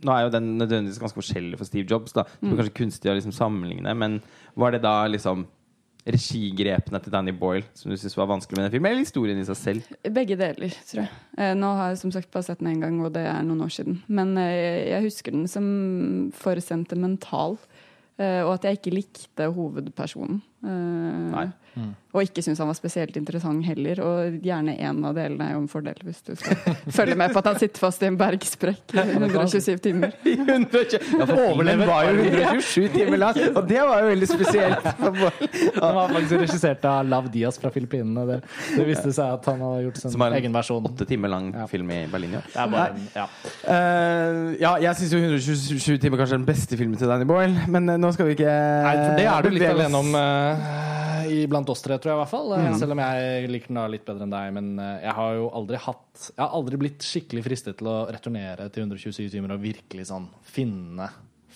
Nå 0.03 0.11
er 0.11 0.23
jo 0.25 0.29
den 0.33 0.57
nødvendigvis 0.57 0.97
ganske 0.99 1.15
forskjellig 1.15 1.57
for 1.57 1.63
Steve 1.65 1.87
Jobs. 1.87 2.11
da 2.11 2.23
Det 2.41 2.49
er 2.51 2.57
kanskje 2.57 2.73
kunstig 2.75 3.11
å 3.11 3.13
liksom 3.15 3.31
sammenligne, 3.31 3.93
men 3.95 4.17
var 4.57 4.71
det 4.71 4.81
da 4.81 5.05
liksom 5.07 5.45
regigrepene 6.05 6.99
til 7.03 7.13
Danny 7.13 7.31
Boyle 7.37 7.63
som 7.77 7.91
du 7.91 7.97
syns 7.99 8.15
var 8.17 8.27
vanskelig 8.27 8.57
med 8.59 8.65
den 8.67 8.73
filmen, 8.75 8.91
eller 8.91 9.05
historien 9.05 9.39
i 9.39 9.45
seg 9.47 9.59
selv? 9.59 9.91
Begge 10.15 10.35
deler, 10.39 10.73
tror 10.89 11.03
jeg. 11.05 11.11
Eh, 11.37 11.53
Nå 11.55 11.69
har 11.79 11.93
jeg 11.93 12.01
som 12.03 12.11
sagt 12.15 12.31
bare 12.33 12.43
sett 12.49 12.59
den 12.59 12.73
én 12.73 12.81
gang, 12.83 12.97
og 13.05 13.13
det 13.15 13.23
er 13.29 13.43
noen 13.47 13.63
år 13.63 13.71
siden. 13.71 14.01
Men 14.07 14.35
eh, 14.41 14.89
jeg 14.91 15.05
husker 15.07 15.31
den 15.35 15.47
som 15.47 15.67
for 16.35 16.59
sentimental. 16.63 17.57
eh, 18.19 18.41
Og 18.43 18.55
at 18.57 18.67
jeg 18.67 18.79
ikke 18.81 18.95
likte 18.97 19.47
hovedpersonen. 19.55 20.41
Eh, 20.63 21.29
Nei. 21.33 21.49
Og 22.13 22.27
ikke 22.27 22.43
syns 22.45 22.59
han 22.61 22.67
var 22.69 22.75
spesielt 22.77 23.15
interessant 23.17 23.63
heller. 23.65 23.97
Og 24.05 24.35
gjerne 24.45 24.75
én 24.77 24.99
av 25.09 25.15
delene 25.17 25.47
er 25.47 25.55
jo 25.55 25.63
en 25.63 25.69
fordel, 25.71 25.97
hvis 26.05 26.19
du 26.27 26.35
skal 26.37 26.75
følge 26.99 27.15
med 27.17 27.31
på 27.33 27.41
at 27.41 27.47
han 27.49 27.57
sitter 27.57 27.81
fast 27.81 28.03
i 28.05 28.09
en 28.11 28.17
bergsprekk 28.19 28.93
i 28.93 29.05
127 29.15 29.79
timer. 29.81 30.13
I 30.29 30.35
120 30.37 30.99
ja, 31.17 31.25
for 31.25 31.41
filmen 31.41 31.81
var 31.89 32.05
jo 32.11 32.27
127 32.27 32.91
timer 32.93 33.17
lang, 33.23 33.39
og 33.57 33.65
det 33.71 33.79
var 33.81 34.03
jo 34.05 34.11
veldig 34.11 34.29
spesielt. 34.29 34.85
Han 35.01 35.17
var 35.17 36.13
faktisk 36.13 36.35
regissert 36.43 36.85
av 36.85 37.09
Lav 37.09 37.31
Diaz 37.33 37.57
fra 37.57 37.73
Filippinene. 37.73 38.27
Det, 38.29 38.37
det 38.77 38.85
viste 38.91 39.09
seg 39.17 39.33
at 39.39 39.49
han 39.49 39.65
hadde 39.65 39.81
gjort 39.87 40.03
sin 40.03 40.13
Som 40.13 40.21
har 40.27 40.35
en 40.35 40.39
egen 40.43 40.53
versjon. 40.53 40.85
Åtte 40.93 41.09
timer 41.09 41.33
lang 41.33 41.49
Ja. 41.57 41.65
film 41.73 41.89
i 41.97 42.03
Berlin, 42.13 42.37
ja. 42.37 42.67
Bare, 42.69 42.93
ja. 43.17 43.25
Uh, 43.65 44.53
ja, 44.61 44.75
jeg 44.85 45.01
syns 45.01 45.17
jo 45.17 45.23
127 45.25 45.97
timer 46.05 46.21
kanskje 46.21 46.37
er 46.37 46.43
den 46.43 46.47
beste 46.47 46.77
filmen 46.77 47.01
til 47.01 47.09
Danny 47.09 47.25
Boyle, 47.25 47.65
men 47.73 47.89
eh, 47.89 47.97
nå 47.99 48.13
skal 48.13 48.29
vi 48.29 48.37
ikke 48.37 48.53
Nei, 48.53 48.93
for 49.01 49.17
det 49.17 49.27
er 49.33 49.45
du 49.47 49.53
litt 49.57 49.67
alene 49.73 49.99
om 50.05 50.13
i 50.13 50.52
blant 51.49 51.69
oss 51.71 51.81
tre, 51.83 51.97
tror 51.97 52.11
jeg 52.13 52.17
i 52.17 52.21
hvert 52.23 52.31
fall. 52.31 52.53
Eh, 52.53 52.63
Mm. 52.63 52.77
Selv 52.79 52.91
om 52.95 53.01
jeg 53.03 53.49
liker 53.49 53.67
den 53.71 53.79
da 53.79 53.87
litt 53.87 54.05
bedre 54.05 54.23
enn 54.27 54.33
deg. 54.33 54.53
Men 54.53 54.79
eh, 54.79 55.01
jeg 55.07 55.13
har 55.17 55.35
jo 55.39 55.49
aldri 55.59 55.77
hatt 55.77 56.29
Jeg 56.29 56.41
har 56.43 56.53
aldri 56.57 56.77
blitt 56.77 57.01
skikkelig 57.05 57.43
fristet 57.45 57.77
til 57.79 57.87
å 57.87 57.97
returnere 58.11 58.69
til 58.73 58.83
127 58.87 59.29
timer 59.33 59.55
og 59.55 59.61
virkelig 59.63 60.07
sånn 60.11 60.27
finne 60.43 61.09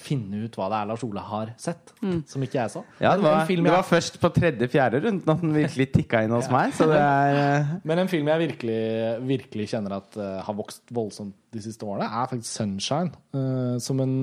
Finne 0.08 0.46
ut 0.46 0.56
hva 0.58 0.70
det 0.72 0.80
er 0.80 0.88
Lars 0.90 1.04
Ole 1.04 1.24
har 1.28 1.52
sett, 1.60 1.92
som 2.32 2.44
ikke 2.46 2.60
jeg 2.62 2.74
så. 2.74 2.84
Ja, 3.04 3.14
det 3.18 3.26
var, 3.26 3.42
film 3.50 3.68
det 3.68 3.74
var 3.74 3.86
først 3.88 4.20
på 4.22 4.32
tredje-fjerde 4.36 5.02
runden 5.04 5.34
at 5.34 5.44
den 5.44 5.56
virkelig 5.56 5.90
tikka 5.94 6.24
inn 6.24 6.36
hos 6.36 6.50
meg. 6.54 6.72
Så 6.78 6.88
det 6.90 7.02
er 7.02 7.40
eh, 7.42 7.76
Men 7.90 8.04
en 8.04 8.12
film 8.12 8.32
jeg 8.32 8.44
virkelig, 8.46 8.80
virkelig 9.28 9.70
kjenner 9.74 9.98
at 10.00 10.18
uh, 10.20 10.40
har 10.48 10.58
vokst 10.58 10.96
voldsomt 10.96 11.36
de 11.56 11.64
siste 11.64 11.86
årene, 11.88 12.08
er 12.08 12.32
faktisk 12.32 12.50
'Sunshine'. 12.54 13.14
Uh, 13.36 13.78
som, 13.84 14.02
en, 14.04 14.18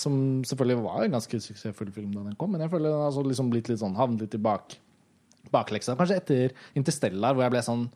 som 0.00 0.18
selvfølgelig 0.48 0.82
var 0.84 1.04
en 1.04 1.16
ganske 1.18 1.40
suksessfull 1.44 1.92
film 1.94 2.12
da 2.16 2.26
den 2.26 2.36
kom, 2.40 2.52
men 2.54 2.64
jeg 2.64 2.72
føler 2.72 2.90
den 2.90 3.06
har 3.06 3.14
så 3.14 3.24
liksom 3.26 3.52
blitt 3.52 3.70
litt 3.70 3.82
sånn 3.82 3.96
havnet 3.98 4.26
litt 4.26 4.36
i 4.38 4.42
bak, 4.48 4.76
bakleksa. 5.52 5.96
Kanskje 5.98 6.20
etter 6.22 6.54
'Interstellar', 6.74 7.34
hvor 7.36 7.46
jeg 7.46 7.56
ble 7.56 7.64
sånn 7.64 7.88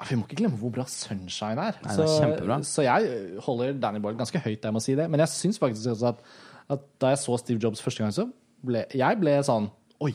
ah, 0.00 0.06
Vi 0.08 0.16
må 0.18 0.26
ikke 0.26 0.40
glemme 0.42 0.58
hvor 0.60 0.72
bra 0.74 0.86
'Sunshine' 0.88 1.60
er. 1.60 1.80
Nei, 1.84 1.96
det 1.96 2.06
er 2.06 2.14
kjempebra. 2.24 2.60
så 2.64 2.86
jeg 2.86 3.40
holder 3.44 3.80
Danny 3.80 4.00
Boyle 4.02 4.18
ganske 4.18 4.40
høyt, 4.40 4.64
jeg 4.64 4.72
må 4.72 4.82
si 4.82 4.96
det. 4.98 5.08
Men 5.10 5.20
jeg 5.24 5.32
syns 5.34 5.60
faktisk 5.60 5.92
også 5.94 6.14
at, 6.14 6.24
at 6.70 6.84
da 7.02 7.14
jeg 7.14 7.22
så 7.22 7.38
Steve 7.40 7.62
Jobs 7.62 7.82
første 7.84 8.04
gang, 8.04 8.14
så 8.14 8.28
ble 8.66 8.84
jeg 8.94 9.20
ble 9.20 9.38
sånn 9.46 9.70
Oi! 10.00 10.14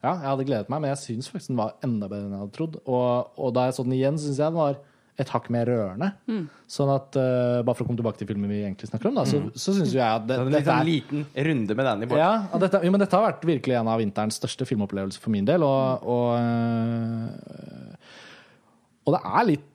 Ja, 0.00 0.14
jeg 0.14 0.28
hadde 0.30 0.44
gledet 0.48 0.70
meg, 0.72 0.80
men 0.80 0.92
jeg 0.94 1.00
syns 1.02 1.26
faktisk 1.28 1.50
den 1.50 1.58
var 1.60 1.74
enda 1.84 2.06
bedre 2.08 2.24
enn 2.24 2.32
jeg 2.32 2.40
hadde 2.40 2.54
trodd. 2.56 2.76
Og, 2.88 3.34
og 3.36 3.50
da 3.52 3.66
jeg 3.66 3.74
så 3.76 3.84
den 3.84 3.98
igjen, 3.98 4.16
syns 4.22 4.38
jeg 4.40 4.48
den 4.48 4.56
var 4.56 4.78
et 5.20 5.28
hakk 5.34 5.50
mer 5.52 5.68
rørende. 5.68 6.08
Sånn 6.70 6.90
at 6.94 7.16
uh, 7.20 7.60
Bare 7.66 7.76
for 7.76 7.84
å 7.84 7.88
komme 7.90 8.00
tilbake 8.00 8.20
til 8.22 8.28
filmen 8.30 8.48
vi 8.48 8.62
egentlig 8.62 8.88
snakker 8.88 9.10
om, 9.10 9.18
da, 9.20 9.26
så, 9.28 9.42
så 9.52 9.74
syns 9.76 9.92
jo 9.92 10.00
jeg 10.00 10.08
at 10.08 10.24
det, 10.28 10.38
er... 10.38 10.46
litt 10.46 10.56
dette 10.56 10.70
sånn 10.70 10.80
er 10.80 10.88
liten 10.88 11.26
runde 11.50 11.76
med 11.76 11.88
Danny 11.90 12.08
Borch. 12.08 12.22
ja, 12.22 12.60
dette, 12.64 12.80
jo, 12.86 12.94
men 12.94 13.02
dette 13.04 13.18
har 13.18 13.26
vært 13.26 13.44
virkelig 13.50 13.76
en 13.80 13.92
av 13.92 14.00
vinterens 14.00 14.40
største 14.40 14.68
filmopplevelser 14.70 15.20
for 15.20 15.34
min 15.34 15.48
del. 15.50 15.66
Og, 15.66 16.08
og, 16.14 16.28
øh, 16.40 17.28
og 19.04 19.16
det 19.16 19.22
er 19.34 19.48
litt 19.50 19.68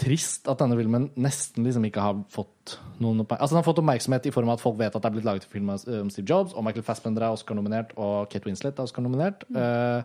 trist 0.00 0.48
at 0.50 0.60
denne 0.62 0.76
filmen 0.78 1.08
nesten 1.20 1.66
liksom 1.66 1.84
ikke 1.88 2.04
har 2.04 2.20
fått 2.32 2.78
noen 3.02 3.22
oppmerksomhet. 3.22 3.42
Altså 3.44 3.54
Den 3.54 3.60
har 3.60 3.68
fått 3.68 3.82
oppmerksomhet 3.82 4.28
i 4.30 4.34
form 4.34 4.50
av 4.50 4.58
at 4.58 4.64
folk 4.64 4.78
vet 4.80 4.94
at 4.94 5.02
det 5.02 5.10
er 5.10 5.16
blitt 5.16 5.28
laget 5.28 5.46
en 5.48 5.52
film 5.52 5.72
om 5.74 6.12
Steve 6.12 6.26
Jobs, 6.28 6.54
og 6.54 6.64
Michael 6.66 6.86
Fassbender 6.86 7.26
er 7.26 7.36
Oscar-nominert, 7.36 7.92
og 8.00 8.30
Kate 8.32 8.48
Winslet 8.48 8.78
er 8.78 8.88
Oscar-nominert. 8.88 9.44
Eh, 9.52 10.02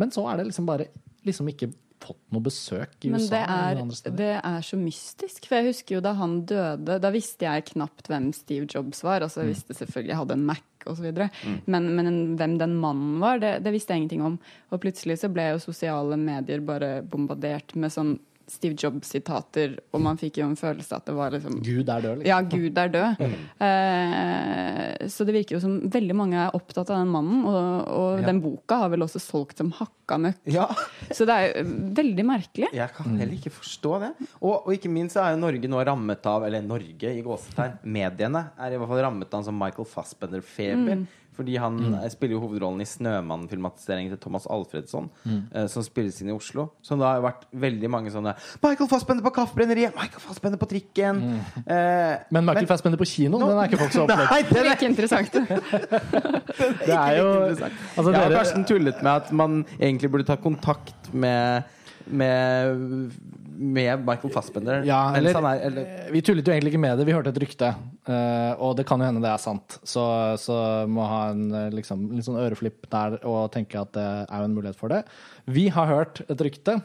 men 0.00 0.14
så 0.14 0.26
er 0.30 0.40
det 0.40 0.50
liksom 0.50 0.68
bare 0.68 0.88
liksom 1.26 1.50
ikke 1.52 1.72
fått 2.02 2.18
noe 2.34 2.42
besøk 2.42 3.06
i 3.06 3.12
Men 3.12 3.22
USA. 3.22 3.30
det 3.36 3.42
eller 3.46 3.82
andre 3.84 3.96
steder. 3.98 4.16
det 4.18 4.32
er 4.42 4.66
så 4.66 4.78
mystisk. 4.80 5.46
For 5.46 5.58
jeg 5.58 5.68
husker 5.70 5.96
jo 5.96 6.02
da 6.04 6.14
han 6.18 6.40
døde, 6.50 6.98
da 7.02 7.12
visste 7.14 7.46
jeg 7.46 7.68
knapt 7.72 8.10
hvem 8.10 8.32
Steve 8.34 8.66
Jobs 8.66 9.04
var. 9.06 9.22
Altså 9.22 9.44
jeg 9.44 9.52
visste 9.52 9.76
selvfølgelig 9.78 10.14
jeg 10.14 10.20
hadde 10.22 10.38
en 10.38 10.46
Mac 10.50 10.88
osv. 10.90 11.06
Mm. 11.14 11.60
Men, 11.70 11.88
men 11.94 12.10
hvem 12.40 12.58
den 12.58 12.74
mannen 12.82 13.20
var, 13.22 13.38
det, 13.42 13.52
det 13.62 13.74
visste 13.74 13.94
jeg 13.94 14.02
ingenting 14.02 14.26
om. 14.26 14.40
Og 14.74 14.82
plutselig 14.82 15.20
så 15.22 15.30
ble 15.30 15.52
jo 15.52 15.62
sosiale 15.62 16.18
medier 16.18 16.64
bare 16.66 16.96
bombardert 17.06 17.76
med 17.78 17.94
sånn 17.94 18.16
Steve 18.50 18.74
Jobs-sitater, 18.78 19.76
og 19.92 20.00
man 20.04 20.16
fikk 20.20 20.38
jo 20.40 20.46
en 20.48 20.56
følelse 20.58 20.96
at 20.96 21.06
det 21.06 21.14
var 21.16 21.30
liksom 21.34 21.60
Gud 21.62 21.88
er 21.88 22.00
død, 22.02 22.22
liksom. 22.22 22.26
Ja, 22.26 22.40
Gud 22.42 22.78
er 22.78 22.88
død. 22.88 23.22
Eh, 23.62 25.08
så 25.08 25.24
det 25.26 25.34
virker 25.36 25.56
jo 25.56 25.62
som 25.62 25.76
veldig 25.92 26.16
mange 26.18 26.38
er 26.42 26.54
opptatt 26.56 26.90
av 26.92 27.00
den 27.02 27.12
mannen, 27.12 27.44
og, 27.48 27.88
og 27.88 28.20
Ja. 28.22 28.26
den 28.28 28.40
boka 28.44 28.76
har 28.82 28.90
vel 28.92 29.04
også 29.06 29.20
solgt 29.22 29.58
som 29.62 29.70
hakka 29.72 30.18
møkk. 30.20 30.40
Ja, 30.52 30.66
Så 31.10 31.26
det 31.28 31.34
er 31.34 31.62
jo 31.62 31.64
veldig 31.96 32.24
merkelig. 32.28 32.68
jeg 32.72 32.90
kan 32.96 33.16
heller 33.18 33.34
ikke 33.38 33.52
forstå 33.54 33.94
det. 34.00 34.12
Og, 34.40 34.66
og 34.66 34.72
ikke 34.74 34.90
minst 34.92 35.16
er 35.16 35.32
jo 35.34 35.40
Norge 35.42 35.68
nå 35.70 35.82
rammet 35.86 36.26
av 36.26 36.44
Eller 36.44 36.62
Norge 36.62 37.12
i 37.16 37.22
gåsetegn. 37.22 37.78
Mediene 37.84 38.50
er 38.58 38.72
i 38.72 38.76
hvert 38.80 38.88
fall 38.88 39.02
rammet 39.06 39.32
av 39.32 39.40
en 39.40 39.48
sånn 39.50 39.58
Michael 39.58 39.86
Fassbender-feber. 39.88 41.06
Fordi 41.36 41.56
han 41.56 41.78
mm. 41.80 41.94
spiller 42.12 42.36
jo 42.36 42.42
hovedrollen 42.42 42.82
i 42.84 42.84
'Snømann'-filmatiseringen 42.84 44.12
til 44.12 44.20
Thomas 44.20 44.46
Alfredsson, 44.50 45.08
eh, 45.54 45.66
som 45.66 45.82
spilles 45.82 46.20
inn 46.20 46.28
i 46.28 46.36
Oslo. 46.36 46.68
Så 46.82 46.98
det 47.00 47.06
har 47.08 47.22
vært 47.24 47.46
veldig 47.52 47.90
mange 47.90 48.12
sånne 48.12 48.34
'Michael 48.62 48.88
Fassbender 48.90 49.24
på 49.24 49.32
Kaffebrenneriet', 49.38 49.96
'Michael 49.96 50.20
Fassbender 50.20 50.58
på 50.58 50.68
trikken'. 50.68 51.22
Eh, 51.66 52.18
Men 52.30 52.44
Michael 52.44 52.66
Fassbender 52.66 52.98
på 52.98 53.08
kino, 53.08 53.38
den 53.38 53.58
er 53.58 53.64
ikke 53.64 53.80
folk 53.80 53.92
så 53.92 54.02
opptatt 54.04 54.28
Det 54.52 54.66
er 54.66 54.72
ikke 54.76 54.90
interessant. 54.90 55.32
Det 56.86 56.94
er 56.94 57.16
jo 57.16 57.28
altså, 57.48 57.70
Jeg 58.10 58.20
har 58.20 58.28
dere- 58.28 58.38
Karsten 58.38 58.64
tullet 58.64 59.02
med 59.02 59.12
at 59.12 59.32
man 59.32 59.64
egentlig 59.80 60.10
burde 60.10 60.24
ta 60.24 60.36
kontakt 60.36 61.14
med 61.14 61.62
med, 62.06 63.12
med 63.56 64.04
Michael 64.06 64.32
Fassbender. 64.34 64.84
Ja, 64.88 65.00
mens 65.12 65.18
eller, 65.20 65.36
han 65.38 65.48
er, 65.50 65.62
eller 65.68 66.12
Vi 66.14 66.22
tullet 66.26 66.46
jo 66.48 66.54
egentlig 66.54 66.72
ikke 66.74 66.80
med 66.84 66.98
det, 66.98 67.06
vi 67.08 67.14
hørte 67.16 67.32
et 67.34 67.40
rykte. 67.42 67.72
eh, 68.08 68.52
og 68.62 68.76
det 68.78 68.86
kan 68.88 69.00
jo 69.02 69.06
hende 69.10 69.22
det 69.24 69.30
er 69.32 69.42
sant. 69.42 69.78
Så, 69.84 70.04
så 70.42 70.56
må 70.88 71.04
ha 71.08 71.20
en 71.34 71.44
eh, 71.54 71.68
liksom, 71.76 72.08
litt 72.16 72.26
sånn 72.28 72.40
øreflipp 72.42 72.88
der 72.92 73.18
og 73.22 73.50
tenke 73.54 73.80
at 73.82 73.92
det 73.96 74.06
er 74.24 74.38
jo 74.42 74.48
en 74.50 74.56
mulighet 74.56 74.78
for 74.80 74.88
det. 74.94 75.02
Vi 75.46 75.68
har 75.74 75.86
hørt 75.90 76.22
et 76.28 76.40
rykte, 76.48 76.78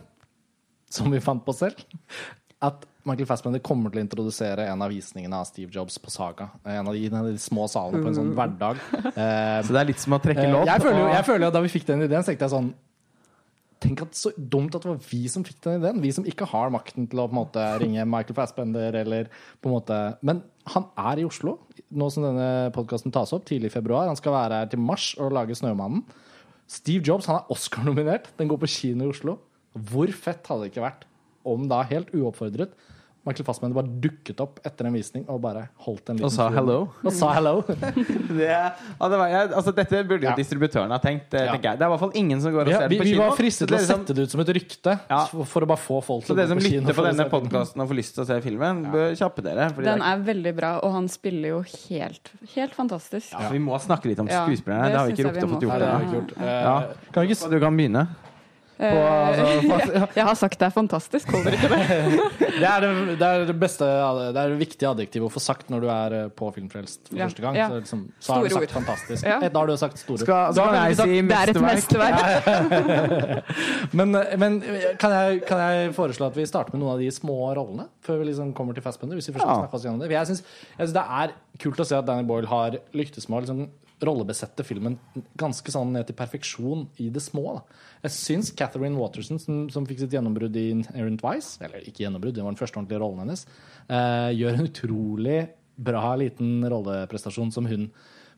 som 0.91 1.12
vi 1.12 1.19
fant 1.23 1.43
på 1.45 1.53
selv, 1.56 1.80
at 2.63 2.86
Michael 3.08 3.27
Fassbender 3.30 3.62
kommer 3.63 3.91
til 3.93 4.01
å 4.01 4.03
introdusere 4.03 4.65
en 4.67 4.82
av 4.84 4.89
visningene 4.91 5.38
av 5.39 5.45
Steve 5.47 5.71
Jobs 5.71 5.95
på 6.03 6.12
Saga. 6.12 6.49
En 6.67 6.88
av 6.89 6.95
de, 6.95 7.06
en 7.08 7.19
av 7.21 7.27
de 7.30 7.38
små 7.39 7.67
salene 7.71 8.01
på 8.03 8.10
en 8.12 8.17
sånn 8.17 8.34
hverdag. 8.36 8.82
Eh, 9.17 9.62
Så 9.63 9.71
det 9.73 9.80
er 9.80 9.88
litt 9.89 10.01
som 10.03 10.13
å 10.17 10.19
trekke 10.21 10.43
Eh, 10.43 10.51
lodd. 10.51 10.67
Jeg 10.67 10.82
føler, 10.84 10.99
jo, 10.99 11.08
jeg 11.15 11.25
føler 11.25 11.45
jo 11.45 11.47
at 11.47 11.56
Da 11.56 11.62
vi 11.63 11.71
fikk 11.71 11.86
den 11.88 12.03
ideen, 12.06 12.25
så 12.25 12.32
tenkte 12.34 12.45
jeg 12.49 12.53
sånn 12.53 12.67
Tenk 13.84 14.02
at 14.02 14.18
så 14.18 14.32
dumt 14.38 14.74
at 14.74 14.84
det 14.84 14.90
var 14.90 15.02
vi 15.06 15.20
som 15.30 15.44
fikk 15.46 15.60
den 15.66 15.82
ideen. 15.82 16.02
Vi 16.02 16.12
som 16.16 16.26
ikke 16.26 16.48
har 16.50 16.72
makten 16.74 17.06
til 17.10 17.22
å 17.22 17.28
på 17.30 17.36
en 17.36 17.42
måte 17.44 17.66
ringe 17.82 18.06
Michael 18.10 18.38
Fassbender 18.38 18.96
eller 19.04 19.30
på 19.62 19.70
en 19.70 19.76
måte 19.76 19.98
Men 20.26 20.42
han 20.74 20.88
er 20.98 21.22
i 21.22 21.28
Oslo 21.28 21.60
nå 21.94 22.08
som 22.12 22.26
denne 22.26 22.72
podkasten 22.76 23.13
tas 23.13 23.32
opp, 23.36 23.46
tidlig 23.48 23.70
i 23.70 23.76
februar. 23.78 24.10
Han 24.10 24.18
skal 24.20 24.34
være 24.36 24.63
her 24.63 24.72
til 24.72 24.82
mars 24.82 25.13
og 25.22 25.32
lage 25.38 25.56
'Snømannen'. 25.56 26.04
Steve 26.68 27.06
Jobs 27.06 27.30
han 27.30 27.40
er 27.40 27.52
Oscar-nominert. 27.54 28.34
Den 28.38 28.50
går 28.50 28.60
på 28.60 28.68
kino 28.68 29.06
i 29.06 29.13
Oslo. 29.13 29.38
Hvor 29.72 30.12
fett 30.12 30.48
hadde 30.50 30.66
det 30.66 30.74
ikke 30.74 30.84
vært 30.84 31.06
om 31.48 31.68
da, 31.70 31.84
helt 31.88 32.12
uoppfordret, 32.12 32.74
Michael 33.28 33.46
Fassbender 33.48 33.76
bare 33.76 33.92
dukket 34.04 34.40
opp 34.44 34.60
etter 34.66 34.88
en 34.88 34.96
visning 34.96 35.26
og 35.30 35.42
bare 35.44 35.66
holdt 35.86 36.10
en 36.13 36.18
liten 36.18 36.26
Og 36.26 36.32
sa 36.34 36.48
film. 36.48 36.58
hello. 36.62 36.78
Og 37.04 37.13
sa 37.13 37.32
hello. 37.36 37.54
Det, 38.38 38.48
ja, 38.48 38.72
det 39.12 39.18
var, 39.20 39.28
jeg, 39.32 39.50
altså, 39.58 39.74
dette 39.76 40.02
burde 40.08 40.24
jo 40.26 40.30
Ja. 40.32 40.36
distributøren 40.38 40.92
ha 40.92 41.00
tenkt. 41.04 41.30
Det, 41.32 41.42
Ja. 41.46 41.56
det 41.58 41.66
er 41.82 41.86
i 41.88 41.92
hvert 41.92 42.00
fall 42.00 42.12
ingen 42.16 42.42
som 42.42 42.54
går 42.56 42.62
og 42.68 42.72
Ja, 42.72 42.80
ser 42.80 42.88
vi, 42.90 42.98
på 43.02 43.08
kino. 43.08 43.18
vi 43.22 43.28
var 43.28 43.36
fristet 43.38 43.68
til 43.68 43.78
å 43.78 43.82
sette 43.84 44.16
det 44.16 44.24
ut 44.28 44.32
som 44.32 44.42
et 44.42 44.48
rykte 44.58 45.00
Ja. 45.10 45.26
for, 45.26 45.62
å 45.62 45.68
bare 45.68 45.78
få 45.84 46.02
folk 46.04 46.26
til 46.26 46.36
å 46.36 46.38
gå 46.38 46.42
på 46.42 46.48
kino. 46.48 46.48
Så 46.48 46.48
dere 46.48 46.48
som 46.48 46.60
lytter 46.63 46.94
på 47.02 47.06
denne 47.08 47.30
podkasten 47.30 47.82
og 47.84 47.90
får 47.92 47.96
lyst 48.00 48.16
til 48.16 48.24
å 48.24 48.28
se 48.28 48.42
filmen, 48.42 48.84
bør 48.92 49.16
kjappe 49.20 49.44
dere. 49.44 49.70
Fordi 49.76 49.84
Den 49.92 50.02
er, 50.02 50.18
veldig 50.28 50.56
bra, 50.56 50.72
og 50.84 50.92
han 50.94 51.08
spiller 51.08 51.50
jo 51.50 51.62
helt, 51.90 52.32
helt 52.56 52.74
fantastisk. 52.74 53.32
ja, 53.34 53.50
vi 53.50 53.60
må 53.60 53.76
snakke 53.80 54.06
litt 54.08 54.20
om 54.20 54.28
Ja, 54.28 54.46
skuespillerne. 54.46 54.88
det 54.88 54.92
Det, 54.92 55.00
har 55.00 55.08
vi 55.08 55.13
ikke 55.13 55.28
rukket 55.32 55.44
å 55.44 55.50
få 55.50 56.13
gjort. 56.13 56.32
Ja. 56.40 56.80
Eh, 56.80 57.12
Kan 57.12 57.28
vi 57.28 57.34
ikke 57.34 57.50
du 57.50 57.60
kan 57.60 57.76
begynne. 57.78 58.08
På, 58.78 58.86
Eh, 58.88 59.28
altså, 59.28 60.08
jeg 60.20 60.26
har 60.28 60.36
sagt 60.38 60.60
det 60.62 60.66
er 60.68 60.74
fantastisk, 60.76 61.32
holder 61.34 61.56
ikke 61.58 61.70
det? 61.72 61.80
Det 62.62 62.66
er 62.66 62.82
det, 62.84 62.90
det 63.20 63.26
er 63.28 63.44
det 63.46 63.56
beste 63.62 63.86
Det 63.86 64.38
er 64.42 64.50
det 64.54 64.58
viktige 64.60 64.90
adjektivet 64.90 65.26
å 65.28 65.32
få 65.34 65.42
sagt 65.42 65.70
når 65.74 65.82
du 65.82 65.88
er 65.94 66.13
eh, 66.18 66.28
på 66.34 66.50
filmfrelst 66.54 67.10
for 67.10 67.18
Ja, 67.20 67.26
første 67.30 67.42
gang. 67.44 67.58
ja. 67.58 67.68
Så, 67.70 67.80
liksom, 67.82 68.04
så 68.22 68.34
har 68.36 68.44
du 68.46 68.50
sagt 68.54 68.66
ord. 68.70 68.74
fantastisk. 68.78 69.26
Ja. 69.26 69.38
Eh, 69.42 69.50
Da 69.54 69.60
har 69.63 69.68
du 69.72 69.76
sagt 69.82 69.98
store 70.02 70.22
skal, 70.22 70.54
skal 70.54 70.70
vi 70.70 70.78
jeg 70.78 70.98
sagt- 71.00 71.10
si 71.10 71.22
Det 71.22 71.38
er 71.38 71.52
et 71.54 71.62
mesterverk. 71.68 72.22
Men, 73.98 74.12
men 74.38 74.60
kan, 75.02 75.12
jeg, 75.13 75.42
kan 75.48 75.60
jeg 75.63 75.92
foreslå 75.98 76.28
at 76.30 76.38
vi 76.38 76.46
starter 76.50 76.74
med 76.76 76.82
noen 76.84 76.94
av 76.96 77.02
de 77.02 77.10
små 77.13 77.38
rollene? 77.58 77.88
Før 78.06 78.22
vi 78.22 78.30
liksom 78.30 78.54
kommer 78.58 78.78
til 78.78 78.84
Fastbender? 78.86 79.18
Hvis 79.20 79.30
vi 79.32 79.36
først 79.38 79.46
skal 79.48 79.62
snakke 79.63 79.78
oss 79.80 79.86
gjennom 79.88 80.02
det. 80.02 80.10
For 80.12 80.18
jeg 80.18 80.30
syns 80.32 80.94
det 80.98 81.04
er 81.22 81.34
kult 81.62 81.82
å 81.82 81.88
se 81.88 81.98
at 81.98 82.08
Danny 82.08 82.26
Boyle 82.30 82.50
har 82.52 82.78
lyktes 82.98 83.26
med 83.30 83.40
å 83.40 83.44
liksom 83.46 83.68
rollebesette 84.03 84.65
filmen 84.65 84.97
ganske 85.39 85.71
sånn 85.73 85.93
ned 85.95 86.07
til 86.07 86.17
perfeksjon 86.17 86.86
i 87.01 87.10
det 87.13 87.23
små. 87.23 87.57
Da. 87.57 87.79
Jeg 88.05 88.15
syns 88.17 88.51
Catherine 88.57 88.99
Waterson, 88.99 89.41
som, 89.41 89.63
som 89.73 89.88
fikk 89.89 90.03
sitt 90.03 90.13
gjennombrudd 90.13 90.57
i 90.60 90.67
Errant 90.93 91.23
Vice, 91.25 91.55
eller 91.65 91.81
ikke 91.81 92.05
gjennombrudd, 92.05 92.36
det 92.38 92.45
var 92.45 92.53
den 92.53 92.60
første 92.60 92.77
ordentlige 92.77 93.01
rollen 93.01 93.23
hennes, 93.25 93.47
eh, 93.89 94.29
gjør 94.38 94.60
en 94.60 94.69
utrolig 94.69 95.39
bra 95.89 96.13
liten 96.17 96.62
rolleprestasjon 96.69 97.51
som 97.53 97.69
hun 97.69 97.89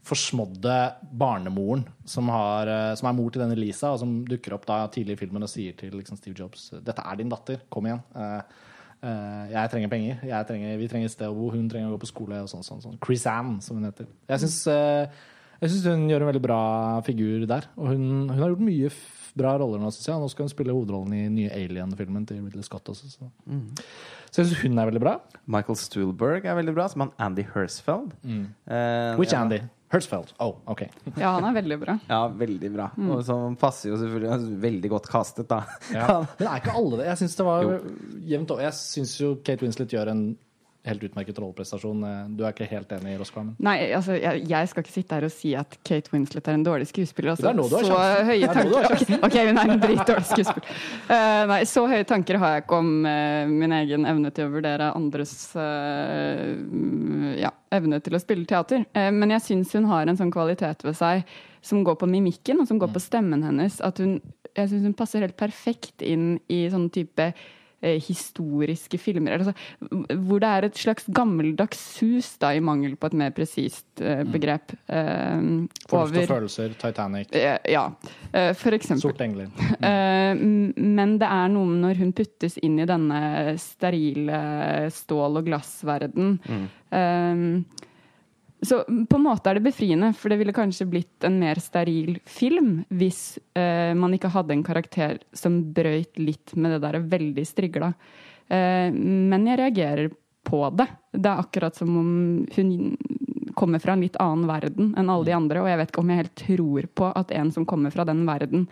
forsmådde 0.07 0.77
barnemoren, 1.19 1.83
som, 2.07 2.31
har, 2.31 2.71
eh, 2.71 2.95
som 2.99 3.11
er 3.11 3.19
mor 3.19 3.35
til 3.35 3.43
denne 3.43 3.59
Lisa, 3.59 3.91
og 3.91 3.99
som 3.99 4.15
dukker 4.27 4.55
opp 4.55 4.67
da 4.69 4.85
tidlig 4.91 5.17
i 5.17 5.23
filmen 5.25 5.43
og 5.43 5.51
sier 5.51 5.75
til 5.79 5.91
liksom, 5.99 6.19
Steve 6.19 6.39
Jobs 6.39 6.69
Dette 6.79 7.03
er 7.03 7.19
din 7.19 7.31
datter, 7.31 7.65
kom 7.71 7.89
igjen. 7.89 8.03
Eh, 8.15 8.65
Uh, 8.99 9.47
jeg 9.47 9.71
trenger 9.71 9.91
penger. 9.91 10.23
Jeg 10.27 10.47
trenger, 10.47 10.77
vi 10.77 10.87
trenger 10.91 11.07
et 11.07 11.13
sted 11.13 11.31
å 11.31 11.35
bo. 11.35 11.49
Hun 11.53 11.69
trenger 11.71 11.87
å 11.87 11.95
gå 11.95 12.01
på 12.03 12.09
skole. 12.11 12.41
Og 12.43 12.51
sånn, 12.51 12.65
sånn, 12.67 12.81
sånn. 12.83 12.97
Chris 13.03 13.23
Ann, 13.31 13.59
som 13.63 13.79
hun 13.79 13.87
heter. 13.87 14.09
Jeg 14.27 14.43
syns, 14.43 14.57
eh, 14.67 15.21
jeg 15.59 15.71
syns 15.71 15.87
hun 15.91 16.05
gjør 16.09 16.25
en 16.25 16.29
veldig 16.31 16.43
bra 16.43 16.59
figur 17.07 17.47
der. 17.49 17.69
Og 17.77 17.93
hun, 17.93 18.03
hun 18.29 18.37
har 18.39 18.53
gjort 18.53 18.67
mye 18.67 18.91
f 18.91 18.99
bra 19.39 19.53
roller 19.61 19.79
nå, 19.79 19.91
syns 19.93 20.09
jeg. 20.09 20.19
Nå 20.19 20.29
skal 20.33 20.47
hun 20.47 20.51
spille 20.51 20.73
hovedrollen 20.75 21.13
i 21.15 21.25
nye 21.31 21.51
Alien-filmen 21.53 22.25
til 22.27 22.41
Ridley 22.43 22.65
Scott 22.65 22.89
også. 22.91 23.11
Så, 23.13 23.29
så 24.31 24.41
jeg 24.41 24.49
syns 24.49 24.63
hun 24.65 24.81
er 24.81 24.89
veldig 24.89 25.03
bra. 25.03 25.17
Michael 25.45 25.77
Stuhlberg 25.79 26.47
er 26.49 26.57
veldig 26.59 26.75
bra, 26.75 26.87
som 26.91 27.05
han 27.05 27.13
Andy 27.29 27.45
Hersfeld. 27.53 28.15
Uh, 28.25 29.19
Which 29.19 29.35
ja. 29.35 29.43
Andy? 29.43 29.61
Hertzfeld. 29.89 30.35
Oh, 30.37 30.59
ok. 30.69 30.83
Ja, 31.17 31.31
han 31.39 31.47
er 31.49 31.55
veldig 31.55 31.77
bra. 31.81 31.95
Ja, 32.05 32.19
veldig 32.29 32.69
bra. 32.75 32.91
Og 33.09 33.23
som 33.25 33.55
passer 33.57 33.89
jo 33.89 33.95
selvfølgelig 33.97 34.59
Veldig 34.61 34.91
godt 34.91 35.07
kastet, 35.09 35.47
da. 35.49 35.63
Ja. 35.89 36.19
Men 36.37 36.45
er 36.45 36.61
ikke 36.61 36.75
alle 36.77 36.99
det? 36.99 37.07
Jeg 37.07 37.21
syns 37.23 37.37
det 37.39 37.47
var 37.47 37.63
Jo. 37.65 37.79
jevnt 38.29 38.53
over. 38.53 38.67
Jeg 38.67 38.77
syns 38.77 39.15
jo 39.17 39.31
Kate 39.41 39.65
Winslet 39.65 39.95
gjør 39.95 40.11
en 40.13 40.21
helt 40.87 41.03
utmerket 41.03 41.39
rolleprestasjon. 41.39 42.03
Eh, 42.03 42.27
Du 42.37 42.43
er 42.45 42.53
ikke 42.53 42.67
helt 42.69 42.91
enig, 42.95 43.13
i 43.15 43.19
Roskvarmen? 43.19 43.55
Nei, 43.63 43.75
altså, 43.95 44.15
jeg, 44.15 44.43
jeg 44.49 44.69
skal 44.71 44.83
ikke 44.85 44.93
sitte 44.93 45.17
her 45.17 45.27
og 45.27 45.33
si 45.33 45.51
at 45.59 45.77
Kate 45.83 46.13
Winslet 46.13 46.47
er 46.47 46.57
en 46.57 46.65
dårlig 46.65 46.87
skuespiller. 46.89 47.33
Altså. 47.33 47.47
Det 47.47 47.51
er 47.51 47.59
nå 47.59 47.67
du 47.67 47.75
har 47.75 47.87
så 47.89 48.25
høye 48.29 48.47
er 48.47 48.55
tanker 48.55 48.87
ok, 48.89 49.13
ok, 49.27 49.37
hun 49.49 49.61
er 49.61 49.73
en 49.75 49.83
dritdårlig 49.83 50.29
skuespiller. 50.29 50.79
Uh, 51.09 51.43
nei, 51.51 51.59
så 51.69 51.85
høye 51.91 52.07
tanker 52.07 52.39
har 52.41 52.55
jeg 52.55 52.65
ikke 52.65 52.79
om 52.79 52.91
uh, 53.03 53.51
min 53.51 53.75
egen 53.81 54.07
evne 54.09 54.33
til 54.35 54.47
å 54.47 54.55
vurdere 54.55 54.89
andres 54.95 55.35
uh, 55.59 56.47
ja, 57.39 57.53
evne 57.75 57.99
til 58.03 58.15
å 58.15 58.23
spille 58.23 58.47
teater. 58.49 58.87
Men 58.95 59.35
jeg 59.35 59.45
syns 59.45 59.75
hun 59.77 59.87
har 59.91 60.09
en 60.09 60.17
sånn 60.17 60.33
kvalitet 60.33 60.83
ved 60.87 60.97
seg 60.97 61.27
som 61.65 61.83
går 61.83 61.99
på 61.99 62.07
mimikken 62.09 62.61
og 62.61 62.69
som 62.69 62.79
går 62.81 62.91
på 62.95 63.01
stemmen 63.03 63.43
hennes. 63.45 63.77
At 63.85 63.99
hun, 64.01 64.17
jeg 64.55 64.71
syns 64.71 64.87
hun 64.87 64.95
passer 64.97 65.25
helt 65.25 65.37
perfekt 65.39 66.01
inn 66.05 66.37
i 66.49 66.63
sånn 66.71 66.87
type 66.93 67.29
historiske 67.81 68.97
filmer. 68.99 69.37
Altså, 69.37 69.53
hvor 70.27 70.41
det 70.43 70.49
er 70.49 70.67
et 70.67 70.77
slags 70.79 71.05
gammeldags 71.15 71.79
sus, 71.97 72.33
da, 72.41 72.51
i 72.55 72.59
mangel 72.63 72.95
på 72.99 73.07
et 73.07 73.17
mer 73.21 73.31
presist 73.35 74.01
eh, 74.03 74.23
begrep. 74.27 74.73
Eh, 74.91 75.67
Fornuft 75.89 76.21
og 76.23 76.31
følelser, 76.33 76.75
Titanic, 76.79 77.31
eh, 77.31 77.57
Ja, 77.71 77.85
eh, 78.33 78.51
for 78.53 78.75
eksempel. 78.75 79.05
Sorte 79.09 79.27
engler. 79.27 79.51
Eh, 79.89 80.35
men 80.35 81.13
det 81.21 81.27
er 81.31 81.47
noe 81.53 81.77
når 81.79 82.01
hun 82.01 82.11
puttes 82.13 82.57
inn 82.61 82.75
i 82.83 82.87
denne 82.89 83.55
sterile 83.61 84.39
stål- 84.93 85.39
og 85.39 85.47
glassverden. 85.47 86.35
Eh, 86.91 87.87
så 88.61 88.81
på 88.83 89.15
en 89.15 89.23
måte 89.23 89.49
er 89.49 89.57
det 89.57 89.67
befriende, 89.69 90.11
for 90.17 90.31
det 90.31 90.39
ville 90.41 90.55
kanskje 90.55 90.87
blitt 90.89 91.25
en 91.27 91.37
mer 91.39 91.61
steril 91.63 92.17
film 92.27 92.81
hvis 92.91 93.37
eh, 93.55 93.93
man 93.95 94.15
ikke 94.15 94.31
hadde 94.33 94.55
en 94.55 94.65
karakter 94.67 95.21
som 95.31 95.61
brøyt 95.75 96.19
litt 96.19 96.55
med 96.59 96.75
det 96.75 96.81
der 96.83 96.99
veldig 97.13 97.45
strigla. 97.47 97.93
Eh, 98.51 98.89
men 98.91 99.47
jeg 99.47 99.61
reagerer 99.61 100.11
på 100.43 100.61
det. 100.75 100.89
Det 101.15 101.31
er 101.31 101.43
akkurat 101.45 101.79
som 101.79 101.95
om 102.01 102.11
hun 102.55 102.73
kommer 103.55 103.79
fra 103.83 103.95
en 103.95 104.03
litt 104.03 104.19
annen 104.19 104.47
verden 104.49 104.93
enn 104.97 105.11
alle 105.11 105.29
de 105.29 105.35
andre, 105.35 105.63
og 105.63 105.71
jeg 105.71 105.79
vet 105.79 105.93
ikke 105.93 106.03
om 106.03 106.11
jeg 106.11 106.21
helt 106.23 106.37
tror 106.43 106.89
på 106.99 107.11
at 107.21 107.31
en 107.39 107.53
som 107.55 107.67
kommer 107.67 107.95
fra 107.95 108.07
den 108.07 108.25
verden, 108.27 108.67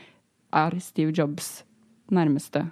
er 0.55 0.77
Steve 0.79 1.11
Jobs 1.11 1.61
nærmeste 2.11 2.63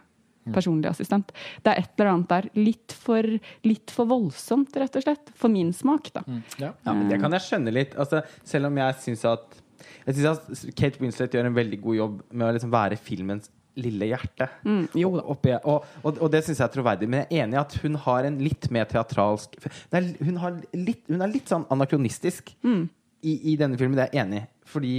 personlige 0.54 0.92
assistent. 0.94 1.32
Det 1.64 1.74
er 1.74 1.82
et 1.82 1.92
eller 1.98 2.12
annet 2.12 2.30
der 2.30 2.50
litt 2.60 2.96
for, 3.06 3.26
litt 3.66 3.94
for 3.94 4.10
voldsomt, 4.10 4.76
rett 4.78 4.96
og 5.00 5.06
slett. 5.06 5.32
For 5.36 5.52
min 5.52 5.74
smak, 5.74 6.12
da. 6.14 6.26
Ja. 6.62 6.72
Ja, 6.86 6.94
men 6.94 7.10
Det 7.10 7.20
kan 7.22 7.34
jeg 7.34 7.46
skjønne 7.48 7.74
litt. 7.74 7.96
Altså, 7.98 8.22
selv 8.44 8.70
om 8.70 8.78
jeg 8.82 9.00
syns 9.02 9.26
at 9.30 9.62
Jeg 10.06 10.16
synes 10.16 10.40
at 10.40 10.76
Kate 10.78 11.02
Winslet 11.02 11.34
gjør 11.34 11.50
en 11.50 11.56
veldig 11.56 11.78
god 11.82 11.96
jobb 11.96 12.20
med 12.32 12.48
å 12.48 12.54
liksom 12.56 12.72
være 12.74 12.98
filmens 12.98 13.50
lille 13.76 14.08
hjerte. 14.08 14.48
Mm, 14.64 14.86
jo. 14.96 15.10
Oppi, 15.34 15.52
og, 15.68 15.84
og, 16.04 16.20
og 16.22 16.30
det 16.32 16.44
syns 16.46 16.62
jeg 16.62 16.68
er 16.70 16.74
troverdig. 16.74 17.10
Men 17.12 17.24
jeg 17.26 17.28
er 17.42 17.44
enig 17.44 17.58
i 17.58 17.62
at 17.62 17.76
hun 17.84 17.98
har 18.06 18.28
en 18.30 18.38
litt 18.40 18.70
mer 18.74 18.88
teatralsk 18.90 19.58
er, 19.66 20.08
hun, 20.22 20.38
har 20.42 20.62
litt, 20.78 21.04
hun 21.10 21.26
er 21.26 21.34
litt 21.34 21.52
sånn 21.52 21.68
anakronistisk 21.74 22.54
i, 22.64 23.34
i 23.52 23.58
denne 23.60 23.78
filmen. 23.82 23.98
Det 24.00 24.08
er 24.08 24.16
jeg 24.16 24.24
enig 24.26 24.44
i. 24.44 24.48
Fordi 24.72 24.94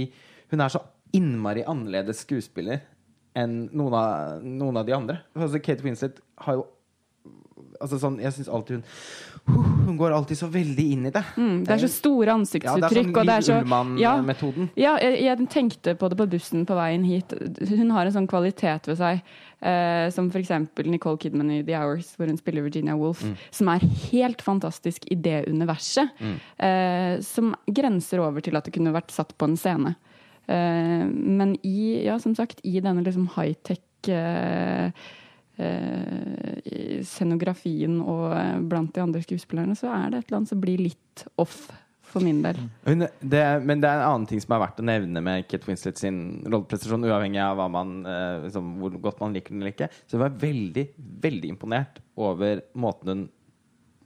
hun 0.53 0.63
er 0.63 0.75
så 0.75 0.83
innmari 1.17 1.63
annerledes 1.67 2.21
skuespiller 2.25 2.83
enn 3.37 3.59
noen 3.71 3.93
av, 3.99 4.41
noen 4.43 4.81
av 4.81 4.87
de 4.87 4.97
andre. 4.97 5.21
Altså, 5.37 5.61
Kate 5.63 5.85
Winslet 5.85 6.19
har 6.47 6.59
jo 6.61 6.67
Altså 7.81 7.97
sånn, 8.01 8.15
Jeg 8.21 8.33
syns 8.33 8.47
alltid 8.53 8.79
hun 8.79 9.65
Hun 9.87 9.97
går 9.99 10.13
alltid 10.13 10.37
så 10.39 10.47
veldig 10.51 10.85
inn 10.93 11.05
i 11.07 11.11
det. 11.13 11.21
Mm, 11.37 11.59
det 11.63 11.71
er 11.75 11.81
så 11.85 11.89
store 11.91 12.33
ansiktsuttrykk. 12.35 13.13
Ja, 13.15 13.23
det 13.29 13.35
er 13.35 13.45
sånn 13.45 13.61
så, 13.69 13.99
ja, 14.01 14.15
Ullmann-metoden. 14.17 14.69
ja, 14.75 14.95
jeg, 14.99 15.21
jeg 15.23 15.47
tenkte 15.53 15.93
på 15.95 16.09
det 16.11 16.17
på 16.19 16.27
bussen 16.33 16.65
på 16.67 16.75
veien 16.75 17.05
hit. 17.07 17.31
Hun 17.69 17.93
har 17.95 18.09
en 18.09 18.15
sånn 18.17 18.27
kvalitet 18.27 18.89
ved 18.91 18.99
seg, 18.99 19.21
eh, 19.63 20.09
som 20.11 20.27
f.eks. 20.33 20.51
Nicole 20.83 21.21
Kidman 21.21 21.53
i 21.55 21.61
The 21.63 21.77
Hours, 21.79 22.09
hvor 22.19 22.27
hun 22.27 22.35
spiller 22.41 22.65
Virginia 22.65 22.97
Woolf, 22.99 23.23
som 23.55 23.71
er 23.71 23.85
helt 24.09 24.43
fantastisk 24.43 25.07
i 25.07 25.15
det 25.15 25.45
universet. 25.47 26.11
Eh, 26.59 27.23
som 27.23 27.55
grenser 27.71 28.25
over 28.25 28.43
til 28.43 28.59
at 28.59 28.67
det 28.67 28.75
kunne 28.75 28.91
vært 28.97 29.15
satt 29.15 29.31
på 29.39 29.47
en 29.47 29.55
scene. 29.55 29.95
Eh, 30.47 31.05
men 31.11 31.55
i, 31.63 32.05
ja, 32.05 32.19
som 32.19 32.35
sagt, 32.35 32.61
i 32.63 32.79
denne 32.79 33.03
liksom 33.03 33.27
high-tech 33.35 34.11
eh, 34.13 34.91
eh, 35.59 37.01
scenografien 37.03 37.99
og 37.99 38.31
blant 38.69 38.93
de 38.95 39.03
andre 39.03 39.23
skuespillerne, 39.25 39.75
så 39.75 39.91
er 39.91 40.07
det 40.13 40.21
et 40.21 40.31
eller 40.31 40.41
annet 40.41 40.53
som 40.53 40.63
blir 40.63 40.87
litt 40.87 41.27
off 41.41 41.67
for 42.07 42.23
min 42.23 42.39
del. 42.39 42.59
Hun, 42.87 43.03
det, 43.03 43.43
men 43.67 43.81
det 43.83 43.89
er 43.89 43.99
en 43.99 44.07
annen 44.13 44.27
ting 44.29 44.39
som 44.39 44.55
er 44.55 44.63
verdt 44.63 44.79
å 44.79 44.87
nevne 44.87 45.23
med 45.23 45.49
Kate 45.51 45.67
Winslet 45.67 45.99
sin 45.99 46.21
rolleprestasjon, 46.47 47.03
uavhengig 47.03 47.41
av 47.43 47.59
man, 47.73 47.97
liksom, 48.45 48.77
hvor 48.79 48.95
godt 49.09 49.19
man 49.25 49.35
liker 49.35 49.51
den 49.51 49.65
eller 49.65 49.75
ikke. 49.75 49.89
Så 50.07 50.15
jeg 50.15 50.23
var 50.23 50.37
veldig, 50.39 50.85
veldig 51.27 51.51
imponert 51.51 51.99
over 52.15 52.63
måten 52.79 53.11
hun 53.11 53.25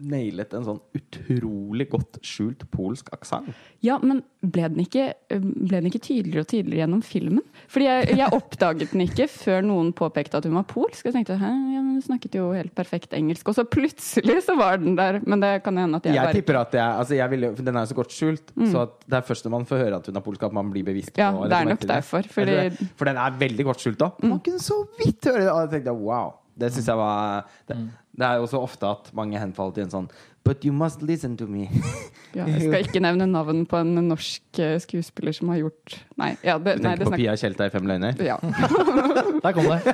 nailet 0.02 0.54
en 0.58 0.64
sånn 0.66 0.80
utrolig 0.98 1.86
godt 1.92 2.18
skjult 2.26 2.64
polsk 2.74 3.10
aksent. 3.14 3.50
Ja, 3.86 3.98
men 4.02 4.24
ble 4.42 4.68
den, 4.72 4.80
ikke, 4.84 5.12
ble 5.30 5.78
den 5.82 5.90
ikke 5.92 6.02
tydeligere 6.02 6.44
og 6.46 6.50
tydeligere 6.52 6.82
gjennom 6.84 7.04
filmen? 7.06 7.44
Fordi 7.72 7.86
jeg, 7.88 8.16
jeg 8.18 8.34
oppdaget 8.38 8.92
den 8.96 9.04
ikke 9.06 9.28
før 9.30 9.62
noen 9.68 9.92
påpekte 9.98 10.40
at 10.42 10.48
hun 10.50 10.58
var 10.58 10.66
polsk. 10.70 11.06
Jeg 11.10 11.14
tenkte 11.18 11.38
Hæ, 11.42 11.52
ja, 11.76 11.82
men 11.84 11.94
hun 12.00 12.02
snakket 12.06 12.36
jo 12.40 12.48
helt 12.56 12.74
perfekt 12.78 13.14
engelsk. 13.18 13.48
Og 13.52 13.58
så 13.60 13.66
plutselig 13.70 14.40
så 14.48 14.56
var 14.60 14.82
den 14.82 14.96
der. 14.98 15.20
Men 15.26 15.44
det 15.44 15.54
kan 15.66 15.78
hende 15.78 16.02
at 16.02 16.10
jeg, 16.10 16.16
Jeg 16.18 16.26
bare 16.26 16.38
tipper 16.40 16.60
at 16.64 16.74
jeg, 16.80 16.98
altså 17.04 17.16
jeg 17.20 17.30
ville, 17.36 17.54
Den 17.62 17.76
er 17.76 17.86
jo 17.86 17.92
så 17.94 18.00
godt 18.02 18.12
skjult, 18.18 18.54
så 18.72 18.86
at 18.88 18.98
det 19.08 19.20
er 19.22 19.28
først 19.32 19.46
når 19.48 19.56
man 19.60 19.66
får 19.70 19.84
høre 19.86 20.02
at 20.02 20.12
hun 20.12 20.16
er 20.22 20.26
polsk, 20.26 20.44
at 20.50 20.54
man 20.58 20.72
blir 20.74 20.84
bevisst 20.88 21.14
på 21.16 21.22
Ja, 21.22 21.32
det 21.46 21.58
er 21.62 21.72
nok 21.76 21.88
derfor, 21.96 22.22
fordi- 22.32 22.60
det- 22.80 22.90
For 22.98 23.06
den 23.06 23.18
er 23.18 23.32
veldig 23.40 23.66
godt 23.66 23.80
skjult 23.86 24.02
òg. 24.02 24.24
Man 24.24 24.40
kunne 24.40 24.60
så 24.60 24.82
vidt 25.00 25.26
høre 25.26 25.40
det. 25.46 25.50
Og 25.52 25.62
jeg 25.66 25.70
tenkte 25.78 25.94
wow. 25.98 26.34
Det 26.62 26.68
syns 26.74 26.86
jeg 26.92 26.98
var 27.00 27.46
det, 27.68 27.78
det 28.18 28.28
er 28.28 28.42
jo 28.42 28.48
så 28.52 28.60
ofte 28.60 28.88
at 28.90 29.12
mange 29.16 29.40
henfaller 29.40 29.78
til 29.78 29.88
en 29.88 29.94
sånn 29.96 30.12
But 30.44 30.66
you 30.66 30.74
must 30.74 31.04
listen 31.06 31.36
to 31.38 31.46
me. 31.46 31.68
ja, 32.38 32.48
Jeg 32.50 32.64
skal 32.64 32.88
ikke 32.88 33.02
nevne 33.04 33.28
navn 33.30 33.62
på 33.70 33.78
en 33.78 33.94
norsk 34.08 34.58
eh, 34.60 34.80
skuespiller 34.82 35.36
som 35.38 35.52
har 35.54 35.60
gjort 35.62 36.00
Nei, 36.18 36.32
ja, 36.42 36.56
det, 36.58 36.80
Du 36.80 36.88
nei, 36.88 36.96
tenker 36.96 37.06
det 37.06 37.12
på 37.12 37.20
Pia 37.22 37.36
Tjelta 37.38 37.68
i 37.70 37.74
Fem 37.74 37.86
løgner? 37.86 38.18
ja. 38.26 38.40
Der 39.42 39.56
kom 39.58 39.68
det. 39.72 39.94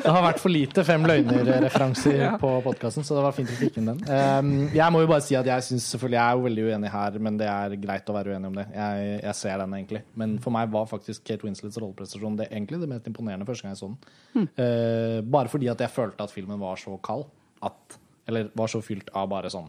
Det 0.00 0.12
har 0.12 0.22
vært 0.22 0.40
for 0.40 0.52
lite 0.52 0.82
Fem 0.86 1.02
løgner-referanser 1.08 2.36
på 2.40 2.50
podkasten, 2.64 3.04
så 3.06 3.16
det 3.16 3.24
var 3.24 3.34
fint 3.36 3.50
å 3.50 3.56
fikk 3.58 3.80
inn 3.80 3.90
den. 3.90 4.02
Um, 4.06 4.52
jeg 4.74 4.94
må 4.94 5.02
jo 5.02 5.10
bare 5.10 5.24
si 5.24 5.36
at 5.38 5.48
jeg 5.48 5.66
synes 5.66 5.88
selvfølgelig 5.92 6.18
Jeg 6.18 6.24
er 6.24 6.38
jo 6.38 6.44
veldig 6.46 6.66
uenig 6.68 6.92
her, 6.94 7.18
men 7.26 7.40
det 7.40 7.48
er 7.50 7.76
greit 7.82 8.10
å 8.10 8.16
være 8.16 8.34
uenig 8.34 8.50
om 8.52 8.60
det. 8.60 8.66
Jeg, 8.76 9.10
jeg 9.24 9.38
ser 9.40 9.64
den 9.64 9.76
egentlig. 9.80 10.02
Men 10.22 10.36
for 10.44 10.54
meg 10.54 10.70
var 10.72 10.86
faktisk 10.90 11.24
Kate 11.26 11.46
Winslets 11.46 11.80
rolleprestasjon 11.82 12.38
det, 12.40 12.48
egentlig 12.50 12.80
det 12.82 12.90
mest 12.92 13.10
imponerende 13.10 13.48
første 13.48 13.66
gang 13.66 13.74
jeg 13.74 13.82
så 13.82 13.90
den. 13.90 14.48
Uh, 14.54 15.18
bare 15.36 15.52
fordi 15.52 15.70
at 15.72 15.82
jeg 15.84 15.94
følte 15.94 16.26
at 16.26 16.34
filmen 16.34 16.62
var 16.62 16.80
så 16.80 16.96
kald. 17.04 17.26
At, 17.66 17.98
eller 18.30 18.50
var 18.56 18.70
så 18.72 18.80
fylt 18.84 19.10
av 19.16 19.28
bare 19.32 19.50
sånn 19.52 19.68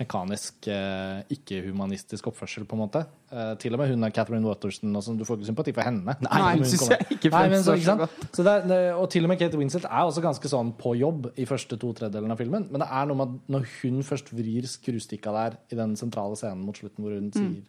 mekanisk, 0.00 0.66
eh, 0.72 1.20
ikke-humanistisk 1.34 2.30
oppførsel, 2.30 2.64
på 2.68 2.76
en 2.76 2.80
måte. 2.80 3.02
Eh, 3.30 3.52
til 3.60 3.74
og 3.74 3.82
med 3.82 3.90
hun 3.90 4.06
er 4.06 4.12
Catherine 4.16 4.46
Waterston, 4.46 4.94
og 4.96 5.04
sånn, 5.04 5.18
du 5.18 5.26
får 5.28 5.38
ikke 5.38 5.50
sympati 5.50 5.74
for 5.76 5.84
henne. 5.84 6.14
Nei, 6.24 6.56
Hun 6.56 6.64
synes 6.64 6.88
jeg 6.88 7.18
ikke 7.18 7.32
Nei, 7.34 7.42
men 7.52 7.64
så, 7.64 7.74
ikke 7.76 7.88
sant? 7.90 8.30
Så 8.36 8.46
er, 8.48 8.94
og 8.96 9.10
til 9.12 9.26
og 9.26 9.32
med 9.32 9.40
Kate 9.42 9.60
Winslet 9.60 9.84
er 9.84 10.06
også 10.06 10.24
ganske 10.24 10.52
sånn 10.52 10.72
på 10.78 10.94
jobb 10.98 11.30
i 11.36 11.44
første 11.48 11.76
to 11.80 11.92
tredjedelen 11.98 12.32
av 12.32 12.40
filmen. 12.40 12.66
Men 12.70 12.84
det 12.84 12.88
er 12.88 13.10
noe 13.10 13.20
med 13.20 13.34
at 13.34 13.52
når 13.56 13.68
hun 13.80 14.00
først 14.06 14.32
vrir 14.32 14.68
skrustikka 14.70 15.34
der 15.36 15.58
i 15.70 15.78
den 15.82 15.96
sentrale 16.00 16.38
scenen 16.38 16.64
mot 16.64 16.80
slutten, 16.80 17.04
hvor 17.04 17.16
hun 17.16 17.30
sier 17.36 17.60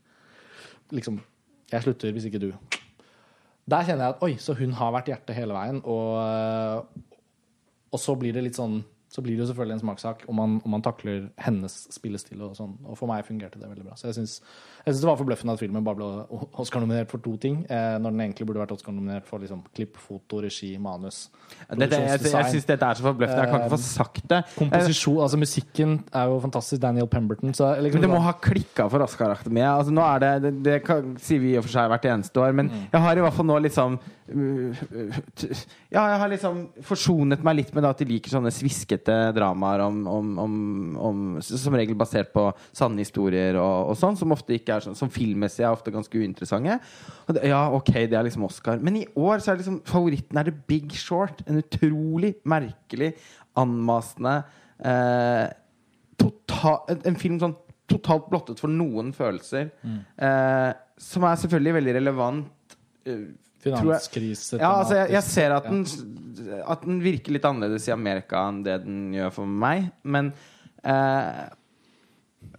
liksom 0.92 1.22
Jeg 1.72 1.86
slutter 1.86 2.12
hvis 2.12 2.26
ikke 2.28 2.40
du. 2.40 2.50
Der 3.72 3.86
kjenner 3.88 4.10
jeg 4.10 4.16
at 4.16 4.24
oi, 4.26 4.34
så 4.44 4.56
hun 4.58 4.74
har 4.76 4.92
vært 4.92 5.08
hjertet 5.08 5.38
hele 5.38 5.56
veien. 5.56 5.78
Og, 5.88 6.88
og 7.92 8.00
så 8.00 8.16
blir 8.20 8.36
det 8.36 8.44
litt 8.44 8.60
sånn 8.60 8.82
så 9.12 9.20
blir 9.22 9.36
det 9.36 9.44
jo 9.44 9.50
selvfølgelig 9.52 9.76
en 9.76 9.82
smakssak 9.84 10.22
om 10.32 10.38
man, 10.40 10.52
om 10.64 10.72
man 10.72 10.82
takler 10.86 11.26
hennes 11.44 11.74
spillestil. 11.92 12.40
Og 12.46 12.54
sånn. 12.56 12.78
Og 12.88 12.96
for 12.96 13.10
meg 13.12 13.26
fungerte 13.28 13.60
det 13.60 13.68
veldig 13.68 13.84
bra. 13.90 13.96
Så 14.00 14.08
jeg 14.08 14.16
syns, 14.22 14.38
det 14.88 15.04
var 15.04 15.18
forbløffende 15.20 15.52
at 15.58 15.60
filmen 15.60 15.84
bare 15.84 16.00
ble 16.00 16.38
Oscar-nominert 16.64 17.12
for 17.12 17.20
to 17.20 17.34
ting, 17.44 17.66
eh, 17.68 17.98
når 18.00 18.16
den 18.16 18.22
egentlig 18.24 18.48
burde 18.48 18.62
vært 18.64 18.72
Oscar-nominert 18.78 19.28
for 19.28 19.44
liksom, 19.44 19.66
klipp, 19.76 20.00
foto, 20.00 20.40
regi, 20.46 20.70
manus. 20.80 21.26
Dette, 21.76 22.00
jeg 22.00 22.24
jeg 22.32 22.54
syns 22.56 22.70
dette 22.70 22.88
er 22.88 23.02
så 23.02 23.04
forbløffende. 23.10 23.44
Jeg 23.44 23.52
kan 23.52 23.66
ikke 23.66 23.74
få 23.76 23.82
sagt 23.84 24.24
det. 24.32 24.42
Komposisjon, 24.56 25.20
altså 25.28 25.42
Musikken 25.44 25.98
er 26.14 26.32
jo 26.32 26.40
fantastisk. 26.48 26.82
Daniel 26.82 27.08
Pemberton. 27.12 27.52
Så, 27.54 27.68
liksom, 27.84 28.00
Men 28.00 28.08
det 28.08 28.14
må 28.16 28.24
ha 28.24 28.32
klikka 28.40 28.88
for 28.90 29.04
Oscar-akademiet. 29.04 29.68
Altså, 29.76 29.92
nå 29.92 30.08
er 30.08 30.24
det, 30.24 30.32
det, 30.48 30.54
det 30.70 30.78
kan, 30.88 31.12
sier 31.20 31.44
vi 31.44 31.52
i 31.52 31.58
og 31.60 31.68
for 31.68 31.76
seg 31.76 31.92
hvert 31.92 32.08
eneste 32.16 32.40
år, 32.42 32.56
men 32.56 32.72
Mm. 32.72 32.88
jeg 32.94 33.02
har 33.02 33.18
i 33.18 33.22
hvert 33.26 33.34
fall 33.36 33.46
nå 33.50 33.56
liksom 33.66 33.96
uh, 34.00 34.82
uh, 34.96 35.16
t- 35.36 35.50
Ja, 35.92 36.04
jeg 36.14 36.20
har 36.22 36.30
liksom 36.32 36.60
forsonet 36.88 37.44
meg 37.44 37.56
litt 37.58 37.74
med 37.76 37.84
at 37.90 37.98
de 38.00 38.06
liker 38.06 38.30
sånne 38.32 38.52
sviskete 38.54 39.01
dramaer 39.08 39.84
om, 39.86 40.02
om, 40.08 40.32
om, 40.44 40.54
om 40.98 41.22
Som 41.42 41.76
regel 41.78 41.98
basert 41.98 42.32
på 42.34 42.48
sanne 42.76 43.02
historier 43.02 43.58
og, 43.60 43.92
og 43.92 44.00
sånn, 44.00 44.18
som 44.20 44.34
ofte 44.36 44.56
ikke 44.58 44.76
er 44.76 44.86
sånn 44.86 44.98
Som 45.00 45.12
filmmessig 45.14 45.66
er 45.66 45.72
ofte 45.72 45.94
ganske 45.94 46.22
uinteressante. 46.22 46.78
Det, 47.32 47.46
ja, 47.50 47.64
ok, 47.74 47.94
det 48.12 48.18
er 48.20 48.28
liksom 48.28 48.46
Oscar. 48.48 48.82
Men 48.84 49.02
i 49.02 49.06
år 49.16 49.42
så 49.42 49.54
er 49.54 49.62
liksom 49.62 49.82
favoritten 49.88 50.40
er 50.40 50.50
The 50.50 50.56
Big 50.68 50.94
Short. 51.00 51.44
En 51.48 51.62
utrolig 51.62 52.36
merkelig, 52.50 53.14
anmasende 53.60 54.42
eh, 54.86 55.48
total, 56.20 56.82
en, 56.98 57.20
film 57.20 57.40
sånn 57.42 57.56
totalt 57.92 58.30
blottet 58.32 58.62
for 58.62 58.72
noen 58.72 59.12
følelser. 59.16 59.72
Eh, 59.84 60.72
som 61.02 61.28
er 61.28 61.40
selvfølgelig 61.44 61.78
veldig 61.80 61.96
relevant. 62.00 62.76
eh, 63.06 63.24
Finanskrise. 63.62 64.58
ja, 64.58 64.72
altså 64.74 64.96
jeg, 64.96 65.12
jeg 65.14 65.24
ser 65.28 65.54
at 65.54 65.68
den, 65.70 65.84
at 66.60 66.84
den 66.86 67.00
virker 67.04 67.32
litt 67.36 67.46
annerledes 67.48 67.88
i 67.90 67.94
Amerika 67.96 68.48
enn 68.50 68.62
det 68.66 68.82
den 68.84 69.10
gjør 69.16 69.32
for 69.40 69.46
meg. 69.50 69.90
Men 70.04 70.34
eh, 70.84 71.48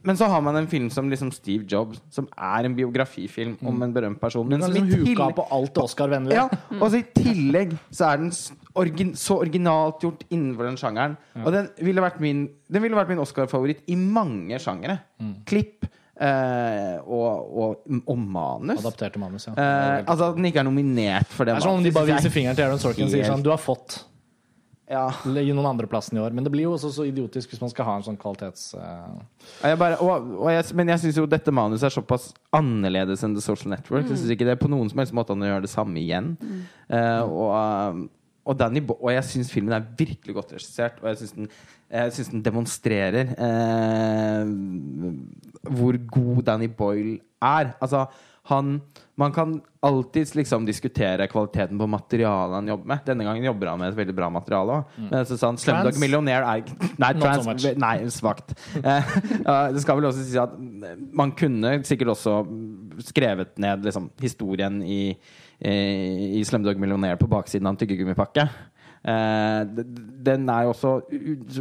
Men 0.07 0.17
så 0.19 0.27
har 0.31 0.41
man 0.43 0.57
en 0.59 0.67
film 0.71 0.89
som 0.91 1.09
liksom 1.11 1.31
Steve 1.35 1.65
Jobs, 1.71 2.01
som 2.11 2.27
er 2.35 2.67
en 2.67 2.75
biografifilm 2.75 3.57
om 3.67 3.83
en 3.83 3.93
berømt 3.95 4.19
person. 4.21 4.49
Men 4.49 4.63
som 4.63 4.73
liksom 4.75 5.07
huka 5.07 5.29
på 5.37 5.45
alt 5.55 5.79
Oscar-vennlig. 5.79 6.35
ja, 6.39 6.49
og 6.81 6.89
så 6.91 6.99
I 7.03 7.07
tillegg 7.15 7.77
så 7.91 8.09
er 8.13 8.23
den 8.23 8.33
orgin, 8.79 9.13
så 9.19 9.41
originalt 9.43 10.03
gjort 10.03 10.25
innenfor 10.31 10.67
den 10.71 10.79
sjangeren. 10.81 11.17
Og 11.45 11.53
den 11.55 11.69
ville 11.83 12.03
vært 12.03 12.19
min, 12.23 12.49
den 12.71 12.83
ville 12.83 12.99
vært 12.99 13.11
min 13.15 13.23
Oscar-favoritt 13.23 13.83
i 13.91 13.97
mange 13.99 14.59
sjangere. 14.63 15.01
Klipp 15.47 15.87
eh, 16.21 16.97
og, 17.03 17.59
og, 17.65 17.99
og 18.05 18.19
manus. 18.19 18.81
Adapterte 18.83 19.21
manus, 19.23 19.49
ja. 19.49 19.57
Uh, 19.57 20.05
altså 20.05 20.31
at 20.31 20.39
den 20.39 20.49
ikke 20.51 20.63
er 20.63 20.69
nominert 20.69 21.31
for 21.33 21.49
det. 21.49 21.57
det 21.57 21.63
er 21.63 21.67
sånn 21.67 21.81
om 21.81 21.85
de 21.87 21.93
bare 21.95 22.13
viser 22.13 22.33
fingeren 22.35 22.59
til 22.59 22.69
Aaron 22.69 22.83
Sorkin 22.83 23.09
og 23.09 23.15
sier 23.15 23.29
sånn 23.29 23.45
Du 23.45 23.53
har 23.53 23.61
fått 23.63 24.03
Ja. 24.93 25.07
Gi 25.25 25.55
noen 25.57 25.71
andreplassen 25.71 26.19
i 26.19 26.21
år. 26.21 26.35
Men 26.37 26.45
det 26.45 26.53
blir 26.53 26.67
jo 26.67 26.75
også 26.77 26.91
så 26.93 27.07
idiotisk 27.09 27.55
hvis 27.55 27.63
man 27.63 27.71
skal 27.73 27.87
ha 27.89 27.97
en 27.97 28.05
sånn 28.05 28.19
kvalitets... 28.21 28.75
Uh... 28.77 29.23
Jeg 29.65 29.79
bare, 29.81 29.97
og, 30.05 30.35
og 30.43 30.51
jeg, 30.53 30.67
men 30.77 30.93
jeg 30.93 31.05
syns 31.07 31.21
jo 31.23 31.29
dette 31.31 31.55
manuset 31.55 31.89
er 31.89 31.95
såpass 31.95 32.29
annerledes 32.53 33.25
enn 33.25 33.37
The 33.39 33.45
Social 33.45 33.73
Network. 33.73 34.05
Jeg 34.11 34.21
syns 34.21 34.35
ikke 34.35 34.49
det 34.49 34.59
er 34.59 34.61
på 34.61 34.69
noen 34.73 34.93
som 34.93 35.01
helst 35.01 35.17
måte 35.17 35.33
han 35.33 35.47
gjør 35.49 35.65
det 35.65 35.73
samme 35.73 35.97
igjen. 36.03 36.35
Eh, 36.93 37.23
og, 37.25 38.03
og, 38.45 38.59
Danny 38.61 38.83
Bo 38.85 38.99
og 38.99 39.15
jeg 39.15 39.25
syns 39.31 39.55
filmen 39.55 39.73
er 39.79 39.87
virkelig 39.97 40.37
godt 40.37 40.53
regissert, 40.59 41.01
og 41.01 41.09
jeg 41.09 41.23
syns 41.23 41.35
den, 41.39 41.49
den 42.35 42.45
demonstrerer 42.51 43.33
eh, 43.33 44.53
hvor 45.69 45.99
god 46.11 46.45
Danny 46.47 46.69
Boyle 46.69 47.19
er. 47.43 47.75
Altså, 47.81 48.07
han 48.51 48.81
Man 49.17 49.31
kan 49.33 49.61
alltids 49.85 50.33
liksom 50.35 50.65
diskutere 50.67 51.27
kvaliteten 51.31 51.79
på 51.79 51.87
materialet 51.87 52.57
han 52.57 52.71
jobber 52.71 52.89
med. 52.91 53.03
Denne 53.07 53.27
gangen 53.27 53.45
jobber 53.45 53.69
han 53.71 53.79
med 53.79 53.93
et 53.93 53.99
veldig 53.99 54.15
bra 54.17 54.31
materiale 54.33 54.79
òg. 54.79 54.97
Men 55.11 55.27
så 55.29 55.37
sa 55.39 55.51
han 55.51 55.61
Slumdog 55.61 55.99
Millionaire 56.01 56.49
er 56.49 56.73
Nei, 57.03 57.13
trans, 57.21 57.45
so. 57.45 57.75
Nei, 57.85 57.93
svakt. 58.11 58.55
Eh, 58.81 59.13
det 59.75 59.85
skal 59.85 60.01
vel 60.01 60.09
også 60.09 60.25
si 60.27 60.41
at 60.41 60.57
man 61.13 61.35
kunne 61.39 61.77
sikkert 61.87 62.15
også 62.17 62.41
skrevet 63.13 63.53
ned 63.63 63.85
liksom, 63.87 64.09
historien 64.23 64.81
i, 64.83 65.03
i, 65.61 65.77
i 66.41 66.45
Slumdog 66.49 66.81
Millionaire 66.81 67.21
på 67.21 67.31
baksiden 67.31 67.69
av 67.69 67.77
en 67.77 67.83
tyggegummipakke. 67.85 68.49
Eh, 69.03 69.85
den 70.23 70.49
er 70.53 70.67
jo 70.67 70.73
også 70.73 70.93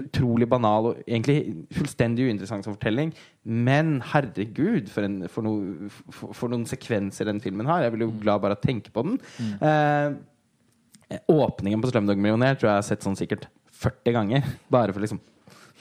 utrolig 0.04 0.48
banal 0.50 0.92
og 0.92 1.00
egentlig 1.08 1.66
fullstendig 1.74 2.28
uinteressant 2.30 2.66
som 2.68 2.76
fortelling. 2.76 3.14
Men 3.44 3.96
herregud, 4.12 4.92
for, 4.94 5.08
en, 5.08 5.24
for, 5.32 5.46
no, 5.46 5.56
for, 6.14 6.36
for 6.38 6.54
noen 6.54 6.68
sekvenser 6.70 7.30
den 7.32 7.42
filmen 7.42 7.70
har. 7.70 7.86
Jeg 7.86 7.96
blir 7.96 8.08
jo 8.10 8.20
glad 8.22 8.44
bare 8.44 8.58
av 8.58 8.62
å 8.62 8.68
tenke 8.68 8.94
på 8.94 9.06
den. 9.08 9.18
Eh, 9.58 11.20
åpningen 11.32 11.82
på 11.82 11.92
Slumdog 11.92 12.22
Millionaire 12.22 12.60
tror 12.60 12.70
jeg 12.70 12.76
jeg 12.76 12.84
har 12.84 12.90
sett 12.92 13.06
sånn 13.08 13.20
sikkert 13.20 13.50
40 13.82 14.18
ganger. 14.18 14.50
Bare 14.74 14.94
for 14.94 15.04
liksom 15.04 15.22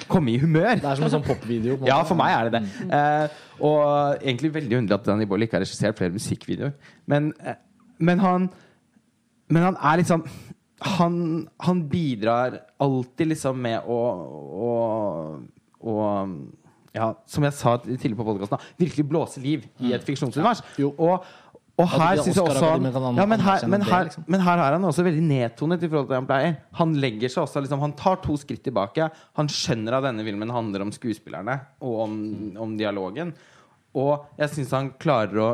komme 0.09 0.33
i 0.33 0.39
humør. 0.41 0.79
Det 0.81 0.89
er 0.89 0.97
som 0.97 1.05
en 1.07 1.13
sånn 1.13 1.27
popvideo. 1.27 1.77
Ja, 1.91 2.01
for 2.09 2.17
meg 2.19 2.33
er 2.33 2.49
det 2.49 2.61
det. 2.61 2.89
Eh, 2.97 3.41
og 3.61 4.23
egentlig 4.23 4.55
veldig 4.55 4.79
underlig 4.79 4.97
at 4.97 5.11
Danny 5.11 5.29
Boyle 5.29 5.45
ikke 5.45 5.59
har 5.59 5.67
regissert 5.67 5.99
flere 6.01 6.15
musikkvideoer. 6.15 6.73
Men, 7.11 7.35
eh, 7.45 7.61
men 8.01 8.25
han 8.25 8.51
Men 9.51 9.65
han 9.67 9.77
er 9.83 9.97
liksom 9.99 10.23
Han, 10.81 11.49
han 11.61 11.83
bidrar 11.89 12.61
alltid 12.81 13.35
liksom 13.35 13.61
med 13.61 13.85
å, 13.85 13.99
å, 14.65 14.71
å 15.85 15.97
ja, 16.97 17.13
som 17.29 17.45
jeg 17.47 17.57
sa 17.59 17.77
tidligere 17.83 18.19
på 18.19 18.27
podkasten, 18.33 18.65
virkelig 18.81 19.07
blåse 19.11 19.43
liv 19.43 19.69
i 19.79 19.93
et 19.97 20.07
fiksjonsunivers. 20.07 20.65
Ja, 20.81 20.91
Og, 20.91 21.29
og 21.81 21.93
her 21.95 22.19
syns 22.21 22.37
jeg 22.37 22.45
også 22.45 22.67
ja, 22.67 23.25
men, 23.25 23.41
her, 23.41 23.63
men, 23.71 23.85
her, 23.87 24.09
liksom. 24.09 24.25
men 24.29 24.43
her 24.45 24.61
er 24.61 24.75
han 24.77 24.85
også 24.85 25.05
veldig 25.07 25.23
nedtonet 25.25 25.85
i 25.87 25.89
forhold 25.89 26.09
til 26.09 26.13
det 26.13 26.19
han 26.19 26.29
pleier. 26.29 26.59
Han 26.77 26.93
legger 27.01 27.33
seg 27.33 27.45
også 27.47 27.63
liksom, 27.65 27.81
Han 27.81 27.95
tar 27.97 28.21
to 28.25 28.37
skritt 28.41 28.61
tilbake. 28.67 29.07
Han 29.39 29.49
skjønner 29.49 29.97
at 29.97 30.09
denne 30.11 30.27
filmen 30.27 30.53
handler 30.53 30.85
om 30.85 30.93
skuespillerne 30.93 31.57
og 31.81 32.03
om, 32.05 32.19
om 32.61 32.77
dialogen. 32.77 33.33
Og 33.97 34.29
jeg 34.39 34.53
syns 34.57 34.77
han 34.77 34.93
klarer 35.01 35.41
å 35.41 35.51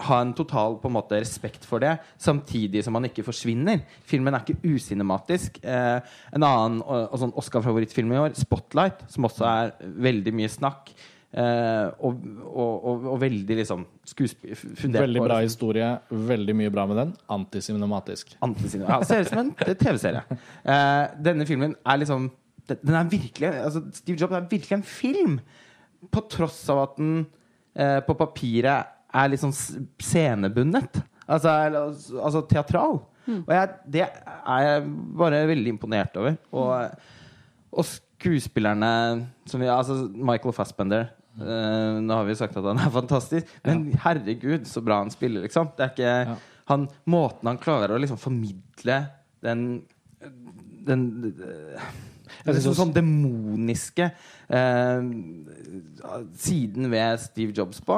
ha 0.00 0.18
en 0.24 0.32
total 0.32 0.78
på 0.80 0.88
en 0.88 0.96
måte 0.96 1.18
respekt 1.20 1.66
for 1.68 1.82
det, 1.82 1.98
samtidig 2.20 2.80
som 2.84 2.96
han 2.96 3.10
ikke 3.10 3.24
forsvinner. 3.26 3.82
Filmen 4.08 4.34
er 4.34 4.44
ikke 4.44 4.72
usinematisk. 4.74 5.58
Eh, 5.64 5.98
en 6.32 6.46
annen 6.46 6.80
og, 6.80 7.10
og 7.12 7.20
sånn 7.20 7.34
Oscar-favorittfilm 7.42 8.14
i 8.14 8.20
år, 8.22 8.36
'Spotlight', 8.38 9.04
som 9.12 9.28
også 9.28 9.48
er 9.48 9.74
veldig 10.08 10.34
mye 10.38 10.52
snakk. 10.52 10.94
Eh, 11.32 11.86
og, 12.04 12.18
og, 12.44 13.04
og, 13.08 13.14
veldig 13.22 13.54
liksom 13.56 13.86
Veldig 14.12 15.22
bra 15.22 15.38
liksom, 15.38 15.46
historie. 15.46 15.88
Veldig 16.10 16.56
mye 16.58 16.72
bra 16.72 16.84
med 16.90 17.00
den. 17.00 17.14
Antisinematisk. 17.32 18.34
antisine. 18.44 18.84
Ja, 18.88 19.00
ser 19.08 19.24
ut 19.24 19.32
som 19.32 19.40
en 19.40 19.52
TV-serie. 19.84 20.24
Eh, 20.60 21.04
denne 21.24 21.48
filmen 21.48 21.76
er 21.84 22.00
liksom 22.02 22.30
Den 22.68 22.78
den 22.84 22.94
er 22.94 23.08
virkelig 23.10 23.48
altså, 23.48 23.80
Steve 23.96 24.20
Jobs 24.20 24.36
er 24.36 24.48
virkelig 24.50 24.76
en 24.76 24.86
film! 24.86 25.38
På 26.12 26.24
tross 26.28 26.60
av 26.70 26.82
at 26.82 26.98
den 26.98 27.24
eh, 27.74 28.00
på 28.04 28.14
papiret 28.18 28.92
er 29.14 29.28
litt 29.32 29.42
sånn 29.42 29.54
scenebundet. 29.54 31.00
Altså, 31.28 31.48
er- 31.48 31.76
altså 32.24 32.42
teatral. 32.50 33.00
Og 33.28 33.50
jeg, 33.54 33.68
det 33.94 34.00
er 34.02 34.62
jeg 34.66 34.86
bare 35.20 35.44
veldig 35.46 35.70
imponert 35.76 36.16
over. 36.18 36.36
Og, 36.50 36.96
og 37.72 37.86
skuespillerne 37.86 38.88
som 39.46 39.62
vi, 39.62 39.68
altså 39.70 40.00
Michael 40.10 40.54
Fassbender 40.56 41.04
uh, 41.38 42.00
Nå 42.02 42.16
har 42.18 42.26
vi 42.26 42.34
sagt 42.38 42.56
at 42.58 42.66
han 42.66 42.78
er 42.82 42.90
fantastisk, 42.94 43.46
men 43.66 43.88
herregud, 44.02 44.66
så 44.66 44.82
bra 44.84 44.98
han 45.04 45.10
spiller, 45.14 45.42
liksom. 45.46 45.70
Det 45.78 45.86
er 45.86 45.94
ikke 45.94 46.36
han, 46.72 46.88
Måten 47.10 47.48
han 47.52 47.58
klarer 47.62 47.94
å 47.94 48.00
liksom 48.02 48.18
formidle 48.22 49.00
den 49.42 49.64
den 50.82 51.02
det 51.32 52.54
synes 52.56 52.64
liksom 52.64 52.74
sånn 52.78 52.92
demoniske 52.94 54.06
eh, 54.50 55.02
siden 56.42 56.88
ved 56.90 57.20
Steve 57.22 57.54
Jobs 57.54 57.80
på. 57.86 57.96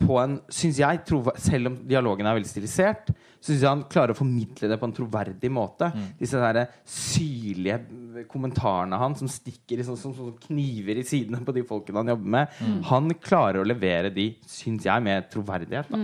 På 0.00 0.16
en 0.20 0.38
synes 0.52 0.78
jeg, 0.82 1.00
selv 1.40 1.70
om 1.70 1.76
dialogen 1.88 2.26
er 2.26 2.36
veldig 2.36 2.50
stilisert, 2.50 3.12
syns 3.44 3.60
jeg 3.60 3.68
han 3.68 3.84
klarer 3.92 4.14
å 4.14 4.18
formidle 4.18 4.68
det 4.70 4.78
på 4.80 4.88
en 4.88 4.94
troverdig 4.96 5.50
måte. 5.52 5.90
Disse 6.18 6.40
der 6.40 6.70
syrlige 6.88 8.24
kommentarene 8.30 8.98
hans 9.00 9.20
som 9.22 9.28
stikker 9.30 9.80
i 9.80 9.84
sånn, 9.86 9.98
som, 10.00 10.14
som 10.16 10.32
kniver 10.46 10.98
i 11.00 11.06
sidene 11.06 11.42
på 11.44 11.54
de 11.56 11.64
folkene 11.68 12.02
han 12.02 12.14
jobber 12.14 12.34
med. 12.38 12.56
Han 12.90 13.12
klarer 13.20 13.60
å 13.62 13.68
levere 13.68 14.10
de, 14.14 14.30
syns 14.48 14.88
jeg, 14.88 15.04
med 15.04 15.28
troverdighet. 15.32 15.92
Da. 15.92 16.00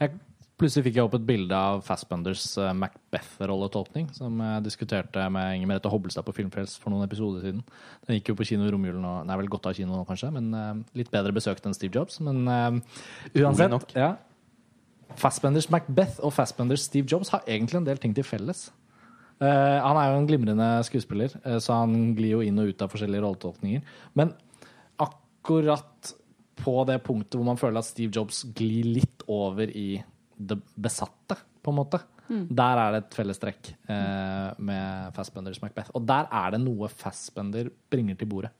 Jeg, 0.00 0.16
plutselig 0.60 0.86
fikk 0.86 0.98
jeg 0.98 1.06
opp 1.06 1.16
et 1.18 1.26
bilde 1.28 1.56
av 1.56 1.82
Fassbenders 1.84 2.44
uh, 2.60 2.70
Macbeth-rolletolkning, 2.76 4.08
som 4.16 4.38
jeg 4.40 4.64
diskuterte 4.64 5.26
med 5.32 5.58
Inger 5.58 5.70
Merete 5.72 5.92
Hobbelstad 5.92 6.26
på 6.26 6.34
Filmfrelst 6.36 6.80
for 6.82 6.94
noen 6.94 7.04
episoder 7.06 7.44
siden. 7.44 7.64
Den 8.06 8.18
gikk 8.18 8.32
jo 8.32 8.38
på 8.38 8.46
kino 8.48 8.68
i 8.68 8.72
romjulen, 8.72 9.04
og 9.04 9.28
er 9.28 9.42
vel 9.42 9.50
godt 9.52 9.68
av 9.70 9.76
kino 9.76 9.92
nå, 9.92 10.06
kanskje, 10.08 10.32
men 10.34 10.48
uh, 10.56 10.72
litt 10.96 11.12
bedre 11.12 11.34
besøkt 11.36 11.68
enn 11.68 11.76
Steve 11.76 11.94
Jobs. 11.98 12.22
Men 12.24 12.46
uh, 12.48 13.02
uansett 13.36 13.94
ja. 13.98 14.14
Fassbenders 15.16 15.68
Macbeth 15.72 16.18
og 16.24 16.34
Fassbenders 16.34 16.88
Steve 16.88 17.08
Jobs 17.10 17.30
har 17.34 17.44
egentlig 17.46 17.80
en 17.80 17.88
del 17.88 18.00
ting 18.02 18.16
til 18.16 18.26
felles. 18.26 18.68
Uh, 19.36 19.78
han 19.84 19.98
er 20.00 20.10
jo 20.10 20.20
en 20.20 20.28
glimrende 20.28 20.66
skuespiller, 20.88 21.34
eh, 21.44 21.58
så 21.60 21.82
han 21.82 22.14
glir 22.16 22.38
jo 22.38 22.44
inn 22.44 22.56
og 22.62 22.70
ut 22.72 22.82
av 22.82 22.88
forskjellige 22.92 23.20
rolletolkninger. 23.20 23.96
Men 24.16 24.32
akkurat 25.04 26.14
på 26.56 26.76
det 26.88 27.02
punktet 27.04 27.36
hvor 27.36 27.44
man 27.44 27.60
føler 27.60 27.82
at 27.82 27.88
Steve 27.88 28.14
Jobs 28.16 28.46
glir 28.56 28.88
litt 28.96 29.26
over 29.28 29.68
i 29.68 30.00
det 30.36 30.58
besatte, 30.76 31.38
på 31.64 31.72
en 31.72 31.80
måte. 31.80 32.00
Der 32.26 32.80
er 32.80 32.92
det 32.92 33.00
et 33.04 33.16
fellestrekk 33.16 33.70
eh, 33.92 34.48
med 34.58 35.14
Fassbenders 35.14 35.60
Macbeth. 35.62 35.92
Og 35.94 36.06
der 36.06 36.26
er 36.34 36.54
det 36.54 36.60
noe 36.62 36.88
Fassbender 36.90 37.70
bringer 37.90 38.18
til 38.18 38.30
bordet. 38.30 38.52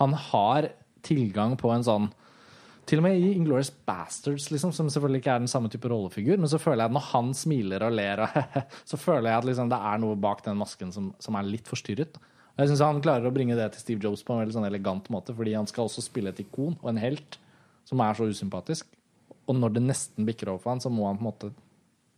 Han 0.00 0.12
har 0.30 0.70
tilgang 1.06 1.56
på 1.60 1.70
en 1.72 1.84
sånn 1.86 2.10
til 2.86 3.00
og 3.00 3.06
med 3.08 3.18
i 3.18 3.32
Inglorious 3.34 3.72
Bastards, 3.88 4.46
liksom, 4.52 4.70
som 4.70 4.86
selvfølgelig 4.92 5.18
ikke 5.18 5.32
er 5.32 5.42
den 5.42 5.50
samme 5.50 5.70
type 5.72 5.88
rollefigur, 5.90 6.36
men 6.38 6.50
så 6.50 6.60
føler 6.62 6.84
jeg 6.84 6.92
at 6.92 6.94
når 6.94 7.06
han 7.08 7.32
smiler 7.34 7.82
og 7.82 7.96
ler, 7.98 8.22
så 8.90 8.98
føler 9.00 9.32
jeg 9.32 9.40
at 9.40 9.48
liksom, 9.48 9.72
det 9.72 9.80
er 9.90 10.02
noe 10.04 10.18
bak 10.22 10.44
den 10.44 10.60
masken 10.60 10.92
som, 10.94 11.08
som 11.18 11.38
er 11.38 11.48
litt 11.48 11.66
forstyrret. 11.66 12.20
Og 12.54 12.62
jeg 12.62 12.70
syns 12.70 12.84
han 12.86 13.02
klarer 13.02 13.26
å 13.26 13.34
bringe 13.34 13.56
det 13.58 13.66
til 13.74 13.82
Steve 13.82 14.06
Jobs 14.06 14.22
på 14.22 14.36
en 14.36 14.44
veldig 14.44 14.54
sånn 14.54 14.68
elegant 14.68 15.10
måte, 15.12 15.34
fordi 15.34 15.56
han 15.58 15.66
skal 15.66 15.90
også 15.90 16.04
spille 16.04 16.30
et 16.30 16.44
ikon 16.44 16.78
og 16.78 16.92
en 16.92 17.02
helt 17.02 17.40
som 17.86 18.00
er 18.06 18.14
så 18.18 18.28
usympatisk. 18.30 18.86
Og 19.46 19.56
når 19.58 19.76
det 19.76 19.84
nesten 19.86 20.26
bikker 20.26 20.50
over 20.52 20.62
for 20.64 20.74
han, 20.74 20.82
så 20.82 20.90
må 20.92 21.06
han 21.08 21.18
på 21.20 21.24
en 21.24 21.30
måte 21.30 21.52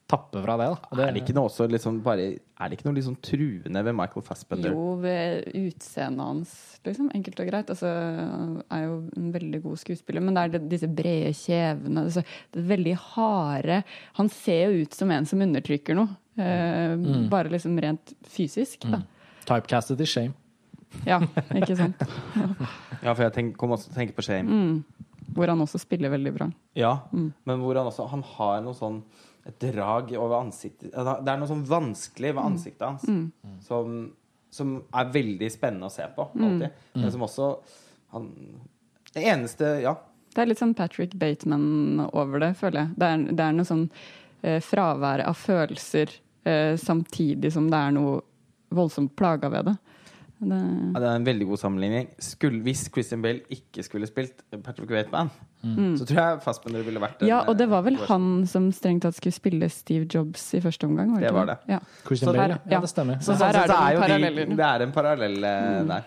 tappe 0.08 0.40
fra 0.40 0.54
det. 0.56 0.68
Da. 0.72 0.88
Og 0.88 0.96
det 0.96 1.04
Er 1.04 1.12
det 1.12 1.22
ikke 1.22 1.34
noe 1.36 1.50
også 1.50 1.66
sånn 1.82 1.98
bare 2.04 2.22
Er 2.40 2.70
det 2.70 2.78
ikke 2.78 2.88
noe 2.88 3.02
sånn 3.04 3.18
truende 3.20 3.82
ved 3.84 3.96
Michael 3.98 4.24
Fassbender? 4.24 4.72
Jo, 4.72 4.94
ved 5.02 5.50
utseendet 5.52 6.24
hans, 6.24 6.54
liksom. 6.86 7.10
Enkelt 7.14 7.42
og 7.44 7.50
greit. 7.50 7.72
Altså, 7.74 7.90
han 7.92 8.56
er 8.72 8.86
jo 8.86 8.96
en 9.20 9.28
veldig 9.34 9.60
god 9.66 9.82
skuespiller, 9.84 10.24
men 10.24 10.34
det 10.38 10.42
er 10.46 10.54
det, 10.56 10.62
disse 10.72 10.88
brede 10.88 11.34
kjevene, 11.36 12.06
altså, 12.08 12.24
det 12.56 12.64
veldig 12.72 12.96
harde 13.12 13.82
Han 14.16 14.32
ser 14.32 14.72
jo 14.72 14.82
ut 14.86 14.96
som 14.96 15.12
en 15.12 15.28
som 15.28 15.44
undertrykker 15.44 15.98
noe. 15.98 16.16
Eh, 16.38 16.96
Bare 17.28 17.52
liksom 17.52 17.76
rent 17.82 18.14
fysisk, 18.24 18.88
da. 18.88 19.02
Typecasted 19.44 20.00
i 20.00 20.08
shame. 20.08 20.34
Ja, 21.04 21.20
ikke 21.52 21.76
sant. 21.76 22.00
Ja, 23.04 23.12
for 23.12 23.22
jeg 23.22 23.34
tenk, 23.36 23.52
kom 23.60 23.70
også 23.76 23.90
til 23.90 23.94
å 23.94 23.98
tenke 24.00 24.16
på 24.16 24.24
Shame. 24.26 24.56
Hvor 25.36 25.50
han 25.50 25.60
også 25.60 25.78
spiller 25.82 26.12
veldig 26.12 26.32
bra. 26.34 26.46
Ja, 26.78 26.92
men 27.12 27.60
hvor 27.60 27.76
han 27.76 27.88
også 27.90 28.06
Han 28.10 28.22
har 28.36 28.62
noe 28.64 28.76
sånn 28.76 29.02
et 29.48 29.56
drag 29.62 30.10
over 30.18 30.42
ansiktet 30.42 30.92
Det 30.92 31.32
er 31.32 31.38
noe 31.40 31.48
sånn 31.48 31.64
vanskelig 31.68 32.34
ved 32.34 32.42
ansiktet 32.42 32.84
hans 32.84 33.06
som, 33.64 33.94
som 34.52 34.74
er 34.92 35.12
veldig 35.14 35.48
spennende 35.52 35.88
å 35.88 35.92
se 35.92 36.04
på, 36.16 36.26
alltid. 36.36 36.82
Men 36.98 37.12
som 37.14 37.24
også 37.24 37.48
han, 38.12 38.28
Det 39.14 39.24
eneste 39.24 39.74
Ja. 39.84 39.96
Det 40.34 40.42
er 40.44 40.50
litt 40.50 40.60
sånn 40.60 40.74
Patrick 40.76 41.14
Bateman 41.18 42.02
over 42.12 42.38
det, 42.38 42.52
føler 42.60 42.82
jeg. 42.82 42.90
Det 43.00 43.06
er, 43.08 43.22
det 43.32 43.44
er 43.44 43.54
noe 43.56 43.66
sånn 43.66 43.86
eh, 44.44 44.60
fravær 44.62 45.24
av 45.24 45.34
følelser 45.40 46.12
eh, 46.44 46.76
samtidig 46.78 47.50
som 47.54 47.70
det 47.72 47.80
er 47.80 47.94
noe 47.96 48.20
voldsomt 48.76 49.16
plaga 49.16 49.48
ved 49.50 49.70
det. 49.70 49.74
Det 50.40 50.58
Ja, 50.94 51.00
det 51.02 51.08
er 51.08 51.16
en 51.18 51.24
veldig 51.26 51.46
god 51.48 51.58
sammenligning. 51.58 52.08
Skulle, 52.22 52.60
hvis 52.62 52.84
Christian 52.94 53.22
Bale 53.22 53.40
ikke 53.50 53.82
skulle 53.82 54.06
spilt 54.06 54.44
Patrick 54.64 54.90
Waitman, 54.90 55.30
så 55.98 56.06
tror 56.06 56.20
jeg 56.20 56.42
Fassbender 56.44 56.84
ville 56.86 57.00
vært 57.02 57.22
en, 57.22 57.28
ja, 57.28 57.40
og 57.50 57.56
det 57.58 57.66
var 57.70 57.82
vel 57.82 57.94
eh, 57.98 58.04
han 58.06 58.46
som 58.46 58.68
strengt 58.72 59.02
tatt 59.02 59.16
skulle 59.18 59.34
spille 59.34 59.68
Steve 59.74 60.06
Jobs 60.06 60.54
i 60.54 60.60
første 60.62 60.86
omgang? 60.86 61.16
Det 61.16 61.26
det 61.26 61.34
var 61.34 61.46
det. 61.50 61.56
Ja. 61.68 61.80
Christian 62.06 62.30
Så 62.30 62.36
Bale, 62.36 62.52
her- 62.60 62.70
ja. 62.76 62.80
Det 62.80 62.88
stemmer. 62.92 63.18
Så 63.18 63.32
så, 63.32 63.32
så, 63.32 63.38
sett 63.38 63.48
er 63.48 63.58
det 63.58 63.66
så 63.66 63.80
noen 63.80 64.38
jo. 64.38 64.46
De, 64.46 64.56
det 64.62 64.68
er 64.68 64.86
en 64.86 64.92
parallell 64.92 65.44
eh, 65.44 65.82
der. 65.90 66.06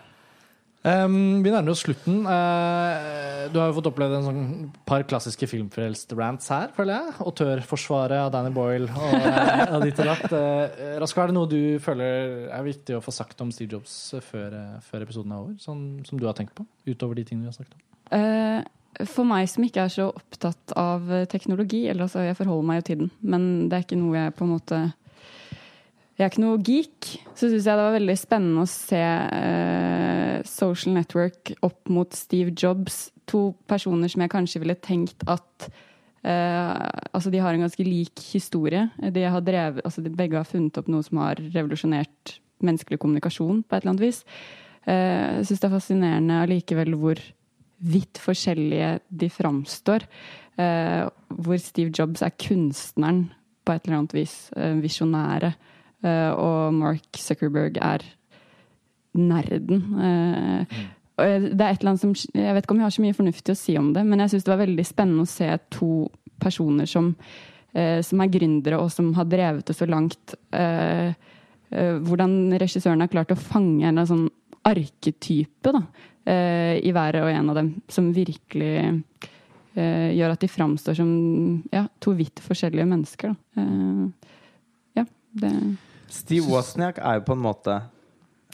Um, 0.82 1.44
vi 1.44 1.52
nærmer 1.52 1.70
oss 1.70 1.84
slutten. 1.84 2.24
Uh, 2.26 3.46
du 3.52 3.60
har 3.60 3.68
jo 3.70 3.76
fått 3.76 3.90
oppleve 3.92 4.18
en 4.18 4.26
sånn 4.26 4.42
par 4.88 5.04
klassiske 5.06 5.46
filmfrelst-rants 5.46 6.50
her, 6.50 6.72
føler 6.74 6.98
jeg. 6.98 7.14
Autørforsvaret 7.22 8.18
av 8.18 8.32
Danny 8.34 8.50
Boyle 8.56 8.90
og, 8.90 9.14
uh, 9.28 9.76
og 9.78 9.86
ditt 9.86 10.02
og 10.02 10.10
datt. 10.10 10.26
Uh, 10.34 10.98
Raskar, 11.02 11.28
er 11.28 11.32
det 11.32 11.38
noe 11.38 11.50
du 11.50 11.78
føler 11.82 12.48
er 12.50 12.66
viktig 12.66 12.98
å 12.98 13.04
få 13.04 13.14
sagt 13.14 13.40
om 13.44 13.54
Steve 13.54 13.78
Jobs 13.78 13.94
før, 14.26 14.58
uh, 14.58 14.82
før 14.82 15.06
episoden 15.06 15.34
er 15.34 15.44
over? 15.44 15.56
Sånn 15.62 15.86
som 16.08 16.18
du 16.18 16.26
har 16.26 16.38
tenkt 16.38 16.56
på? 16.58 16.66
Utover 16.90 17.20
de 17.20 17.28
tingene 17.30 17.46
vi 17.46 17.52
har 17.52 17.58
snakket 17.60 17.78
om. 17.78 17.88
Eh, 18.12 19.06
for 19.08 19.26
meg 19.26 19.48
som 19.50 19.64
ikke 19.64 19.86
er 19.86 19.92
så 19.92 20.08
opptatt 20.12 20.74
av 20.78 21.08
eh, 21.10 21.28
teknologi, 21.30 21.86
eller 21.88 22.06
altså 22.06 22.26
jeg 22.26 22.36
forholder 22.38 22.68
meg 22.68 22.80
jo 22.80 22.88
til 22.88 23.00
den, 23.04 23.12
men 23.24 23.46
det 23.68 23.78
er 23.78 23.86
ikke 23.86 24.00
noe 24.00 24.18
jeg 24.18 24.34
på 24.36 24.46
en 24.46 24.52
måte 24.52 24.80
Jeg 26.22 26.28
er 26.28 26.34
ikke 26.36 26.42
noe 26.44 26.58
geek. 26.62 27.06
Så 27.34 27.48
syns 27.50 27.64
jeg 27.66 27.74
det 27.74 27.82
var 27.82 27.96
veldig 27.96 28.14
spennende 28.20 28.62
å 28.62 28.70
se 28.70 29.00
uh, 29.02 30.36
Social 30.46 30.94
Network 30.94 31.50
opp 31.66 31.90
mot 31.90 32.14
Steve 32.14 32.54
Jobs. 32.54 33.08
To 33.26 33.48
personer 33.66 34.12
som 34.12 34.22
jeg 34.22 34.30
kanskje 34.30 34.62
ville 34.62 34.78
tenkt 34.78 35.26
at 35.26 35.66
uh, 35.66 36.78
Altså, 37.10 37.32
de 37.34 37.42
har 37.42 37.56
en 37.56 37.66
ganske 37.66 37.86
lik 37.86 38.22
historie. 38.30 38.86
De 39.02 39.26
har 39.26 39.42
drevet, 39.42 39.82
altså 39.82 40.04
de 40.04 40.14
begge 40.14 40.38
har 40.38 40.46
funnet 40.46 40.78
opp 40.78 40.86
noe 40.94 41.02
som 41.02 41.18
har 41.24 41.42
revolusjonert 41.42 42.36
menneskelig 42.62 43.00
kommunikasjon 43.02 43.64
på 43.66 43.74
et 43.74 43.82
eller 43.82 43.96
annet 43.96 44.06
vis. 44.06 44.22
Eh, 44.86 45.42
Jeg 45.42 45.48
syns 45.48 45.62
det 45.62 45.68
er 45.68 45.74
fascinerende 45.74 46.38
allikevel 46.44 46.94
hvor 46.98 47.20
vidt 47.82 48.20
forskjellige 48.22 48.94
de 49.10 49.28
framstår. 49.34 50.06
Eh, 50.62 51.02
hvor 51.42 51.58
Steve 51.58 51.90
Jobs 51.90 52.22
er 52.22 52.34
kunstneren 52.38 53.26
på 53.66 53.74
et 53.74 53.86
eller 53.86 53.98
annet 53.98 54.14
vis, 54.14 54.36
eh, 54.56 54.78
visjonære. 54.78 55.54
Eh, 56.02 56.32
og 56.34 56.74
Mark 56.74 57.20
Zuckerberg 57.20 57.78
er 57.78 58.04
nerden. 59.18 59.84
Og 61.20 61.46
det 61.52 61.60
er 61.60 61.74
et 61.74 61.82
eller 61.82 61.90
annet 61.92 62.00
som 62.00 62.14
Jeg 62.16 62.54
vet 62.56 62.64
ikke 62.64 62.72
om 62.72 62.78
jeg 62.80 62.86
har 62.86 62.94
så 62.94 63.02
mye 63.04 63.16
fornuftig 63.16 63.52
å 63.52 63.58
si 63.60 63.74
om 63.78 63.90
det, 63.94 64.04
men 64.08 64.22
jeg 64.24 64.32
syns 64.32 64.46
det 64.46 64.52
var 64.54 64.62
veldig 64.64 64.86
spennende 64.88 65.26
å 65.26 65.30
se 65.30 65.48
to 65.76 65.90
personer 66.42 66.88
som, 66.88 67.10
eh, 67.76 68.00
som 68.02 68.22
er 68.24 68.32
gründere, 68.32 68.80
og 68.80 68.90
som 68.90 69.12
har 69.14 69.28
drevet 69.28 69.66
det 69.66 69.76
så 69.76 69.86
langt. 69.86 70.34
Hvordan 71.72 72.52
regissøren 72.60 73.00
har 73.00 73.08
klart 73.08 73.30
å 73.32 73.38
fange 73.38 73.86
en 73.88 74.00
sånn 74.04 74.26
arketype 74.68 75.72
da, 75.72 75.80
i 76.76 76.90
hver 76.92 77.16
og 77.22 77.30
en 77.30 77.48
av 77.48 77.56
dem, 77.56 77.70
som 77.88 78.10
virkelig 78.12 78.74
gjør 79.72 80.34
at 80.34 80.42
de 80.44 80.50
framstår 80.52 80.98
som 80.98 81.14
ja, 81.72 81.86
to 81.98 82.12
vidt 82.18 82.44
forskjellige 82.44 82.84
mennesker. 82.90 83.32
Da. 83.32 83.64
Ja, 85.00 85.06
det 85.40 85.54
Steve 86.12 86.46
Wozniak 86.52 86.98
er 87.00 87.18
jo 87.20 87.24
på 87.26 87.34
en 87.36 87.40
måte 87.42 87.74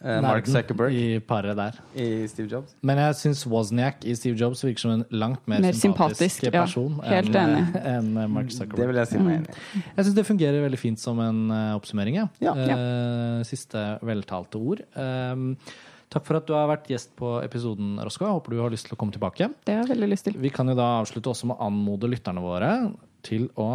eh, 0.04 0.20
Mark 0.22 0.46
Zuckerberg 0.46 0.94
I 0.94 1.18
paret 1.26 1.56
der. 1.59 1.78
i 1.98 2.26
Steve 2.30 2.46
Jobs. 2.52 2.76
Men 2.86 3.00
jeg 3.02 3.16
syns 3.18 3.42
Wozniak 3.50 4.04
i 4.06 4.14
Steve 4.18 4.38
Jobs 4.38 4.62
virker 4.64 4.84
som 4.84 4.94
en 4.94 5.04
langt 5.11 5.42
mer, 5.50 5.61
Mer 5.64 5.74
sympatisk, 5.74 6.38
sympatisk, 6.38 6.46
ja. 6.46 6.52
person 6.62 7.00
Helt 7.02 7.34
enn 7.34 7.56
enig. 7.56 7.82
enn 7.82 8.12
Mark 8.36 8.48
Det 8.52 8.56
Zuckerberg. 8.61 8.92
vil 8.92 9.00
jeg 9.02 9.11
si 9.11 9.18
meg 9.24 9.40
enig 9.40 9.50
i. 9.50 9.82
Jeg 9.96 10.06
syns 10.06 10.16
det 10.20 10.26
fungerer 10.30 10.64
veldig 10.68 10.80
fint 10.84 11.02
som 11.02 11.18
en 11.24 11.42
eh, 11.50 11.74
oppsummering. 11.80 12.20
Ja. 12.22 12.28
Ja. 12.46 12.54
Eh, 12.78 13.42
siste 13.48 13.84
veltalte 14.06 14.62
ord. 14.62 14.84
Um, 14.94 15.50
takk 16.14 16.24
for 16.30 16.38
at 16.38 16.46
du 16.48 16.54
har 16.56 16.70
vært 16.70 16.86
gjest 16.94 17.11
på 17.18 17.34
episoden, 17.44 17.98
Rosko. 18.00 18.24
Jeg 18.30 18.38
håper 18.38 18.54
du 18.54 18.62
har 18.62 18.70
lyst 18.72 18.86
til 18.88 18.94
å 18.96 19.00
komme 19.02 19.12
tilbake. 19.18 19.50
Det 19.66 19.74
har 19.74 19.82
jeg 19.84 19.96
veldig 19.96 20.12
lyst 20.14 20.30
til. 20.30 20.38
Vi 20.40 20.54
kan 20.54 20.70
jo 20.70 20.78
da 20.78 20.92
avslutte 21.02 21.34
også 21.34 21.50
med 21.50 21.59
å 21.59 21.66
anmode 21.68 22.09
lytterne 22.14 22.40
våre 22.40 22.70
til 23.26 23.50
å 23.61 23.72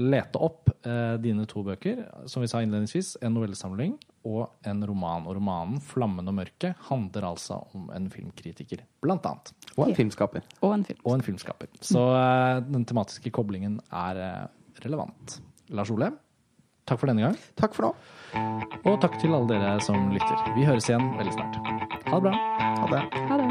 lete 0.00 0.40
opp 0.40 0.70
eh, 0.86 1.16
dine 1.22 1.46
to 1.48 1.62
bøker. 1.66 2.04
Som 2.30 2.44
vi 2.44 2.48
sa 2.50 2.62
innledningsvis, 2.62 3.16
en 3.24 3.34
novellesamling 3.36 3.96
og 4.28 4.48
en 4.66 4.82
roman. 4.86 5.26
Og 5.28 5.36
romanen 5.38 5.80
'Flammen 5.80 6.28
og 6.28 6.36
mørket' 6.40 6.74
handler 6.90 7.28
altså 7.30 7.60
om 7.74 7.90
en 7.94 8.08
filmkritiker, 8.12 8.84
blant 9.02 9.26
annet. 9.26 9.52
Og 9.76 9.88
en 9.88 9.96
filmskaper. 9.96 10.46
Og 10.62 10.74
en 10.74 10.84
filmskaper. 10.84 11.06
Og 11.10 11.14
en 11.14 11.26
filmskaper. 11.26 11.70
Så 11.80 12.06
eh, 12.16 12.62
den 12.68 12.84
tematiske 12.84 13.30
koblingen 13.30 13.80
er 13.92 14.24
eh, 14.24 14.48
relevant. 14.84 15.40
Lars 15.70 15.90
Ole, 15.94 16.10
takk 16.84 17.00
for 17.00 17.10
denne 17.10 17.28
gang. 17.28 17.38
Takk 17.60 17.76
for 17.76 17.90
nå. 17.90 17.94
Og 18.84 19.00
takk 19.02 19.18
til 19.20 19.34
alle 19.34 19.50
dere 19.50 19.76
som 19.84 20.10
lytter. 20.14 20.54
Vi 20.56 20.66
høres 20.66 20.90
igjen 20.90 21.12
veldig 21.18 21.36
snart. 21.36 21.62
Ha 22.10 22.18
det 22.18 22.30
bra. 22.30 22.36
Ha 22.82 22.92
det. 22.94 23.06
Ha 23.30 23.42
det. 23.42 23.49